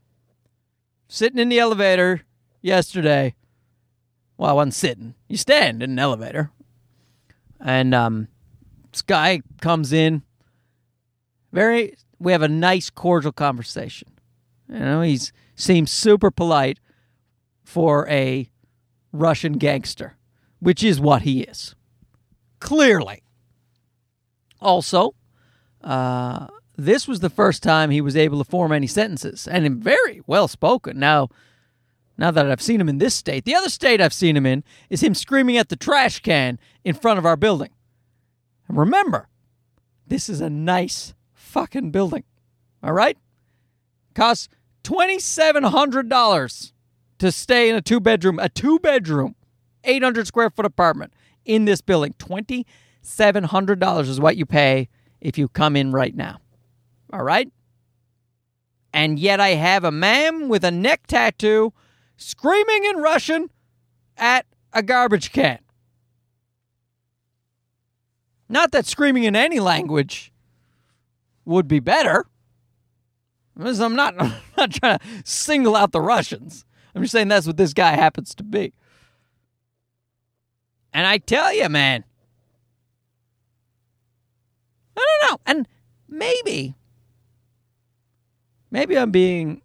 Sitting 1.09 1.39
in 1.39 1.49
the 1.49 1.59
elevator 1.59 2.23
yesterday. 2.61 3.35
Well, 4.37 4.51
I 4.51 4.55
wasn't 4.55 4.75
sitting. 4.75 5.15
You 5.29 5.37
stand 5.37 5.83
in 5.83 5.93
an 5.93 5.99
elevator. 5.99 6.51
And 7.61 7.95
um, 7.95 8.29
this 8.91 9.03
guy 9.03 9.43
comes 9.61 9.93
in. 9.93 10.23
Very, 11.53 11.95
we 12.19 12.33
have 12.33 12.43
a 12.43 12.49
nice, 12.49 12.91
cordial 12.91 13.33
conversation. 13.33 14.09
You 14.69 14.79
know, 14.79 15.03
he 15.03 15.21
seems 15.55 15.91
super 15.91 16.31
polite 16.31 16.79
for 17.63 18.09
a 18.09 18.51
Russian 19.13 19.55
gangster, 19.55 20.17
which 20.61 20.83
is 20.83 20.99
what 20.99 21.23
he 21.23 21.43
is 21.43 21.75
clearly. 22.63 23.25
Also, 24.61 25.15
uh, 25.83 26.47
this 26.87 27.07
was 27.07 27.21
the 27.21 27.31
first 27.31 27.63
time 27.63 27.91
he 27.91 28.01
was 28.01 28.17
able 28.17 28.39
to 28.39 28.49
form 28.49 28.73
any 28.73 28.87
sentences, 28.87 29.47
and 29.47 29.83
very 29.83 30.21
well 30.27 30.49
spoken. 30.49 30.99
Now, 30.99 31.29
now 32.19 32.31
that 32.31 32.51
I've 32.51 32.63
seen 32.63 32.81
him 32.81 32.89
in 32.89 32.99
this 32.99 33.15
state, 33.15 33.45
the 33.45 33.55
other 33.55 33.69
state 33.69 34.01
I've 34.01 34.13
seen 34.13 34.37
him 34.37 34.47
in 34.47 34.65
is 34.91 35.03
him 35.03 35.15
screaming 35.15 35.57
at 35.57 35.69
the 35.69 35.77
trash 35.77 36.21
can 36.21 36.59
in 36.85 36.95
front 36.95 37.19
of 37.19 37.27
our 37.27 37.37
building. 37.37 37.71
And 38.69 38.77
remember, 38.77 39.29
this 40.07 40.29
is 40.29 40.41
a 40.41 40.51
nice 40.51 41.15
fucking 41.33 41.91
building. 41.91 42.25
All 42.83 42.93
right? 42.93 43.17
Costs 44.15 44.49
$2,700 44.85 46.73
to 47.19 47.33
stay 47.33 47.71
in 47.71 47.77
a 47.77 47.83
two 47.83 48.01
bedroom, 48.01 48.39
a 48.39 48.49
two 48.49 48.79
bedroom, 48.81 49.37
800 49.85 50.27
square 50.27 50.51
foot 50.51 50.67
apartment 50.67 51.13
in 51.45 51.65
this 51.65 51.81
building. 51.81 52.15
$2,700 52.19 54.01
is 54.09 54.21
what 54.21 54.37
you 54.37 54.45
pay 54.45 54.89
if 55.21 55.39
you 55.39 55.49
come 55.49 55.77
in 55.77 55.93
right 55.93 56.15
now. 56.15 56.42
All 57.13 57.23
right? 57.23 57.51
And 58.93 59.19
yet 59.19 59.41
I 59.41 59.51
have 59.51 59.85
a 59.85 59.91
man 59.91 60.49
with 60.49 60.65
a 60.65 60.71
neck 60.71 61.07
tattoo 61.07 61.73
screaming 62.17 62.85
in 62.85 62.97
Russian 62.97 63.51
at 64.17 64.47
a 64.73 64.83
garbage 64.83 65.33
can. 65.33 65.59
Not 68.49 68.73
that 68.73 68.87
screaming 68.87 69.25
in 69.25 69.35
any 69.35 69.61
language 69.61 70.33
would 71.45 71.67
be 71.69 71.81
better. 71.81 72.27
I'm 73.59 73.97
not, 73.97 74.15
I'm 74.21 74.35
not 74.57 74.73
trying 74.73 74.99
to 74.99 75.05
single 75.25 75.75
out 75.75 75.93
the 75.93 76.01
Russians. 76.01 76.65
I'm 76.95 77.03
just 77.03 77.13
saying 77.13 77.29
that's 77.29 77.47
what 77.47 77.57
this 77.57 77.73
guy 77.73 77.93
happens 77.93 78.35
to 78.37 78.43
be. 78.43 78.75
And 80.93 81.07
I 81.07 81.19
tell 81.19 81.53
you, 81.55 81.69
man, 81.69 82.05
I 84.97 85.01
don't 85.01 85.31
know. 85.31 85.41
And 85.47 85.69
maybe, 86.09 86.75
maybe 88.73 88.99
I'm 88.99 89.13
being, 89.13 89.63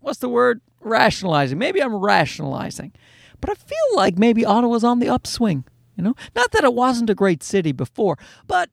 what's 0.00 0.18
the 0.18 0.28
word? 0.28 0.60
Rationalizing. 0.80 1.58
Maybe 1.58 1.80
I'm 1.80 1.94
rationalizing. 1.94 2.92
But 3.40 3.50
I 3.50 3.54
feel 3.54 3.94
like 3.94 4.18
maybe 4.18 4.44
Ottawa's 4.44 4.82
on 4.82 4.98
the 4.98 5.08
upswing. 5.08 5.64
You 5.96 6.02
know, 6.02 6.14
not 6.34 6.50
that 6.52 6.64
it 6.64 6.74
wasn't 6.74 7.10
a 7.10 7.14
great 7.14 7.42
city 7.42 7.72
before, 7.72 8.18
but 8.46 8.70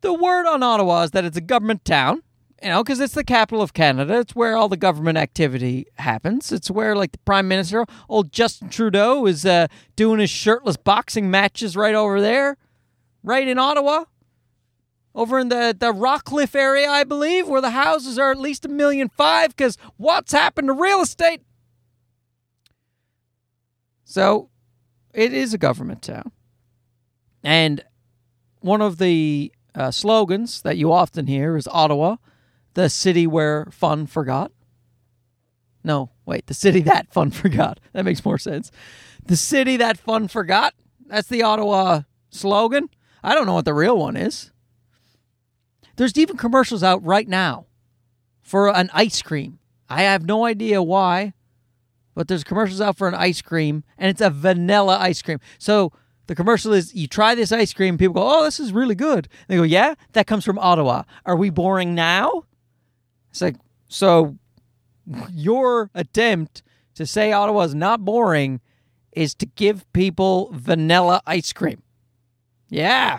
the 0.00 0.12
word 0.12 0.46
on 0.46 0.62
Ottawa 0.62 1.02
is 1.02 1.12
that 1.12 1.24
it's 1.24 1.36
a 1.36 1.40
government 1.40 1.84
town 1.84 2.22
you 2.64 2.70
know, 2.70 2.82
because 2.82 2.98
it's 2.98 3.12
the 3.12 3.24
capital 3.24 3.60
of 3.60 3.74
Canada. 3.74 4.20
It's 4.20 4.34
where 4.34 4.56
all 4.56 4.70
the 4.70 4.78
government 4.78 5.18
activity 5.18 5.86
happens. 5.98 6.50
It's 6.50 6.70
where, 6.70 6.96
like, 6.96 7.12
the 7.12 7.18
prime 7.18 7.46
minister, 7.46 7.84
old 8.08 8.32
Justin 8.32 8.70
Trudeau, 8.70 9.26
is 9.26 9.44
uh, 9.44 9.66
doing 9.96 10.18
his 10.18 10.30
shirtless 10.30 10.78
boxing 10.78 11.30
matches 11.30 11.76
right 11.76 11.94
over 11.94 12.22
there, 12.22 12.56
right 13.22 13.46
in 13.46 13.58
Ottawa, 13.58 14.04
over 15.14 15.38
in 15.38 15.48
the 15.48 15.76
the 15.78 15.92
Rockcliffe 15.92 16.54
area, 16.54 16.88
I 16.88 17.04
believe, 17.04 17.48
where 17.48 17.60
the 17.60 17.70
houses 17.70 18.18
are 18.18 18.30
at 18.30 18.38
least 18.38 18.64
a 18.64 18.68
million 18.68 19.08
five. 19.08 19.56
Because 19.56 19.78
what's 19.96 20.32
happened 20.32 20.68
to 20.68 20.74
real 20.74 21.00
estate? 21.00 21.42
So, 24.04 24.50
it 25.12 25.32
is 25.32 25.54
a 25.54 25.58
government 25.58 26.02
town, 26.02 26.30
and 27.42 27.82
one 28.60 28.80
of 28.80 28.98
the 28.98 29.52
uh, 29.74 29.90
slogans 29.90 30.62
that 30.62 30.76
you 30.76 30.92
often 30.92 31.26
hear 31.26 31.56
is 31.56 31.66
Ottawa 31.68 32.16
the 32.74 32.90
city 32.90 33.26
where 33.26 33.66
fun 33.70 34.06
forgot. 34.06 34.52
No, 35.82 36.10
wait, 36.26 36.46
the 36.46 36.54
city 36.54 36.80
that 36.82 37.12
fun 37.12 37.30
forgot. 37.30 37.80
That 37.92 38.04
makes 38.04 38.24
more 38.24 38.38
sense. 38.38 38.70
The 39.24 39.36
city 39.36 39.76
that 39.78 39.98
fun 39.98 40.28
forgot. 40.28 40.74
That's 41.06 41.28
the 41.28 41.42
Ottawa 41.42 42.02
slogan. 42.30 42.90
I 43.22 43.34
don't 43.34 43.46
know 43.46 43.54
what 43.54 43.64
the 43.64 43.74
real 43.74 43.96
one 43.96 44.16
is. 44.16 44.50
There's 45.96 46.16
even 46.18 46.36
commercials 46.36 46.82
out 46.82 47.04
right 47.04 47.28
now 47.28 47.66
for 48.42 48.68
an 48.74 48.90
ice 48.92 49.22
cream. 49.22 49.58
I 49.88 50.02
have 50.02 50.24
no 50.26 50.44
idea 50.44 50.82
why, 50.82 51.34
but 52.14 52.28
there's 52.28 52.44
commercials 52.44 52.80
out 52.80 52.96
for 52.96 53.08
an 53.08 53.14
ice 53.14 53.42
cream, 53.42 53.84
and 53.98 54.10
it's 54.10 54.20
a 54.20 54.30
vanilla 54.30 54.98
ice 54.98 55.22
cream. 55.22 55.38
So 55.58 55.92
the 56.26 56.34
commercial 56.34 56.72
is 56.72 56.94
you 56.94 57.06
try 57.06 57.34
this 57.34 57.52
ice 57.52 57.72
cream, 57.72 57.98
people 57.98 58.14
go, 58.14 58.22
"Oh, 58.40 58.44
this 58.44 58.58
is 58.58 58.72
really 58.72 58.94
good." 58.94 59.28
they 59.46 59.56
go, 59.56 59.62
"Yeah, 59.62 59.94
that 60.12 60.26
comes 60.26 60.44
from 60.44 60.58
Ottawa. 60.58 61.02
Are 61.26 61.36
we 61.36 61.50
boring 61.50 61.94
now?" 61.94 62.44
It's 63.30 63.42
like, 63.42 63.56
so 63.88 64.38
your 65.30 65.90
attempt 65.94 66.62
to 66.94 67.06
say 67.06 67.32
Ottawa 67.32 67.62
is 67.62 67.74
not 67.74 68.04
boring 68.04 68.60
is 69.12 69.34
to 69.36 69.46
give 69.46 69.90
people 69.92 70.50
vanilla 70.52 71.20
ice 71.26 71.52
cream. 71.52 71.82
Yeah. 72.68 73.18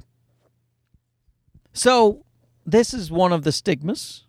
So 1.74 2.25
this 2.66 2.94
is 2.94 3.12
one 3.12 3.32
of 3.32 3.44
the 3.44 3.52
stigmas 3.52 4.26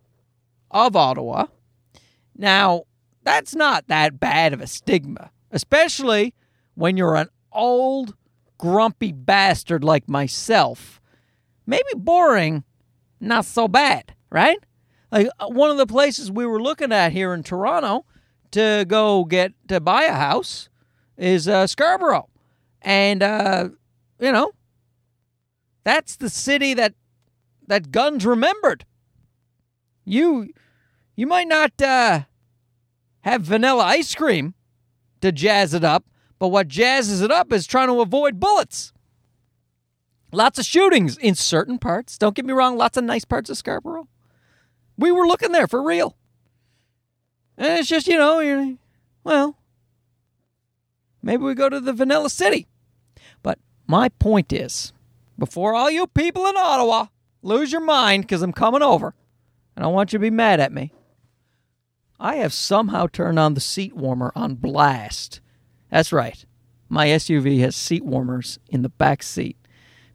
of 0.71 0.95
Ottawa. 0.95 1.47
Now, 2.37 2.85
that's 3.23 3.55
not 3.55 3.89
that 3.89 4.21
bad 4.21 4.53
of 4.53 4.61
a 4.61 4.67
stigma, 4.67 5.31
especially 5.51 6.35
when 6.75 6.97
you're 6.97 7.17
an 7.17 7.29
old, 7.53 8.15
grumpy 8.59 9.13
bastard 9.13 9.83
like 9.83 10.09
myself. 10.09 11.01
Maybe 11.67 11.89
boring, 11.97 12.65
not 13.21 13.45
so 13.47 13.67
bad, 13.67 14.15
right? 14.31 14.59
Like 15.11 15.29
uh, 15.41 15.49
one 15.49 15.71
of 15.71 15.79
the 15.79 15.87
places 15.87 16.31
we 16.31 16.47
were 16.47 16.61
looking 16.61 16.93
at 16.93 17.13
here 17.13 17.33
in 17.33 17.43
Toronto 17.43 18.05
to 18.53 18.85
go 18.87 19.25
get 19.25 19.53
to 19.69 19.81
buy 19.81 20.05
a 20.05 20.13
house 20.13 20.69
is 21.17 21.49
uh, 21.49 21.67
Scarborough, 21.67 22.29
and 22.83 23.23
uh, 23.23 23.71
you 24.21 24.31
know 24.31 24.53
that's 25.85 26.17
the 26.17 26.29
city 26.29 26.75
that 26.75 26.95
that 27.67 27.93
guns 27.93 28.25
remembered. 28.27 28.85
You 30.05 30.53
you 31.17 31.27
might 31.27 31.49
not 31.49 31.81
uh, 31.81 32.21
have 33.23 33.43
vanilla 33.43 33.85
ice 33.85 34.15
cream 34.15 34.55
to 35.21 35.33
jazz 35.33 35.75
it 35.75 35.85
up, 35.85 36.05
but 36.39 36.49
what 36.49 36.69
jazzes 36.69 37.23
it 37.23 37.31
up 37.31 37.53
is 37.53 37.67
trying 37.67 37.89
to 37.89 38.01
avoid 38.01 38.39
bullets. 38.39 38.93
Lots 40.33 40.59
of 40.59 40.67
shootings 40.67 41.17
in 41.17 41.35
certain 41.35 41.79
parts. 41.79 42.19
Don't 42.19 42.35
get 42.37 42.45
me 42.45 42.53
wrong, 42.53 42.77
lots 42.77 42.97
of 42.97 43.05
nice 43.05 43.25
parts 43.25 43.49
of 43.49 43.57
Scarborough. 43.57 44.09
We 44.99 45.11
were 45.11 45.27
looking 45.27 45.53
there 45.53 45.67
for 45.67 45.83
real. 45.83 46.17
And 47.57 47.79
it's 47.79 47.89
just, 47.89 48.07
you 48.07 48.19
know, 48.19 48.77
well, 49.25 49.57
maybe 51.23 51.43
we 51.43 51.55
go 51.55 51.69
to 51.69 51.81
the 51.81 51.93
Vanilla 51.93 52.29
City. 52.29 52.67
But 53.43 53.59
my 53.87 54.11
point 54.11 54.53
is, 54.53 54.93
before 55.39 55.75
all 55.75 55.91
you 55.91 56.07
people 56.07 56.47
in 56.47 56.57
Ottawa 56.57 57.07
lose 57.47 57.73
your 57.73 57.81
mind 57.81 58.25
because 58.25 58.43
I'm 58.43 58.53
coming 58.53 58.83
over, 58.83 59.15
and 59.75 59.85
I 59.85 59.89
want 59.89 60.13
you 60.13 60.19
to 60.19 60.23
be 60.23 60.31
mad 60.31 60.61
at 60.61 60.73
me, 60.73 60.93
I 62.19 62.37
have 62.37 62.53
somehow 62.53 63.07
turned 63.07 63.39
on 63.39 63.55
the 63.55 63.61
seat 63.61 63.95
warmer 63.95 64.33
on 64.35 64.55
blast. 64.55 65.41
That's 65.91 66.13
right. 66.13 66.45
My 66.89 67.09
SUV 67.09 67.61
has 67.61 67.77
seat 67.77 68.05
warmers 68.05 68.59
in 68.69 68.83
the 68.83 68.89
back 68.89 69.23
seat 69.23 69.57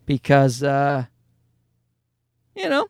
because, 0.06 0.64
uh, 0.64 1.06
you 2.56 2.70
know, 2.70 2.88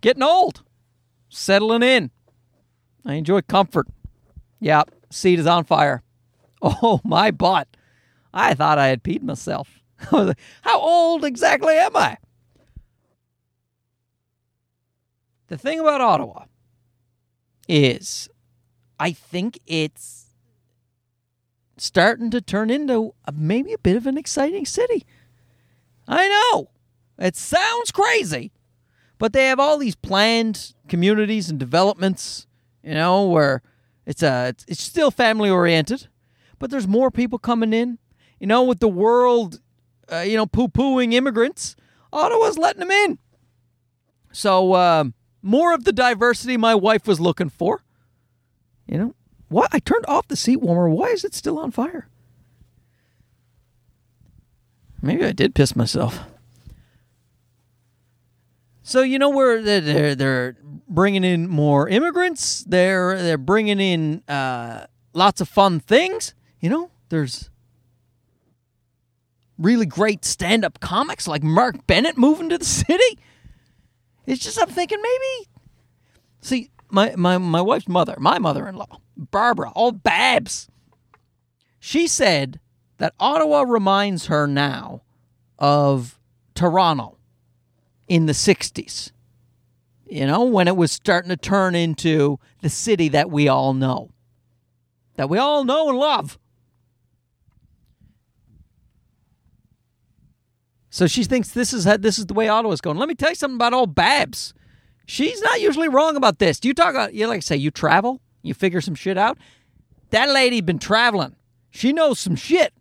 Getting 0.00 0.22
old. 0.22 0.62
Settling 1.28 1.82
in. 1.82 2.10
I 3.04 3.14
enjoy 3.14 3.42
comfort. 3.42 3.86
Yeah, 4.60 4.84
seat 5.10 5.38
is 5.38 5.46
on 5.46 5.64
fire. 5.64 6.02
Oh, 6.60 7.00
my 7.04 7.30
butt. 7.30 7.68
I 8.34 8.52
thought 8.52 8.78
I 8.80 8.88
had 8.88 9.04
peed 9.04 9.22
myself. 9.22 9.77
How 10.62 10.78
old 10.78 11.24
exactly 11.24 11.74
am 11.74 11.96
I? 11.96 12.18
The 15.48 15.58
thing 15.58 15.80
about 15.80 16.00
Ottawa 16.00 16.44
is 17.68 18.28
I 18.98 19.12
think 19.12 19.58
it's 19.66 20.26
starting 21.76 22.30
to 22.30 22.40
turn 22.40 22.70
into 22.70 23.14
maybe 23.32 23.72
a 23.72 23.78
bit 23.78 23.96
of 23.96 24.06
an 24.06 24.18
exciting 24.18 24.66
city. 24.66 25.04
I 26.06 26.28
know. 26.28 26.70
It 27.18 27.36
sounds 27.36 27.90
crazy, 27.90 28.52
but 29.18 29.32
they 29.32 29.46
have 29.46 29.58
all 29.58 29.78
these 29.78 29.96
planned 29.96 30.74
communities 30.88 31.50
and 31.50 31.58
developments, 31.58 32.46
you 32.82 32.94
know, 32.94 33.26
where 33.26 33.62
it's 34.06 34.22
a 34.22 34.48
it's, 34.48 34.64
it's 34.68 34.82
still 34.82 35.10
family 35.10 35.50
oriented, 35.50 36.08
but 36.58 36.70
there's 36.70 36.86
more 36.86 37.10
people 37.10 37.38
coming 37.38 37.72
in. 37.72 37.98
You 38.38 38.46
know, 38.46 38.62
with 38.62 38.78
the 38.78 38.88
world, 38.88 39.60
uh, 40.12 40.20
you 40.20 40.36
know, 40.36 40.46
poo 40.46 40.68
pooing 40.68 41.12
immigrants, 41.12 41.76
Ottawa's 42.12 42.58
letting 42.58 42.80
them 42.80 42.90
in. 42.90 43.18
So 44.32 44.72
uh, 44.74 45.04
more 45.42 45.72
of 45.74 45.84
the 45.84 45.92
diversity 45.92 46.56
my 46.56 46.74
wife 46.74 47.06
was 47.06 47.20
looking 47.20 47.48
for. 47.48 47.82
You 48.86 48.98
know, 48.98 49.14
what 49.48 49.70
I 49.72 49.78
turned 49.78 50.06
off 50.06 50.28
the 50.28 50.36
seat 50.36 50.60
warmer. 50.60 50.88
Why 50.88 51.08
is 51.08 51.24
it 51.24 51.34
still 51.34 51.58
on 51.58 51.70
fire? 51.70 52.08
Maybe 55.00 55.24
I 55.24 55.32
did 55.32 55.54
piss 55.54 55.76
myself. 55.76 56.20
So 58.82 59.02
you 59.02 59.18
know 59.18 59.28
where 59.28 59.62
they're 59.62 60.14
they're 60.14 60.56
bringing 60.88 61.22
in 61.22 61.46
more 61.46 61.88
immigrants. 61.88 62.64
They're 62.64 63.20
they're 63.22 63.36
bringing 63.36 63.80
in 63.80 64.22
uh, 64.26 64.86
lots 65.12 65.40
of 65.40 65.48
fun 65.48 65.78
things. 65.78 66.34
You 66.60 66.70
know, 66.70 66.90
there's 67.10 67.50
really 69.58 69.86
great 69.86 70.24
stand-up 70.24 70.80
comics 70.80 71.26
like 71.26 71.42
Mark 71.42 71.86
Bennett 71.86 72.16
moving 72.16 72.48
to 72.50 72.58
the 72.58 72.64
city. 72.86 73.18
It's 74.26 74.42
just 74.42 74.60
I'm 74.60 74.68
thinking 74.68 75.00
maybe. 75.02 75.48
See, 76.40 76.70
my 76.90 77.14
my 77.16 77.38
my 77.38 77.60
wife's 77.60 77.88
mother, 77.88 78.16
my 78.18 78.38
mother-in-law, 78.38 79.00
Barbara, 79.16 79.70
all 79.70 79.92
Babs. 79.92 80.68
She 81.80 82.06
said 82.06 82.60
that 82.98 83.14
Ottawa 83.18 83.62
reminds 83.62 84.26
her 84.26 84.46
now 84.46 85.02
of 85.58 86.18
Toronto 86.54 87.18
in 88.08 88.26
the 88.26 88.32
60s. 88.32 89.12
You 90.06 90.26
know, 90.26 90.44
when 90.44 90.68
it 90.68 90.76
was 90.76 90.90
starting 90.90 91.28
to 91.28 91.36
turn 91.36 91.74
into 91.74 92.38
the 92.62 92.70
city 92.70 93.08
that 93.08 93.30
we 93.30 93.46
all 93.46 93.74
know, 93.74 94.10
that 95.16 95.28
we 95.28 95.38
all 95.38 95.64
know 95.64 95.90
and 95.90 95.98
love. 95.98 96.38
So 100.98 101.06
she 101.06 101.22
thinks 101.22 101.50
this 101.50 101.72
is 101.72 101.84
this 101.84 102.18
is 102.18 102.26
the 102.26 102.34
way 102.34 102.48
Ottawa's 102.48 102.80
going. 102.80 102.98
Let 102.98 103.08
me 103.08 103.14
tell 103.14 103.28
you 103.28 103.36
something 103.36 103.54
about 103.54 103.72
old 103.72 103.94
Babs. 103.94 104.52
She's 105.06 105.40
not 105.40 105.60
usually 105.60 105.88
wrong 105.88 106.16
about 106.16 106.40
this. 106.40 106.58
Do 106.58 106.66
you 106.66 106.74
talk 106.74 106.90
about 106.90 107.14
you 107.14 107.28
like 107.28 107.36
I 107.36 107.40
say 107.40 107.56
you 107.56 107.70
travel, 107.70 108.20
you 108.42 108.52
figure 108.52 108.80
some 108.80 108.96
shit 108.96 109.16
out. 109.16 109.38
That 110.10 110.28
lady 110.28 110.60
been 110.60 110.80
traveling. 110.80 111.36
She 111.70 111.92
knows 111.92 112.18
some 112.18 112.34
shit. 112.34 112.74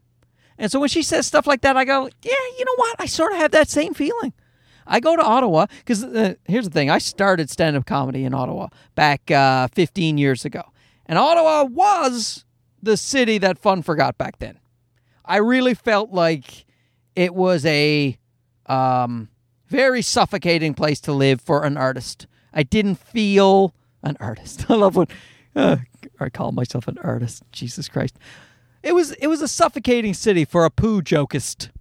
And 0.57 0.71
so 0.71 0.79
when 0.79 0.89
she 0.89 1.03
says 1.03 1.27
stuff 1.27 1.45
like 1.45 1.61
that, 1.61 1.77
I 1.77 1.85
go, 1.85 2.09
yeah, 2.23 2.33
you 2.57 2.65
know 2.65 2.73
what? 2.77 2.95
I 2.97 3.05
sort 3.05 3.33
of 3.33 3.37
have 3.37 3.51
that 3.51 3.69
same 3.69 3.93
feeling. 3.93 4.33
I 4.87 4.99
go 4.99 5.15
to 5.15 5.21
Ottawa 5.21 5.67
because 5.77 6.03
uh, 6.03 6.33
here's 6.45 6.65
the 6.65 6.71
thing: 6.71 6.89
I 6.89 6.97
started 6.97 7.51
stand-up 7.51 7.85
comedy 7.85 8.23
in 8.23 8.33
Ottawa 8.33 8.69
back 8.95 9.29
uh, 9.29 9.67
15 9.75 10.17
years 10.17 10.43
ago, 10.43 10.63
and 11.05 11.19
Ottawa 11.19 11.65
was 11.65 12.45
the 12.81 12.97
city 12.97 13.37
that 13.37 13.59
fun 13.59 13.83
forgot 13.83 14.17
back 14.17 14.39
then. 14.39 14.57
I 15.23 15.37
really 15.37 15.75
felt 15.75 16.09
like 16.09 16.65
it 17.17 17.33
was 17.33 17.65
a 17.65 18.15
um, 18.67 19.29
very 19.65 20.03
suffocating 20.03 20.75
place 20.75 20.99
to 21.01 21.11
live 21.11 21.41
for 21.41 21.63
an 21.63 21.75
artist. 21.75 22.27
I 22.53 22.61
didn't 22.61 22.95
feel 22.95 23.73
an 24.03 24.17
artist. 24.19 24.65
I 24.69 24.75
love 24.75 24.95
when 24.95 25.07
uh, 25.55 25.77
I 26.19 26.29
call 26.29 26.51
myself 26.51 26.87
an 26.87 26.99
artist. 26.99 27.41
Jesus 27.51 27.89
Christ. 27.89 28.19
It 28.83 28.93
was 28.93 29.13
it 29.13 29.27
was 29.27 29.41
a 29.41 29.47
suffocating 29.47 30.13
city 30.13 30.45
for 30.45 30.63
a 30.63 30.69
poo 30.69 31.01
jokist. 31.01 31.71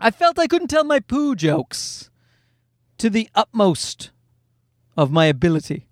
I 0.00 0.10
felt 0.10 0.38
I 0.38 0.46
couldn't 0.46 0.68
tell 0.68 0.84
my 0.84 1.00
poo 1.00 1.36
jokes 1.36 2.10
to 2.96 3.10
the 3.10 3.28
utmost 3.34 4.10
of 4.96 5.12
my 5.12 5.26
ability. 5.26 5.86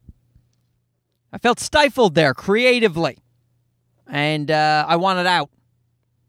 I 1.30 1.36
felt 1.36 1.60
stifled 1.60 2.14
there 2.14 2.32
creatively, 2.32 3.18
and 4.06 4.50
uh, 4.50 4.86
I 4.88 4.96
wanted 4.96 5.26
out. 5.26 5.50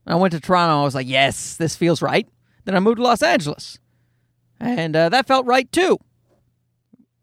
I 0.05 0.15
went 0.15 0.33
to 0.33 0.39
Toronto. 0.39 0.81
I 0.81 0.83
was 0.83 0.95
like, 0.95 1.07
yes, 1.07 1.55
this 1.55 1.75
feels 1.75 2.01
right. 2.01 2.27
Then 2.65 2.75
I 2.75 2.79
moved 2.79 2.97
to 2.97 3.03
Los 3.03 3.21
Angeles, 3.23 3.79
and 4.59 4.95
uh, 4.95 5.09
that 5.09 5.27
felt 5.27 5.45
right 5.45 5.69
too. 5.71 5.97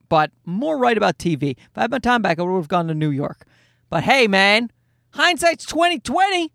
But 0.09 0.31
more 0.45 0.77
right 0.77 0.97
about 0.97 1.19
TV. 1.19 1.53
If 1.53 1.71
I 1.77 1.83
had 1.83 1.91
my 1.91 1.99
time 1.99 2.21
back, 2.23 2.39
I 2.39 2.43
would 2.43 2.57
have 2.57 2.69
gone 2.69 2.89
to 2.89 2.95
New 2.95 3.11
York. 3.11 3.45
But 3.89 4.05
hey, 4.05 4.27
man, 4.27 4.71
hindsight's 5.15 5.65
twenty 5.65 5.99
twenty. 5.99 6.53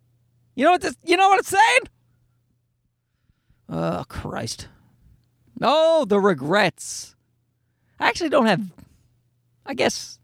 You 0.56 0.66
know 0.66 0.72
what 0.72 0.82
this? 0.82 0.96
You 1.04 1.18
know 1.18 1.30
what 1.30 1.40
it's 1.40 1.50
saying? 1.50 1.82
Oh 3.70 4.04
Christ! 4.08 4.68
No, 5.60 6.06
the 6.06 6.20
regrets. 6.20 7.16
I 8.00 8.08
actually 8.08 8.30
don't 8.30 8.46
have. 8.46 8.62
I 9.66 9.74
guess. 9.74 10.20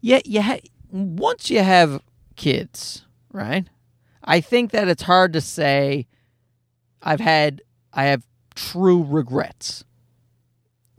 Yeah, 0.00 0.20
you 0.24 0.42
ha- 0.42 0.60
once 0.90 1.50
you 1.50 1.60
have 1.60 2.00
kids, 2.36 3.04
right? 3.32 3.66
I 4.28 4.42
think 4.42 4.72
that 4.72 4.88
it's 4.88 5.02
hard 5.02 5.32
to 5.32 5.40
say. 5.40 6.06
I've 7.02 7.20
had. 7.20 7.62
I 7.94 8.04
have 8.04 8.24
true 8.54 9.02
regrets. 9.02 9.84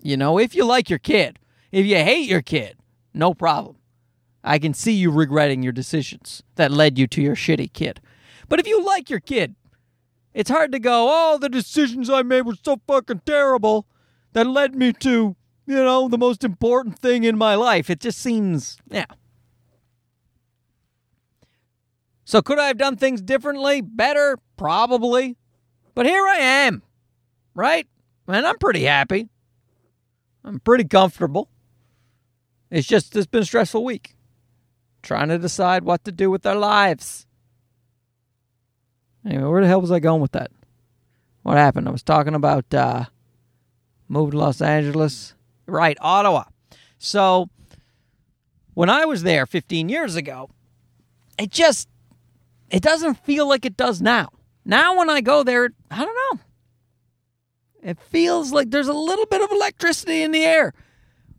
You 0.01 0.17
know, 0.17 0.39
if 0.39 0.55
you 0.55 0.65
like 0.65 0.89
your 0.89 0.99
kid, 0.99 1.37
if 1.71 1.85
you 1.85 1.97
hate 1.97 2.27
your 2.27 2.41
kid, 2.41 2.77
no 3.13 3.33
problem. 3.35 3.75
I 4.43 4.57
can 4.57 4.73
see 4.73 4.93
you 4.93 5.11
regretting 5.11 5.61
your 5.61 5.73
decisions 5.73 6.41
that 6.55 6.71
led 6.71 6.97
you 6.97 7.05
to 7.07 7.21
your 7.21 7.35
shitty 7.35 7.71
kid. 7.71 8.01
But 8.47 8.59
if 8.59 8.65
you 8.65 8.83
like 8.83 9.09
your 9.09 9.19
kid, 9.19 9.55
it's 10.33 10.49
hard 10.49 10.71
to 10.71 10.79
go, 10.79 11.07
oh, 11.09 11.37
the 11.37 11.49
decisions 11.49 12.09
I 12.09 12.23
made 12.23 12.43
were 12.43 12.55
so 12.63 12.79
fucking 12.87 13.21
terrible 13.25 13.85
that 14.33 14.47
led 14.47 14.73
me 14.73 14.93
to, 14.93 15.35
you 15.67 15.75
know, 15.75 16.07
the 16.07 16.17
most 16.17 16.43
important 16.43 16.97
thing 16.97 17.25
in 17.25 17.37
my 17.37 17.55
life. 17.55 17.89
It 17.89 17.99
just 17.99 18.19
seems, 18.19 18.77
yeah. 18.89 19.05
So 22.29 22.43
could 22.43 22.59
I 22.59 22.67
have 22.67 22.77
done 22.77 22.95
things 22.95 23.23
differently? 23.23 23.81
Better? 23.81 24.37
Probably. 24.55 25.35
But 25.95 26.05
here 26.05 26.27
I 26.27 26.37
am, 26.37 26.83
right? 27.55 27.87
And 28.27 28.45
I'm 28.45 28.59
pretty 28.59 28.83
happy. 28.83 29.29
I'm 30.43 30.59
pretty 30.59 30.83
comfortable. 30.83 31.49
It's 32.69 32.87
just, 32.87 33.15
it's 33.15 33.25
been 33.25 33.41
a 33.41 33.45
stressful 33.45 33.83
week. 33.83 34.13
Trying 35.01 35.29
to 35.29 35.39
decide 35.39 35.83
what 35.83 36.03
to 36.03 36.11
do 36.11 36.29
with 36.29 36.45
our 36.45 36.55
lives. 36.55 37.25
Anyway, 39.25 39.45
where 39.45 39.61
the 39.63 39.67
hell 39.67 39.81
was 39.81 39.91
I 39.91 39.97
going 39.97 40.21
with 40.21 40.33
that? 40.33 40.51
What 41.41 41.57
happened? 41.57 41.87
I 41.87 41.91
was 41.91 42.03
talking 42.03 42.35
about 42.35 42.71
uh, 42.75 43.05
moving 44.07 44.33
to 44.33 44.37
Los 44.37 44.61
Angeles. 44.61 45.33
Right, 45.65 45.97
Ottawa. 45.99 46.43
So 46.99 47.49
when 48.75 48.91
I 48.91 49.05
was 49.05 49.23
there 49.23 49.47
15 49.47 49.89
years 49.89 50.15
ago, 50.15 50.51
it 51.39 51.49
just 51.49 51.89
it 52.69 52.81
doesn't 52.81 53.15
feel 53.25 53.47
like 53.47 53.65
it 53.65 53.77
does 53.77 54.01
now. 54.01 54.29
Now 54.65 54.97
when 54.97 55.09
I 55.09 55.21
go 55.21 55.43
there, 55.43 55.69
I 55.89 56.05
don't 56.05 56.37
know. 56.37 56.39
It 57.81 57.99
feels 57.99 58.51
like 58.51 58.71
there's 58.71 58.87
a 58.87 58.93
little 58.93 59.25
bit 59.25 59.41
of 59.41 59.51
electricity 59.51 60.21
in 60.21 60.31
the 60.31 60.43
air, 60.43 60.73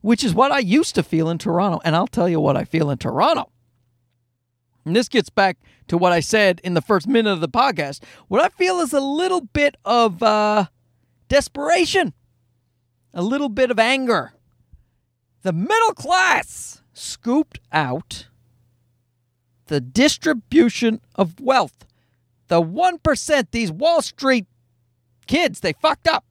which 0.00 0.24
is 0.24 0.34
what 0.34 0.52
I 0.52 0.58
used 0.58 0.94
to 0.94 1.02
feel 1.02 1.28
in 1.28 1.38
Toronto. 1.38 1.80
And 1.84 1.94
I'll 1.94 2.06
tell 2.06 2.28
you 2.28 2.40
what 2.40 2.56
I 2.56 2.64
feel 2.64 2.90
in 2.90 2.98
Toronto. 2.98 3.50
And 4.84 4.96
this 4.96 5.08
gets 5.08 5.28
back 5.28 5.58
to 5.88 5.98
what 5.98 6.12
I 6.12 6.20
said 6.20 6.60
in 6.64 6.74
the 6.74 6.80
first 6.80 7.06
minute 7.06 7.30
of 7.30 7.40
the 7.40 7.48
podcast. 7.48 8.02
What 8.28 8.40
I 8.40 8.48
feel 8.48 8.80
is 8.80 8.92
a 8.92 9.00
little 9.00 9.42
bit 9.42 9.76
of 9.84 10.22
uh, 10.22 10.66
desperation, 11.28 12.14
a 13.12 13.22
little 13.22 13.50
bit 13.50 13.70
of 13.70 13.78
anger. 13.78 14.32
The 15.42 15.52
middle 15.52 15.92
class 15.92 16.82
scooped 16.94 17.60
out 17.72 18.28
the 19.70 19.80
distribution 19.80 21.00
of 21.14 21.40
wealth. 21.40 21.86
The 22.48 22.60
1%, 22.60 23.46
these 23.52 23.70
Wall 23.70 24.02
Street 24.02 24.46
kids, 25.28 25.60
they 25.60 25.72
fucked 25.72 26.08
up. 26.08 26.24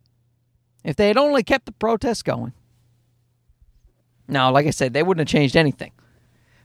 If 0.83 0.97
they 0.97 1.07
had 1.07 1.17
only 1.17 1.41
kept 1.41 1.65
the 1.65 1.71
protests 1.71 2.21
going. 2.21 2.51
Now, 4.27 4.51
like 4.51 4.67
I 4.67 4.71
said, 4.71 4.91
they 4.93 5.03
wouldn't 5.03 5.27
have 5.27 5.33
changed 5.33 5.55
anything. 5.55 5.93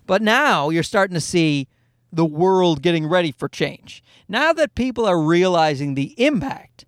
But 0.05 0.21
now 0.21 0.69
you're 0.71 0.83
starting 0.83 1.15
to 1.15 1.21
see 1.21 1.69
the 2.13 2.25
world 2.25 2.83
getting 2.83 3.07
ready 3.07 3.31
for 3.31 3.49
change. 3.49 4.03
Now 4.29 4.53
that 4.53 4.75
people 4.75 5.07
are 5.07 5.21
realizing 5.21 5.95
the 5.95 6.15
impact 6.19 6.87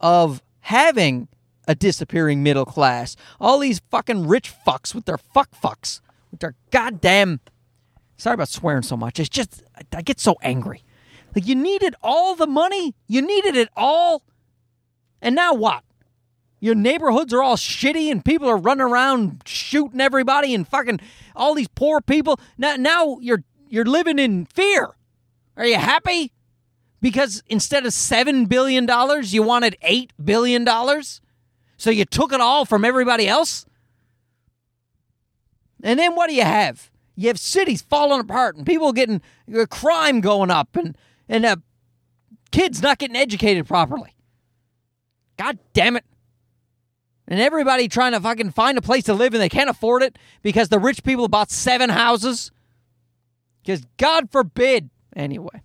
of 0.00 0.42
having 0.60 1.28
a 1.66 1.74
disappearing 1.74 2.42
middle 2.42 2.64
class, 2.64 3.14
all 3.38 3.58
these 3.58 3.82
fucking 3.90 4.26
rich 4.26 4.50
fucks 4.66 4.94
with 4.94 5.04
their 5.04 5.18
fuck 5.18 5.50
fucks, 5.50 6.00
with 6.30 6.40
their 6.40 6.54
goddamn. 6.70 7.40
Sorry 8.18 8.34
about 8.34 8.48
swearing 8.48 8.82
so 8.82 8.96
much. 8.96 9.18
It's 9.18 9.28
just, 9.28 9.62
I 9.92 10.02
get 10.02 10.20
so 10.20 10.36
angry. 10.42 10.82
Like, 11.34 11.46
you 11.46 11.54
needed 11.54 11.94
all 12.02 12.34
the 12.34 12.46
money, 12.46 12.94
you 13.06 13.22
needed 13.22 13.56
it 13.56 13.70
all. 13.76 14.24
And 15.22 15.34
now 15.34 15.54
what? 15.54 15.84
Your 16.60 16.74
neighborhoods 16.74 17.32
are 17.32 17.42
all 17.42 17.56
shitty 17.56 18.10
and 18.10 18.24
people 18.24 18.48
are 18.48 18.56
running 18.56 18.82
around 18.82 19.42
shooting 19.46 20.00
everybody 20.00 20.52
and 20.52 20.66
fucking 20.66 20.98
all 21.36 21.54
these 21.54 21.68
poor 21.68 22.00
people. 22.00 22.40
Now, 22.58 22.74
now 22.74 23.18
you're 23.20 23.44
you're 23.68 23.84
living 23.84 24.18
in 24.18 24.46
fear. 24.46 24.96
Are 25.56 25.66
you 25.66 25.76
happy? 25.76 26.32
Because 27.00 27.42
instead 27.46 27.86
of 27.86 27.92
$7 27.92 28.48
billion, 28.48 28.88
you 29.24 29.42
wanted 29.42 29.76
$8 29.84 30.10
billion? 30.22 30.66
So 31.76 31.90
you 31.90 32.04
took 32.04 32.32
it 32.32 32.40
all 32.40 32.64
from 32.64 32.84
everybody 32.84 33.28
else? 33.28 33.66
And 35.82 35.98
then 35.98 36.16
what 36.16 36.28
do 36.28 36.34
you 36.34 36.42
have? 36.42 36.90
You 37.18 37.26
have 37.26 37.38
cities 37.40 37.82
falling 37.82 38.20
apart 38.20 38.54
and 38.54 38.64
people 38.64 38.92
getting 38.92 39.20
uh, 39.52 39.66
crime 39.66 40.20
going 40.20 40.52
up 40.52 40.76
and, 40.76 40.96
and 41.28 41.44
uh, 41.44 41.56
kids 42.52 42.80
not 42.80 42.98
getting 42.98 43.16
educated 43.16 43.66
properly. 43.66 44.14
God 45.36 45.58
damn 45.72 45.96
it. 45.96 46.04
And 47.26 47.40
everybody 47.40 47.88
trying 47.88 48.12
to 48.12 48.20
fucking 48.20 48.52
find 48.52 48.78
a 48.78 48.80
place 48.80 49.02
to 49.06 49.14
live 49.14 49.34
and 49.34 49.42
they 49.42 49.48
can't 49.48 49.68
afford 49.68 50.04
it 50.04 50.16
because 50.42 50.68
the 50.68 50.78
rich 50.78 51.02
people 51.02 51.26
bought 51.26 51.50
seven 51.50 51.90
houses 51.90 52.52
because 53.62 53.84
God 53.96 54.30
forbid. 54.30 54.88
Anyway, 55.16 55.62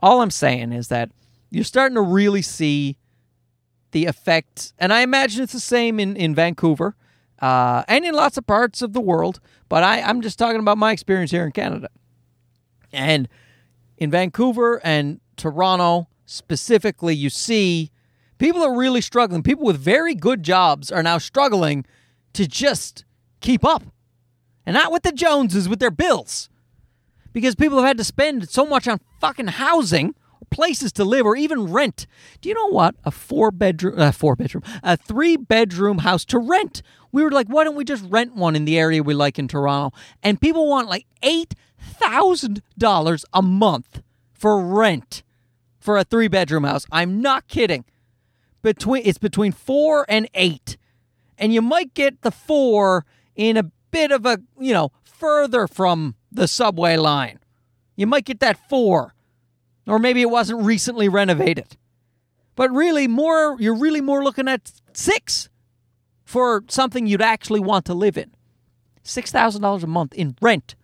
all 0.00 0.22
I'm 0.22 0.32
saying 0.32 0.72
is 0.72 0.88
that 0.88 1.12
you're 1.50 1.62
starting 1.62 1.94
to 1.94 2.02
really 2.02 2.42
see 2.42 2.98
the 3.92 4.06
effect, 4.06 4.72
and 4.76 4.92
I 4.92 5.02
imagine 5.02 5.44
it's 5.44 5.52
the 5.52 5.60
same 5.60 6.00
in, 6.00 6.16
in 6.16 6.34
Vancouver 6.34 6.96
uh, 7.40 7.84
and 7.88 8.04
in 8.04 8.14
lots 8.14 8.36
of 8.36 8.46
parts 8.46 8.82
of 8.82 8.92
the 8.92 9.00
world, 9.00 9.40
but 9.68 9.82
I, 9.82 10.00
I'm 10.00 10.20
just 10.20 10.38
talking 10.38 10.60
about 10.60 10.78
my 10.78 10.92
experience 10.92 11.30
here 11.30 11.44
in 11.44 11.52
Canada. 11.52 11.88
And 12.92 13.28
in 13.96 14.10
Vancouver 14.10 14.80
and 14.84 15.20
Toronto 15.36 16.08
specifically, 16.26 17.14
you 17.14 17.30
see 17.30 17.90
people 18.38 18.62
are 18.62 18.76
really 18.76 19.00
struggling. 19.00 19.42
People 19.42 19.64
with 19.64 19.78
very 19.78 20.14
good 20.14 20.42
jobs 20.42 20.90
are 20.90 21.02
now 21.02 21.18
struggling 21.18 21.84
to 22.32 22.46
just 22.46 23.04
keep 23.40 23.64
up 23.64 23.82
and 24.66 24.74
not 24.74 24.92
with 24.92 25.02
the 25.02 25.12
Joneses 25.12 25.68
with 25.68 25.78
their 25.78 25.90
bills. 25.90 26.50
Because 27.32 27.54
people 27.54 27.78
have 27.78 27.86
had 27.86 27.98
to 27.98 28.04
spend 28.04 28.48
so 28.48 28.66
much 28.66 28.88
on 28.88 29.00
fucking 29.20 29.46
housing, 29.46 30.14
places 30.50 30.92
to 30.92 31.04
live 31.04 31.26
or 31.26 31.36
even 31.36 31.72
rent. 31.72 32.06
Do 32.40 32.48
you 32.48 32.54
know 32.54 32.68
what? 32.68 32.94
A 33.04 33.10
four 33.10 33.50
bedroom, 33.50 33.98
uh, 33.98 34.12
four 34.12 34.36
bedroom, 34.36 34.62
a 34.82 34.96
three 34.96 35.36
bedroom 35.36 35.98
house 35.98 36.24
to 36.26 36.38
rent. 36.38 36.82
We 37.12 37.22
were 37.22 37.30
like, 37.30 37.48
why 37.48 37.64
don't 37.64 37.76
we 37.76 37.84
just 37.84 38.04
rent 38.08 38.34
one 38.34 38.54
in 38.54 38.64
the 38.64 38.78
area 38.78 39.02
we 39.02 39.14
like 39.14 39.38
in 39.38 39.48
Toronto? 39.48 39.96
And 40.22 40.40
people 40.40 40.68
want 40.68 40.88
like 40.88 41.06
eight 41.22 41.54
thousand 41.80 42.62
dollars 42.76 43.24
a 43.32 43.42
month 43.42 44.02
for 44.32 44.64
rent 44.64 45.22
for 45.78 45.96
a 45.96 46.04
three 46.04 46.28
bedroom 46.28 46.64
house. 46.64 46.86
I'm 46.92 47.20
not 47.20 47.48
kidding. 47.48 47.84
Between 48.62 49.02
it's 49.06 49.18
between 49.18 49.52
four 49.52 50.04
and 50.08 50.28
eight, 50.34 50.76
and 51.38 51.54
you 51.54 51.62
might 51.62 51.94
get 51.94 52.22
the 52.22 52.30
four 52.32 53.06
in 53.36 53.56
a 53.56 53.62
bit 53.90 54.10
of 54.10 54.26
a 54.26 54.38
you 54.58 54.72
know 54.72 54.90
further 55.04 55.66
from 55.66 56.16
the 56.30 56.48
subway 56.48 56.96
line. 56.96 57.38
You 57.96 58.06
might 58.06 58.24
get 58.24 58.40
that 58.40 58.68
four, 58.68 59.14
or 59.88 59.98
maybe 59.98 60.22
it 60.22 60.30
wasn't 60.30 60.62
recently 60.64 61.08
renovated. 61.08 61.76
But 62.54 62.70
really, 62.70 63.08
more 63.08 63.56
you're 63.58 63.74
really 63.74 64.00
more 64.00 64.22
looking 64.22 64.48
at 64.48 64.72
six 64.92 65.48
for 66.24 66.64
something 66.68 67.06
you'd 67.06 67.22
actually 67.22 67.60
want 67.60 67.84
to 67.86 67.94
live 67.94 68.18
in. 68.18 68.32
Six 69.02 69.32
thousand 69.32 69.62
dollars 69.62 69.82
a 69.82 69.86
month 69.86 70.12
in 70.14 70.36
rent. 70.40 70.74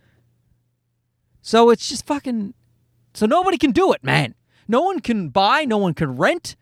So 1.42 1.70
it's 1.70 1.88
just 1.88 2.06
fucking. 2.06 2.54
So 3.12 3.26
nobody 3.26 3.58
can 3.58 3.70
do 3.72 3.92
it, 3.92 4.02
man. 4.02 4.34
No 4.66 4.80
one 4.82 5.00
can 5.00 5.28
buy. 5.28 5.64
No 5.64 5.78
one 5.78 5.94
can 5.94 6.16
rent. 6.16 6.56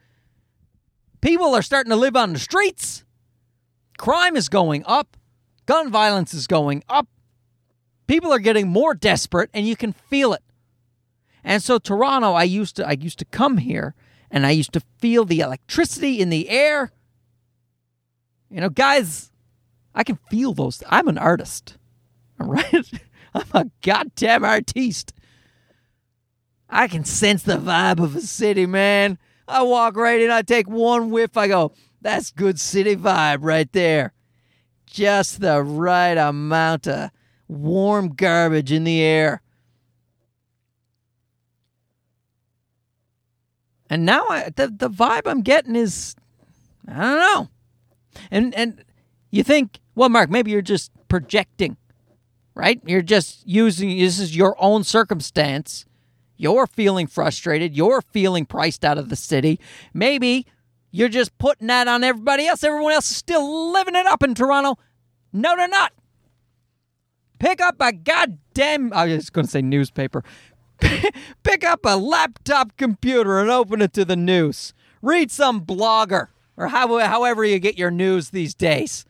People 1.21 1.55
are 1.55 1.63
starting 1.63 1.91
to 1.91 1.97
live 1.97 2.17
on 2.17 2.33
the 2.33 2.39
streets. 2.39 3.05
Crime 3.97 4.35
is 4.35 4.49
going 4.49 4.83
up. 4.87 5.17
Gun 5.67 5.91
violence 5.91 6.35
is 6.35 6.49
going 6.49 6.83
up. 6.89 7.07
People 8.09 8.33
are 8.33 8.41
getting 8.41 8.67
more 8.67 8.95
desperate 8.95 9.49
and 9.55 9.67
you 9.67 9.77
can 9.77 9.93
feel 9.93 10.33
it. 10.33 10.43
And 11.45 11.63
so 11.63 11.79
Toronto, 11.79 12.33
I 12.33 12.45
used 12.45 12.77
to 12.77 12.87
I 12.87 12.93
used 12.93 13.19
to 13.19 13.25
come 13.25 13.59
here 13.59 13.95
and 14.31 14.47
I 14.47 14.51
used 14.51 14.73
to 14.73 14.83
feel 14.99 15.25
the 15.25 15.41
electricity 15.41 16.21
in 16.21 16.31
the 16.31 16.49
air. 16.49 16.93
You 18.51 18.61
know, 18.61 18.71
guys, 18.71 19.31
I 19.95 20.05
can 20.05 20.19
feel 20.31 20.53
those. 20.55 20.83
I'm 20.89 21.09
an 21.09 21.19
artist. 21.19 21.77
All 22.41 22.49
right? 22.49 22.91
I'm 23.35 23.47
a 23.53 23.71
goddamn 23.83 24.45
artiste. 24.45 25.13
I 26.69 26.89
can 26.89 27.05
sense 27.05 27.43
the 27.43 27.59
vibe 27.59 28.03
of 28.03 28.17
a 28.17 28.21
city, 28.21 28.67
man. 28.67 29.19
I 29.47 29.63
walk 29.63 29.97
right 29.97 30.21
in, 30.21 30.31
I 30.31 30.43
take 30.43 30.69
one 30.69 31.11
whiff, 31.11 31.37
I 31.37 31.49
go, 31.49 31.73
that's 32.01 32.31
good 32.31 32.59
city 32.59 32.97
vibe 32.97 33.41
right 33.43 33.71
there. 33.73 34.15
Just 34.87 35.41
the 35.41 35.63
right 35.63 36.17
amount 36.17 36.89
of 36.89 37.11
warm 37.49 38.15
garbage 38.15 38.73
in 38.73 38.85
the 38.85 39.03
air. 39.03 39.43
And 43.93 44.07
now 44.07 44.27
I, 44.29 44.49
the 44.49 44.69
the 44.69 44.89
vibe 44.89 45.27
I'm 45.27 45.43
getting 45.43 45.77
is 45.77 46.17
I 46.89 46.99
don't 46.99 47.19
know. 47.19 47.49
And 48.31 48.55
and 48.55 48.85
you 49.31 49.43
think, 49.43 49.81
well, 49.95 50.09
Mark, 50.09 50.31
maybe 50.31 50.51
you're 50.51 50.63
just 50.63 50.91
projecting, 51.09 51.77
right? 52.55 52.81
You're 52.87 53.03
just 53.03 53.47
using 53.47 53.99
this 53.99 54.19
is 54.19 54.35
your 54.35 54.57
own 54.59 54.83
circumstance. 54.83 55.85
You're 56.39 56.67
feeling 56.67 57.07
frustrated. 57.07 57.77
You're 57.77 58.01
feeling 58.01 58.47
priced 58.47 58.83
out 58.83 58.97
of 58.97 59.11
the 59.11 59.17
city. 59.17 59.61
Maybe 59.93 60.47
you're 60.91 61.11
just 61.11 61.37
putting 61.37 61.67
that 61.67 61.87
on 61.87 62.03
everybody 62.03 62.47
else. 62.47 62.65
Everyone 62.65 62.95
else 62.95 63.11
is 63.11 63.19
still 63.19 63.73
living 63.73 63.95
it 63.95 64.07
up 64.07 64.23
in 64.23 64.35
Toronto. 64.35 64.79
No, 65.35 65.55
they're 65.55 65.69
not. 65.69 65.93
Pick 67.39 67.61
up 67.61 67.77
a 67.81 67.93
goddamn, 67.93 68.91
I 68.95 69.05
was 69.05 69.29
going 69.29 69.45
to 69.45 69.51
say 69.51 69.61
newspaper. 69.61 70.25
Pick 71.43 71.65
up 71.65 71.81
a 71.85 71.97
laptop 71.97 72.77
computer 72.77 73.39
and 73.41 73.51
open 73.51 73.83
it 73.83 73.93
to 73.95 74.05
the 74.05 74.17
news. 74.17 74.75
Read 75.01 75.31
some 75.31 75.65
blogger 75.65 76.29
or 76.57 76.69
how, 76.69 76.99
however 76.99 77.45
you 77.45 77.59
get 77.59 77.79
your 77.79 77.91
news 77.91 78.31
these 78.31 78.55
days. 78.55 79.05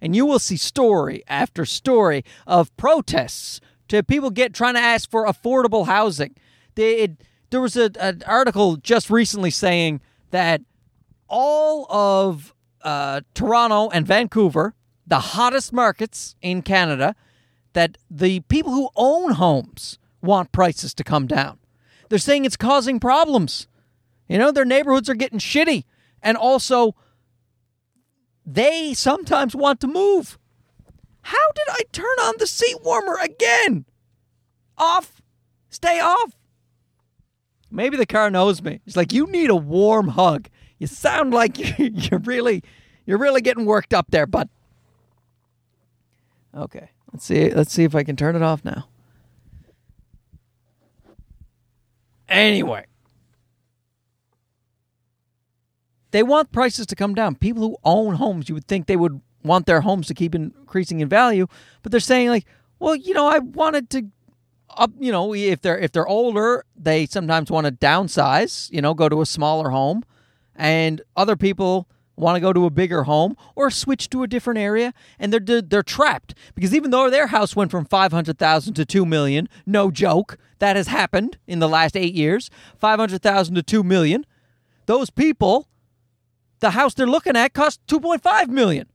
And 0.00 0.14
you 0.14 0.26
will 0.26 0.38
see 0.38 0.56
story 0.56 1.22
after 1.26 1.64
story 1.64 2.24
of 2.46 2.74
protests 2.76 3.60
to 3.88 4.02
people 4.02 4.30
get 4.30 4.52
trying 4.52 4.74
to 4.74 4.80
ask 4.80 5.10
for 5.10 5.26
affordable 5.26 5.86
housing. 5.86 6.34
They, 6.74 6.96
it, 6.96 7.24
there 7.50 7.60
was 7.60 7.76
a, 7.76 7.90
an 7.98 8.22
article 8.26 8.76
just 8.76 9.10
recently 9.10 9.50
saying 9.50 10.00
that 10.30 10.60
all 11.28 11.86
of 11.90 12.54
uh, 12.82 13.22
Toronto 13.34 13.88
and 13.90 14.06
Vancouver, 14.06 14.74
the 15.06 15.20
hottest 15.20 15.72
markets 15.72 16.36
in 16.42 16.62
Canada, 16.62 17.14
that 17.72 17.98
the 18.10 18.40
people 18.40 18.72
who 18.72 18.90
own 18.96 19.32
homes 19.32 19.98
want 20.26 20.52
prices 20.52 20.92
to 20.94 21.04
come 21.04 21.26
down. 21.26 21.58
They're 22.08 22.18
saying 22.18 22.44
it's 22.44 22.56
causing 22.56 23.00
problems. 23.00 23.66
You 24.28 24.38
know, 24.38 24.52
their 24.52 24.64
neighborhoods 24.64 25.08
are 25.08 25.14
getting 25.14 25.38
shitty. 25.38 25.84
And 26.22 26.36
also, 26.36 26.94
they 28.44 28.94
sometimes 28.94 29.54
want 29.54 29.80
to 29.80 29.86
move. 29.86 30.38
How 31.22 31.52
did 31.54 31.66
I 31.68 31.80
turn 31.92 32.04
on 32.20 32.34
the 32.38 32.46
seat 32.46 32.76
warmer 32.82 33.18
again? 33.20 33.84
Off. 34.78 35.22
Stay 35.68 36.00
off. 36.00 36.36
Maybe 37.70 37.96
the 37.96 38.06
car 38.06 38.30
knows 38.30 38.62
me. 38.62 38.80
It's 38.86 38.96
like 38.96 39.12
you 39.12 39.26
need 39.26 39.50
a 39.50 39.56
warm 39.56 40.08
hug. 40.08 40.48
You 40.78 40.86
sound 40.86 41.32
like 41.34 41.78
you're 41.78 42.20
really 42.20 42.62
you're 43.06 43.18
really 43.18 43.40
getting 43.40 43.66
worked 43.66 43.92
up 43.94 44.10
there, 44.10 44.26
bud. 44.26 44.48
Okay. 46.56 46.90
Let's 47.12 47.24
see. 47.24 47.50
Let's 47.50 47.72
see 47.72 47.84
if 47.84 47.94
I 47.94 48.02
can 48.02 48.16
turn 48.16 48.36
it 48.36 48.42
off 48.42 48.64
now. 48.64 48.88
Anyway, 52.28 52.86
they 56.10 56.22
want 56.22 56.52
prices 56.52 56.86
to 56.86 56.96
come 56.96 57.14
down. 57.14 57.34
People 57.36 57.62
who 57.62 57.76
own 57.84 58.16
homes, 58.16 58.48
you 58.48 58.54
would 58.54 58.66
think 58.66 58.86
they 58.86 58.96
would 58.96 59.20
want 59.44 59.66
their 59.66 59.82
homes 59.82 60.08
to 60.08 60.14
keep 60.14 60.34
increasing 60.34 61.00
in 61.00 61.08
value, 61.08 61.46
but 61.82 61.92
they're 61.92 62.00
saying 62.00 62.28
like, 62.30 62.46
well, 62.78 62.96
you 62.96 63.14
know, 63.14 63.28
I 63.28 63.38
wanted 63.38 63.90
to 63.90 64.06
up, 64.76 64.90
you 64.98 65.12
know, 65.12 65.34
if 65.34 65.62
they're 65.62 65.78
if 65.78 65.92
they're 65.92 66.06
older, 66.06 66.64
they 66.76 67.06
sometimes 67.06 67.50
want 67.50 67.66
to 67.66 67.72
downsize, 67.72 68.70
you 68.72 68.82
know, 68.82 68.94
go 68.94 69.08
to 69.08 69.22
a 69.22 69.26
smaller 69.26 69.70
home, 69.70 70.04
and 70.54 71.00
other 71.16 71.36
people 71.36 71.88
want 72.16 72.36
to 72.36 72.40
go 72.40 72.52
to 72.52 72.64
a 72.64 72.70
bigger 72.70 73.04
home 73.04 73.36
or 73.54 73.70
switch 73.70 74.08
to 74.10 74.22
a 74.22 74.26
different 74.26 74.58
area 74.58 74.92
and 75.18 75.32
they're 75.32 75.62
they're 75.62 75.82
trapped. 75.82 76.34
Because 76.54 76.74
even 76.74 76.90
though 76.90 77.10
their 77.10 77.28
house 77.28 77.54
went 77.54 77.70
from 77.70 77.84
500,000 77.84 78.74
to 78.74 78.84
2 78.84 79.06
million 79.06 79.48
no 79.64 79.90
joke 79.90 80.38
that 80.58 80.76
has 80.76 80.88
happened 80.88 81.38
in 81.46 81.58
the 81.58 81.68
last 81.68 81.96
8 81.96 82.14
years 82.14 82.50
500,000 82.78 83.54
to 83.54 83.62
2 83.62 83.82
million 83.82 84.24
those 84.86 85.10
people 85.10 85.68
the 86.60 86.70
house 86.70 86.94
they're 86.94 87.06
looking 87.06 87.36
at 87.36 87.52
costs 87.52 87.82
2.5 87.88 88.48
million. 88.48 88.88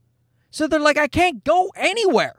So 0.50 0.66
they're 0.66 0.80
like 0.80 0.98
I 0.98 1.08
can't 1.08 1.44
go 1.44 1.70
anywhere. 1.76 2.36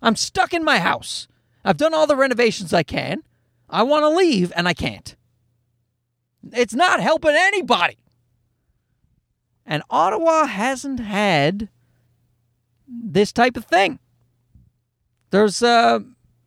I'm 0.00 0.16
stuck 0.16 0.54
in 0.54 0.64
my 0.64 0.78
house. 0.78 1.28
I've 1.64 1.76
done 1.76 1.94
all 1.94 2.06
the 2.06 2.16
renovations 2.16 2.72
I 2.72 2.82
can. 2.82 3.22
I 3.68 3.82
want 3.82 4.02
to 4.02 4.08
leave 4.08 4.52
and 4.56 4.68
I 4.68 4.74
can't. 4.74 5.16
It's 6.52 6.74
not 6.74 7.00
helping 7.00 7.34
anybody 7.34 8.01
and 9.66 9.82
Ottawa 9.90 10.46
hasn't 10.46 11.00
had 11.00 11.68
this 12.88 13.32
type 13.32 13.56
of 13.56 13.64
thing. 13.64 13.98
There's 15.30 15.62
uh 15.62 16.00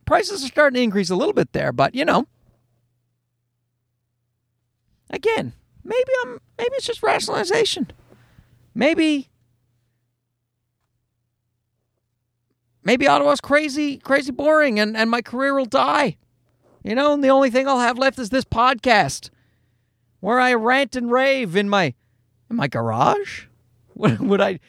prices 0.06 0.44
are 0.44 0.48
starting 0.48 0.76
to 0.76 0.84
increase 0.84 1.10
a 1.10 1.16
little 1.16 1.34
bit 1.34 1.54
there, 1.54 1.72
but 1.72 1.96
you 1.96 2.06
know. 2.06 2.28
Again, 5.10 5.54
maybe 5.84 6.12
I'm 6.24 6.40
maybe 6.58 6.76
it's 6.76 6.86
just 6.86 7.04
rationalization. 7.04 7.92
Maybe 8.74 9.30
maybe 12.84 13.08
Ottawa's 13.08 13.42
crazy, 13.42 13.98
crazy 13.98 14.32
boring 14.32 14.80
and, 14.80 14.96
and 14.96 15.10
my 15.10 15.22
career 15.22 15.56
will 15.56 15.66
die. 15.66 16.18
You 16.84 16.94
know, 16.94 17.14
and 17.14 17.24
the 17.24 17.30
only 17.30 17.50
thing 17.50 17.68
I'll 17.68 17.80
have 17.80 17.98
left 17.98 18.20
is 18.20 18.30
this 18.30 18.46
podcast 18.46 19.32
where 20.20 20.40
I 20.40 20.54
rant 20.54 20.96
and 20.96 21.12
rave 21.12 21.56
in 21.56 21.68
my 21.68 21.96
in 22.50 22.56
my 22.56 22.68
garage? 22.68 23.46
Would, 23.96 24.20
would 24.20 24.42
I? 24.42 24.60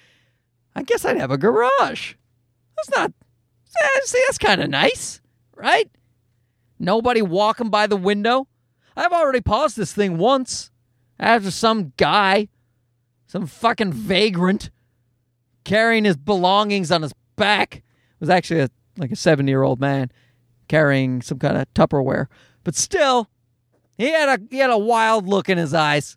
I 0.76 0.84
guess 0.84 1.04
I'd 1.04 1.16
have 1.16 1.32
a 1.32 1.36
garage. 1.36 2.14
That's 2.76 2.90
not. 2.90 3.12
See, 4.04 4.22
that's 4.26 4.38
kind 4.38 4.62
of 4.62 4.70
nice, 4.70 5.20
right? 5.56 5.90
Nobody 6.78 7.22
walking 7.22 7.68
by 7.68 7.88
the 7.88 7.96
window. 7.96 8.46
I've 8.96 9.12
already 9.12 9.40
paused 9.40 9.76
this 9.76 9.92
thing 9.92 10.16
once 10.16 10.70
after 11.18 11.50
some 11.50 11.92
guy, 11.96 12.48
some 13.26 13.46
fucking 13.46 13.92
vagrant, 13.92 14.70
carrying 15.64 16.04
his 16.04 16.16
belongings 16.16 16.92
on 16.92 17.02
his 17.02 17.12
back. 17.36 17.76
It 17.76 18.20
was 18.20 18.30
actually 18.30 18.60
a, 18.60 18.70
like 18.96 19.10
a 19.10 19.16
seven 19.16 19.48
year 19.48 19.62
old 19.62 19.80
man 19.80 20.10
carrying 20.68 21.20
some 21.22 21.38
kind 21.38 21.56
of 21.56 21.72
Tupperware. 21.74 22.26
But 22.64 22.74
still, 22.74 23.28
he 23.98 24.10
had 24.10 24.28
a 24.28 24.42
he 24.50 24.58
had 24.58 24.70
a 24.70 24.78
wild 24.78 25.28
look 25.28 25.48
in 25.48 25.58
his 25.58 25.74
eyes 25.74 26.16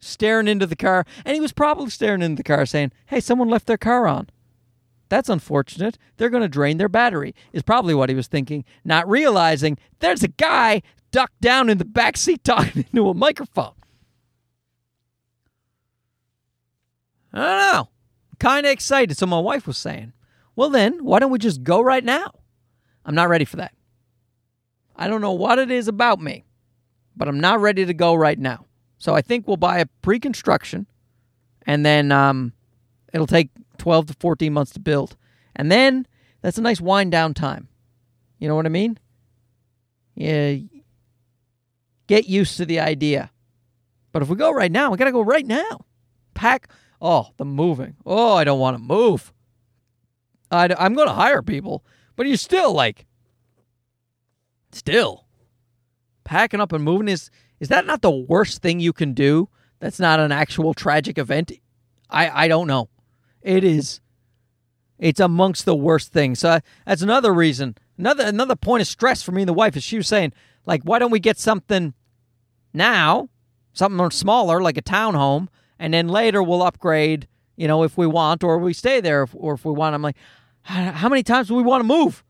staring 0.00 0.48
into 0.48 0.66
the 0.66 0.76
car, 0.76 1.04
and 1.24 1.34
he 1.34 1.40
was 1.40 1.52
probably 1.52 1.90
staring 1.90 2.22
into 2.22 2.36
the 2.36 2.42
car 2.42 2.66
saying, 2.66 2.92
Hey, 3.06 3.20
someone 3.20 3.48
left 3.48 3.66
their 3.66 3.78
car 3.78 4.06
on. 4.06 4.28
That's 5.08 5.28
unfortunate. 5.28 5.98
They're 6.16 6.30
going 6.30 6.42
to 6.42 6.48
drain 6.48 6.78
their 6.78 6.88
battery, 6.88 7.34
is 7.52 7.62
probably 7.62 7.94
what 7.94 8.08
he 8.08 8.14
was 8.14 8.26
thinking, 8.26 8.64
not 8.84 9.08
realizing 9.08 9.78
there's 10.00 10.22
a 10.22 10.28
guy 10.28 10.82
ducked 11.12 11.40
down 11.40 11.70
in 11.70 11.78
the 11.78 11.84
back 11.84 12.16
seat 12.16 12.42
talking 12.44 12.84
into 12.92 13.08
a 13.08 13.14
microphone. 13.14 13.72
I 17.32 17.38
don't 17.38 17.72
know. 17.72 17.88
Kind 18.38 18.66
of 18.66 18.72
excited. 18.72 19.16
So 19.16 19.26
my 19.26 19.38
wife 19.38 19.66
was 19.66 19.78
saying, 19.78 20.12
well, 20.56 20.70
then, 20.70 21.04
why 21.04 21.18
don't 21.18 21.30
we 21.30 21.38
just 21.38 21.62
go 21.62 21.80
right 21.80 22.04
now? 22.04 22.32
I'm 23.04 23.14
not 23.14 23.28
ready 23.28 23.44
for 23.44 23.56
that. 23.56 23.74
I 24.96 25.06
don't 25.06 25.20
know 25.20 25.32
what 25.32 25.58
it 25.58 25.70
is 25.70 25.86
about 25.86 26.20
me, 26.20 26.44
but 27.14 27.28
I'm 27.28 27.40
not 27.40 27.60
ready 27.60 27.84
to 27.84 27.94
go 27.94 28.14
right 28.14 28.38
now. 28.38 28.64
So 28.98 29.14
I 29.14 29.22
think 29.22 29.46
we'll 29.46 29.56
buy 29.56 29.78
a 29.78 29.86
pre 30.02 30.18
construction 30.18 30.86
and 31.66 31.84
then 31.84 32.12
um, 32.12 32.52
it'll 33.12 33.26
take 33.26 33.50
12 33.78 34.06
to 34.06 34.14
14 34.20 34.52
months 34.52 34.72
to 34.72 34.80
build. 34.80 35.16
And 35.54 35.70
then 35.70 36.06
that's 36.42 36.58
a 36.58 36.62
nice 36.62 36.80
wind 36.80 37.12
down 37.12 37.34
time. 37.34 37.68
You 38.38 38.48
know 38.48 38.54
what 38.54 38.66
I 38.66 38.70
mean? 38.70 38.98
Yeah. 40.14 40.56
Get 42.06 42.28
used 42.28 42.56
to 42.58 42.64
the 42.64 42.80
idea. 42.80 43.30
But 44.12 44.22
if 44.22 44.28
we 44.28 44.36
go 44.36 44.52
right 44.52 44.70
now, 44.72 44.90
we 44.90 44.96
got 44.96 45.06
to 45.06 45.12
go 45.12 45.22
right 45.22 45.46
now. 45.46 45.84
Pack. 46.34 46.68
Oh, 47.00 47.28
the 47.36 47.44
moving. 47.44 47.96
Oh, 48.06 48.34
I 48.34 48.44
don't 48.44 48.60
want 48.60 48.76
to 48.76 48.82
move. 48.82 49.32
I, 50.50 50.74
I'm 50.78 50.94
going 50.94 51.08
to 51.08 51.14
hire 51.14 51.42
people, 51.42 51.84
but 52.14 52.26
you 52.26 52.36
still 52.36 52.72
like, 52.72 53.06
still 54.72 55.26
packing 56.24 56.60
up 56.60 56.72
and 56.72 56.84
moving 56.84 57.08
is 57.08 57.30
is 57.60 57.68
that 57.68 57.86
not 57.86 58.02
the 58.02 58.10
worst 58.10 58.62
thing 58.62 58.80
you 58.80 58.92
can 58.92 59.12
do? 59.12 59.48
That's 59.78 60.00
not 60.00 60.20
an 60.20 60.32
actual 60.32 60.74
tragic 60.74 61.18
event. 61.18 61.52
I 62.10 62.44
I 62.44 62.48
don't 62.48 62.66
know. 62.66 62.88
It 63.42 63.64
is. 63.64 64.00
It's 64.98 65.20
amongst 65.20 65.64
the 65.64 65.76
worst 65.76 66.12
things. 66.12 66.40
So 66.40 66.48
uh, 66.48 66.60
that's 66.86 67.02
another 67.02 67.32
reason. 67.32 67.76
Another 67.98 68.24
another 68.24 68.56
point 68.56 68.80
of 68.80 68.86
stress 68.86 69.22
for 69.22 69.32
me 69.32 69.42
and 69.42 69.48
the 69.48 69.54
wife 69.54 69.76
is 69.76 69.84
she 69.84 69.96
was 69.96 70.08
saying 70.08 70.32
like, 70.64 70.82
why 70.82 70.98
don't 70.98 71.10
we 71.10 71.20
get 71.20 71.38
something 71.38 71.94
now, 72.72 73.28
something 73.72 74.10
smaller 74.10 74.60
like 74.60 74.76
a 74.76 74.82
townhome, 74.82 75.48
and 75.78 75.94
then 75.94 76.08
later 76.08 76.42
we'll 76.42 76.62
upgrade. 76.62 77.28
You 77.56 77.68
know, 77.68 77.84
if 77.84 77.96
we 77.96 78.06
want, 78.06 78.44
or 78.44 78.58
we 78.58 78.74
stay 78.74 79.00
there, 79.00 79.22
if, 79.22 79.34
or 79.34 79.54
if 79.54 79.64
we 79.64 79.72
want. 79.72 79.94
I'm 79.94 80.02
like, 80.02 80.16
how 80.62 81.08
many 81.08 81.22
times 81.22 81.48
do 81.48 81.54
we 81.54 81.62
want 81.62 81.80
to 81.80 81.86
move? 81.86 82.22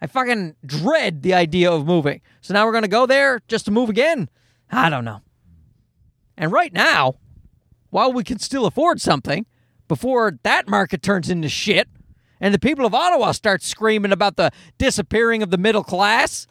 I 0.00 0.06
fucking 0.06 0.56
dread 0.64 1.22
the 1.22 1.34
idea 1.34 1.70
of 1.70 1.86
moving. 1.86 2.22
So 2.40 2.54
now 2.54 2.64
we're 2.66 2.80
to 2.80 2.88
go 2.88 3.04
there 3.04 3.40
just 3.48 3.66
to 3.66 3.70
move 3.70 3.90
again? 3.90 4.30
I 4.72 4.88
don't 4.88 5.04
know. 5.04 5.20
And 6.36 6.50
right 6.50 6.72
now, 6.72 7.16
while 7.90 8.12
we 8.12 8.24
can 8.24 8.38
still 8.38 8.64
afford 8.64 9.00
something, 9.00 9.46
before 9.86 10.38
that 10.42 10.66
market 10.66 11.02
turns 11.02 11.28
into 11.28 11.50
shit 11.50 11.88
and 12.40 12.54
the 12.54 12.58
people 12.58 12.86
of 12.86 12.94
Ottawa 12.94 13.32
start 13.32 13.62
screaming 13.62 14.12
about 14.12 14.36
the 14.36 14.50
disappearing 14.78 15.42
of 15.42 15.50
the 15.50 15.58
middle 15.58 15.84
class, 15.84 16.46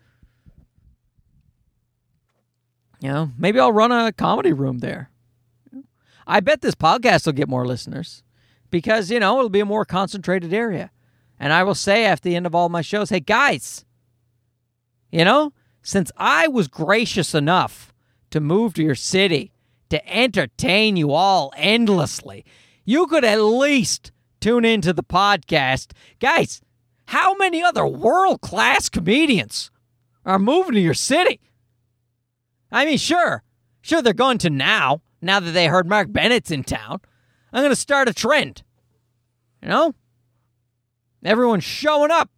you 2.99 3.09
know, 3.09 3.31
maybe 3.37 3.59
I'll 3.59 3.73
run 3.73 3.91
a 3.91 4.13
comedy 4.13 4.53
room 4.53 4.77
there. 4.77 5.09
I 6.27 6.39
bet 6.39 6.61
this 6.61 6.75
podcast 6.75 7.25
will 7.25 7.33
get 7.33 7.49
more 7.49 7.65
listeners 7.65 8.21
because, 8.69 9.09
you 9.09 9.19
know, 9.19 9.37
it'll 9.39 9.49
be 9.49 9.59
a 9.59 9.65
more 9.65 9.83
concentrated 9.83 10.53
area. 10.53 10.91
And 11.39 11.51
I 11.51 11.63
will 11.63 11.75
say 11.75 12.05
after 12.05 12.29
the 12.29 12.35
end 12.35 12.45
of 12.45 12.53
all 12.53 12.69
my 12.69 12.81
shows, 12.81 13.09
hey, 13.09 13.19
guys, 13.19 13.83
you 15.11 15.25
know, 15.25 15.51
since 15.81 16.11
I 16.15 16.47
was 16.47 16.67
gracious 16.67 17.33
enough 17.33 17.90
to 18.31 18.39
move 18.39 18.73
to 18.73 18.83
your 18.83 18.95
city 18.95 19.51
to 19.89 20.07
entertain 20.09 20.97
you 20.97 21.11
all 21.11 21.53
endlessly, 21.55 22.45
you 22.85 23.05
could 23.07 23.23
at 23.23 23.41
least 23.41 24.11
tune 24.39 24.65
into 24.65 24.93
the 24.93 25.03
podcast. 25.03 25.91
Guys, 26.19 26.61
how 27.07 27.35
many 27.35 27.61
other 27.61 27.85
world 27.85 28.41
class 28.41 28.89
comedians 28.89 29.69
are 30.25 30.39
moving 30.39 30.73
to 30.73 30.79
your 30.79 30.93
city? 30.93 31.39
I 32.71 32.85
mean, 32.85 32.97
sure, 32.97 33.43
sure, 33.81 34.01
they're 34.01 34.13
going 34.13 34.37
to 34.39 34.49
now, 34.49 35.01
now 35.21 35.39
that 35.39 35.51
they 35.51 35.67
heard 35.67 35.87
Mark 35.87 36.11
Bennett's 36.11 36.51
in 36.51 36.63
town. 36.63 37.01
I'm 37.51 37.61
going 37.61 37.71
to 37.71 37.75
start 37.75 38.07
a 38.07 38.13
trend. 38.13 38.63
You 39.61 39.69
know? 39.69 39.93
Everyone's 41.23 41.65
showing 41.65 42.11
up. 42.11 42.29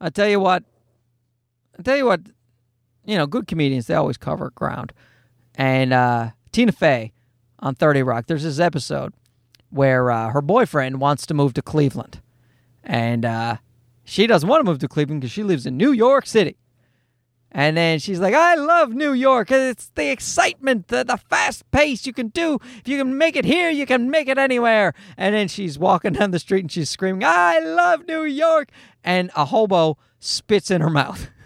I 0.00 0.10
tell 0.10 0.28
you 0.28 0.40
what. 0.40 0.64
I 1.78 1.82
tell 1.82 1.96
you 1.96 2.06
what. 2.06 2.20
You 3.08 3.16
know, 3.16 3.26
good 3.26 3.46
comedians 3.46 3.86
they 3.86 3.94
always 3.94 4.18
cover 4.18 4.50
ground. 4.54 4.92
And 5.54 5.94
uh, 5.94 6.30
Tina 6.52 6.72
Fey 6.72 7.12
on 7.58 7.74
Thirty 7.74 8.02
Rock. 8.02 8.26
There's 8.26 8.42
this 8.42 8.58
episode 8.58 9.14
where 9.70 10.10
uh, 10.10 10.28
her 10.28 10.42
boyfriend 10.42 11.00
wants 11.00 11.24
to 11.26 11.34
move 11.34 11.54
to 11.54 11.62
Cleveland, 11.62 12.20
and 12.84 13.24
uh, 13.24 13.56
she 14.04 14.26
doesn't 14.26 14.46
want 14.46 14.60
to 14.60 14.70
move 14.70 14.78
to 14.80 14.88
Cleveland 14.88 15.22
because 15.22 15.32
she 15.32 15.42
lives 15.42 15.64
in 15.64 15.78
New 15.78 15.90
York 15.90 16.26
City. 16.26 16.58
And 17.50 17.78
then 17.78 17.98
she's 17.98 18.20
like, 18.20 18.34
I 18.34 18.56
love 18.56 18.92
New 18.92 19.14
York. 19.14 19.50
It's 19.50 19.90
the 19.94 20.10
excitement, 20.10 20.88
the, 20.88 21.02
the 21.02 21.16
fast 21.16 21.68
pace 21.70 22.06
you 22.06 22.12
can 22.12 22.28
do. 22.28 22.58
If 22.80 22.86
you 22.86 22.98
can 22.98 23.16
make 23.16 23.36
it 23.36 23.46
here, 23.46 23.70
you 23.70 23.86
can 23.86 24.10
make 24.10 24.28
it 24.28 24.36
anywhere. 24.36 24.92
And 25.16 25.34
then 25.34 25.48
she's 25.48 25.78
walking 25.78 26.12
down 26.14 26.30
the 26.30 26.38
street 26.38 26.60
and 26.60 26.70
she's 26.70 26.90
screaming, 26.90 27.24
I 27.24 27.58
love 27.58 28.06
New 28.06 28.24
York. 28.24 28.68
And 29.02 29.30
a 29.34 29.46
hobo 29.46 29.96
spits 30.20 30.70
in 30.70 30.82
her 30.82 30.90
mouth. 30.90 31.30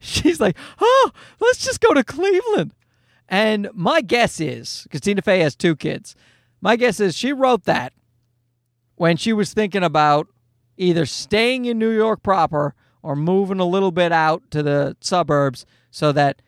she's 0.00 0.40
like, 0.40 0.56
Oh, 0.80 1.10
let's 1.40 1.64
just 1.64 1.80
go 1.80 1.94
to 1.94 2.02
Cleveland. 2.02 2.72
And 3.28 3.70
my 3.72 4.00
guess 4.00 4.40
is, 4.40 4.82
because 4.84 5.00
Tina 5.00 5.22
Fey 5.22 5.38
has 5.40 5.54
two 5.54 5.76
kids, 5.76 6.16
my 6.60 6.76
guess 6.76 6.98
is 6.98 7.16
she 7.16 7.32
wrote 7.32 7.64
that 7.64 7.92
when 8.96 9.16
she 9.16 9.32
was 9.32 9.54
thinking 9.54 9.84
about 9.84 10.26
either 10.76 11.06
staying 11.06 11.64
in 11.64 11.78
New 11.78 11.90
York 11.90 12.22
proper 12.22 12.74
or 13.02 13.14
moving 13.14 13.60
a 13.60 13.64
little 13.64 13.92
bit 13.92 14.12
out 14.12 14.42
to 14.50 14.62
the 14.62 14.96
suburbs 15.00 15.64
so 15.90 16.12
that 16.12 16.42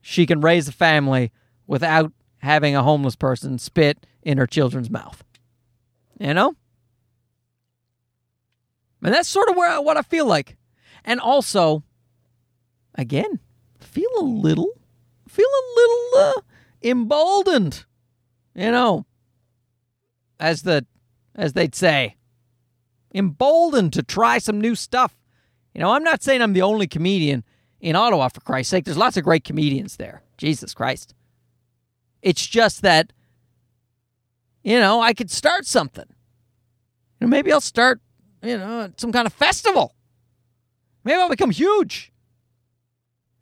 she 0.00 0.24
can 0.24 0.40
raise 0.40 0.68
a 0.68 0.72
family 0.72 1.32
without 1.66 2.12
having 2.38 2.74
a 2.74 2.82
homeless 2.82 3.16
person 3.16 3.58
spit 3.58 4.06
in 4.22 4.38
her 4.38 4.46
children's 4.46 4.90
mouth. 4.90 5.24
You 6.18 6.34
know? 6.34 6.54
And 9.02 9.14
that's 9.14 9.28
sort 9.28 9.48
of 9.48 9.56
where 9.56 9.80
what 9.80 9.96
I 9.96 10.02
feel 10.02 10.26
like. 10.26 10.56
And 11.04 11.20
also, 11.20 11.82
again, 12.94 13.40
feel 13.78 14.10
a 14.18 14.24
little, 14.24 14.70
feel 15.28 15.46
a 15.46 15.64
little 15.76 16.08
uh, 16.16 16.40
emboldened. 16.82 17.84
You 18.54 18.70
know, 18.72 19.06
as 20.38 20.62
the, 20.62 20.86
as 21.34 21.52
they'd 21.52 21.74
say, 21.74 22.16
emboldened 23.14 23.92
to 23.94 24.02
try 24.02 24.38
some 24.38 24.60
new 24.60 24.74
stuff. 24.74 25.16
You 25.74 25.80
know, 25.80 25.92
I'm 25.92 26.02
not 26.02 26.22
saying 26.22 26.42
I'm 26.42 26.52
the 26.52 26.62
only 26.62 26.86
comedian 26.86 27.44
in 27.80 27.96
Ottawa, 27.96 28.28
for 28.28 28.40
Christ's 28.40 28.70
sake. 28.70 28.84
There's 28.84 28.96
lots 28.96 29.16
of 29.16 29.24
great 29.24 29.44
comedians 29.44 29.96
there. 29.96 30.22
Jesus 30.36 30.74
Christ. 30.74 31.14
It's 32.22 32.46
just 32.46 32.82
that, 32.82 33.12
you 34.62 34.78
know, 34.78 35.00
I 35.00 35.14
could 35.14 35.30
start 35.30 35.64
something. 35.64 36.04
You 37.20 37.26
know, 37.26 37.28
maybe 37.28 37.52
I'll 37.52 37.60
start, 37.60 38.00
you 38.42 38.58
know, 38.58 38.92
some 38.96 39.12
kind 39.12 39.26
of 39.26 39.32
festival. 39.32 39.94
Maybe 41.04 41.18
I'll 41.18 41.30
become 41.30 41.50
huge. 41.50 42.09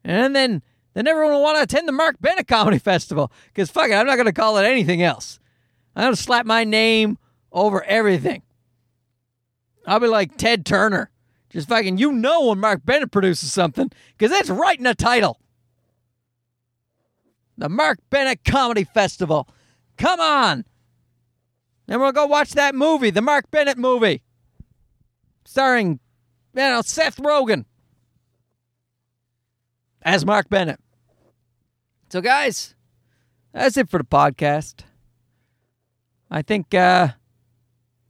And 0.09 0.34
then 0.34 0.62
then 0.94 1.06
everyone 1.06 1.34
will 1.34 1.42
want 1.42 1.59
to 1.59 1.62
attend 1.62 1.86
the 1.86 1.92
Mark 1.92 2.16
Bennett 2.18 2.48
Comedy 2.48 2.78
Festival. 2.80 3.30
Because 3.48 3.70
fuck 3.70 3.90
it, 3.90 3.94
I'm 3.94 4.06
not 4.06 4.16
going 4.16 4.26
to 4.26 4.32
call 4.32 4.56
it 4.56 4.64
anything 4.64 5.02
else. 5.02 5.38
I'm 5.94 6.04
going 6.04 6.16
to 6.16 6.20
slap 6.20 6.46
my 6.46 6.64
name 6.64 7.18
over 7.52 7.84
everything. 7.84 8.42
I'll 9.86 10.00
be 10.00 10.09
like 10.09 10.36
Ted 10.36 10.64
Turner. 10.66 11.11
Just 11.50 11.68
fucking, 11.68 11.98
you 11.98 12.12
know 12.12 12.46
when 12.46 12.59
Mark 12.59 12.84
Bennett 12.84 13.11
produces 13.11 13.52
something 13.52 13.90
because 14.16 14.36
it's 14.36 14.50
right 14.50 14.76
in 14.76 14.84
the 14.84 14.94
title. 14.94 15.38
The 17.56 17.68
Mark 17.68 17.98
Bennett 18.11 18.44
Comedy 18.44 18.84
Festival. 18.84 19.48
Come 19.98 20.20
on. 20.20 20.64
And 21.86 22.00
we'll 22.00 22.12
go 22.12 22.26
watch 22.26 22.52
that 22.52 22.74
movie, 22.74 23.11
the 23.11 23.22
Mark 23.22 23.50
Bennett 23.50 23.78
movie, 23.78 24.22
starring, 25.44 26.00
you 26.54 26.62
know, 26.62 26.82
Seth 26.82 27.16
Rogen 27.16 27.64
as 30.03 30.24
Mark 30.24 30.49
Bennett. 30.49 30.80
So, 32.11 32.20
guys, 32.20 32.74
that's 33.53 33.76
it 33.76 33.90
for 33.90 33.99
the 33.99 34.05
podcast. 34.05 34.80
I 36.30 36.42
think, 36.42 36.74
uh, 36.74 37.09
I 37.11 37.14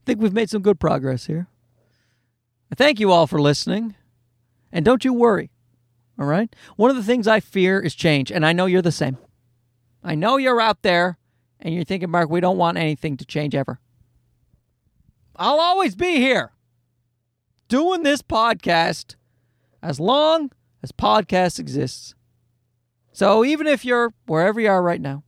think 0.06 0.20
we've 0.20 0.32
made 0.32 0.50
some 0.50 0.62
good 0.62 0.80
progress 0.80 1.26
here. 1.26 1.48
Thank 2.76 3.00
you 3.00 3.10
all 3.10 3.26
for 3.26 3.40
listening. 3.40 3.94
And 4.70 4.84
don't 4.84 5.04
you 5.04 5.12
worry. 5.12 5.50
All 6.18 6.26
right? 6.26 6.54
One 6.76 6.90
of 6.90 6.96
the 6.96 7.02
things 7.02 7.26
I 7.26 7.40
fear 7.40 7.80
is 7.80 7.94
change, 7.94 8.30
and 8.30 8.44
I 8.44 8.52
know 8.52 8.66
you're 8.66 8.82
the 8.82 8.92
same. 8.92 9.18
I 10.02 10.14
know 10.14 10.36
you're 10.36 10.60
out 10.60 10.82
there 10.82 11.18
and 11.60 11.74
you're 11.74 11.84
thinking, 11.84 12.10
Mark, 12.10 12.30
we 12.30 12.40
don't 12.40 12.58
want 12.58 12.78
anything 12.78 13.16
to 13.16 13.24
change 13.24 13.54
ever. 13.54 13.80
I'll 15.36 15.60
always 15.60 15.94
be 15.94 16.16
here 16.16 16.52
doing 17.68 18.02
this 18.02 18.22
podcast 18.22 19.14
as 19.82 20.00
long 20.00 20.50
as 20.82 20.92
podcast 20.92 21.58
exists. 21.58 22.14
So 23.12 23.44
even 23.44 23.66
if 23.66 23.84
you're 23.84 24.12
wherever 24.26 24.60
you 24.60 24.68
are 24.68 24.82
right 24.82 25.00
now, 25.00 25.24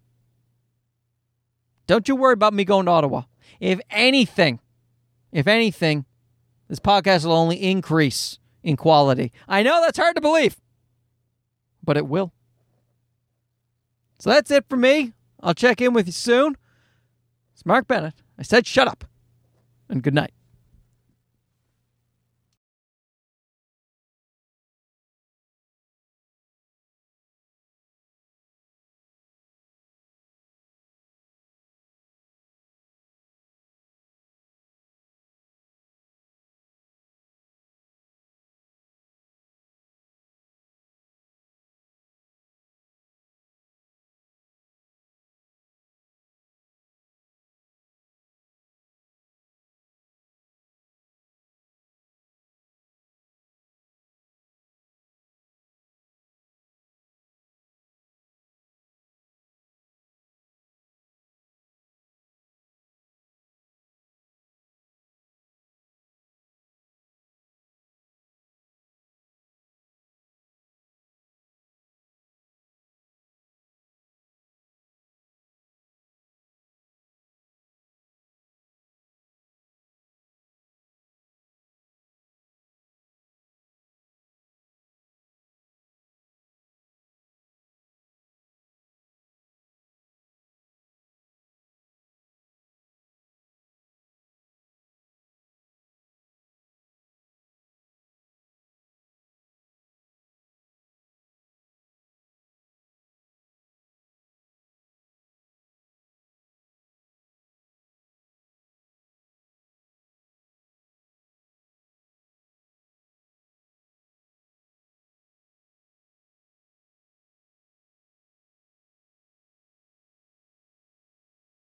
don't 1.86 2.06
you 2.06 2.14
worry 2.14 2.34
about 2.34 2.54
me 2.54 2.64
going 2.64 2.86
to 2.86 2.92
Ottawa. 2.92 3.22
If 3.58 3.80
anything, 3.90 4.60
if 5.32 5.46
anything, 5.46 6.04
this 6.68 6.78
podcast 6.78 7.24
will 7.24 7.32
only 7.32 7.56
increase 7.56 8.38
in 8.62 8.76
quality. 8.76 9.32
I 9.48 9.62
know 9.62 9.80
that's 9.80 9.98
hard 9.98 10.14
to 10.14 10.20
believe, 10.20 10.56
but 11.82 11.96
it 11.96 12.06
will. 12.06 12.32
So 14.20 14.30
that's 14.30 14.50
it 14.50 14.66
for 14.68 14.76
me. 14.76 15.14
I'll 15.42 15.54
check 15.54 15.80
in 15.80 15.92
with 15.92 16.06
you 16.06 16.12
soon. 16.12 16.56
It's 17.54 17.66
Mark 17.66 17.88
Bennett. 17.88 18.14
I 18.38 18.42
said 18.42 18.66
shut 18.66 18.86
up, 18.86 19.04
and 19.88 20.02
good 20.02 20.14
night. 20.14 20.32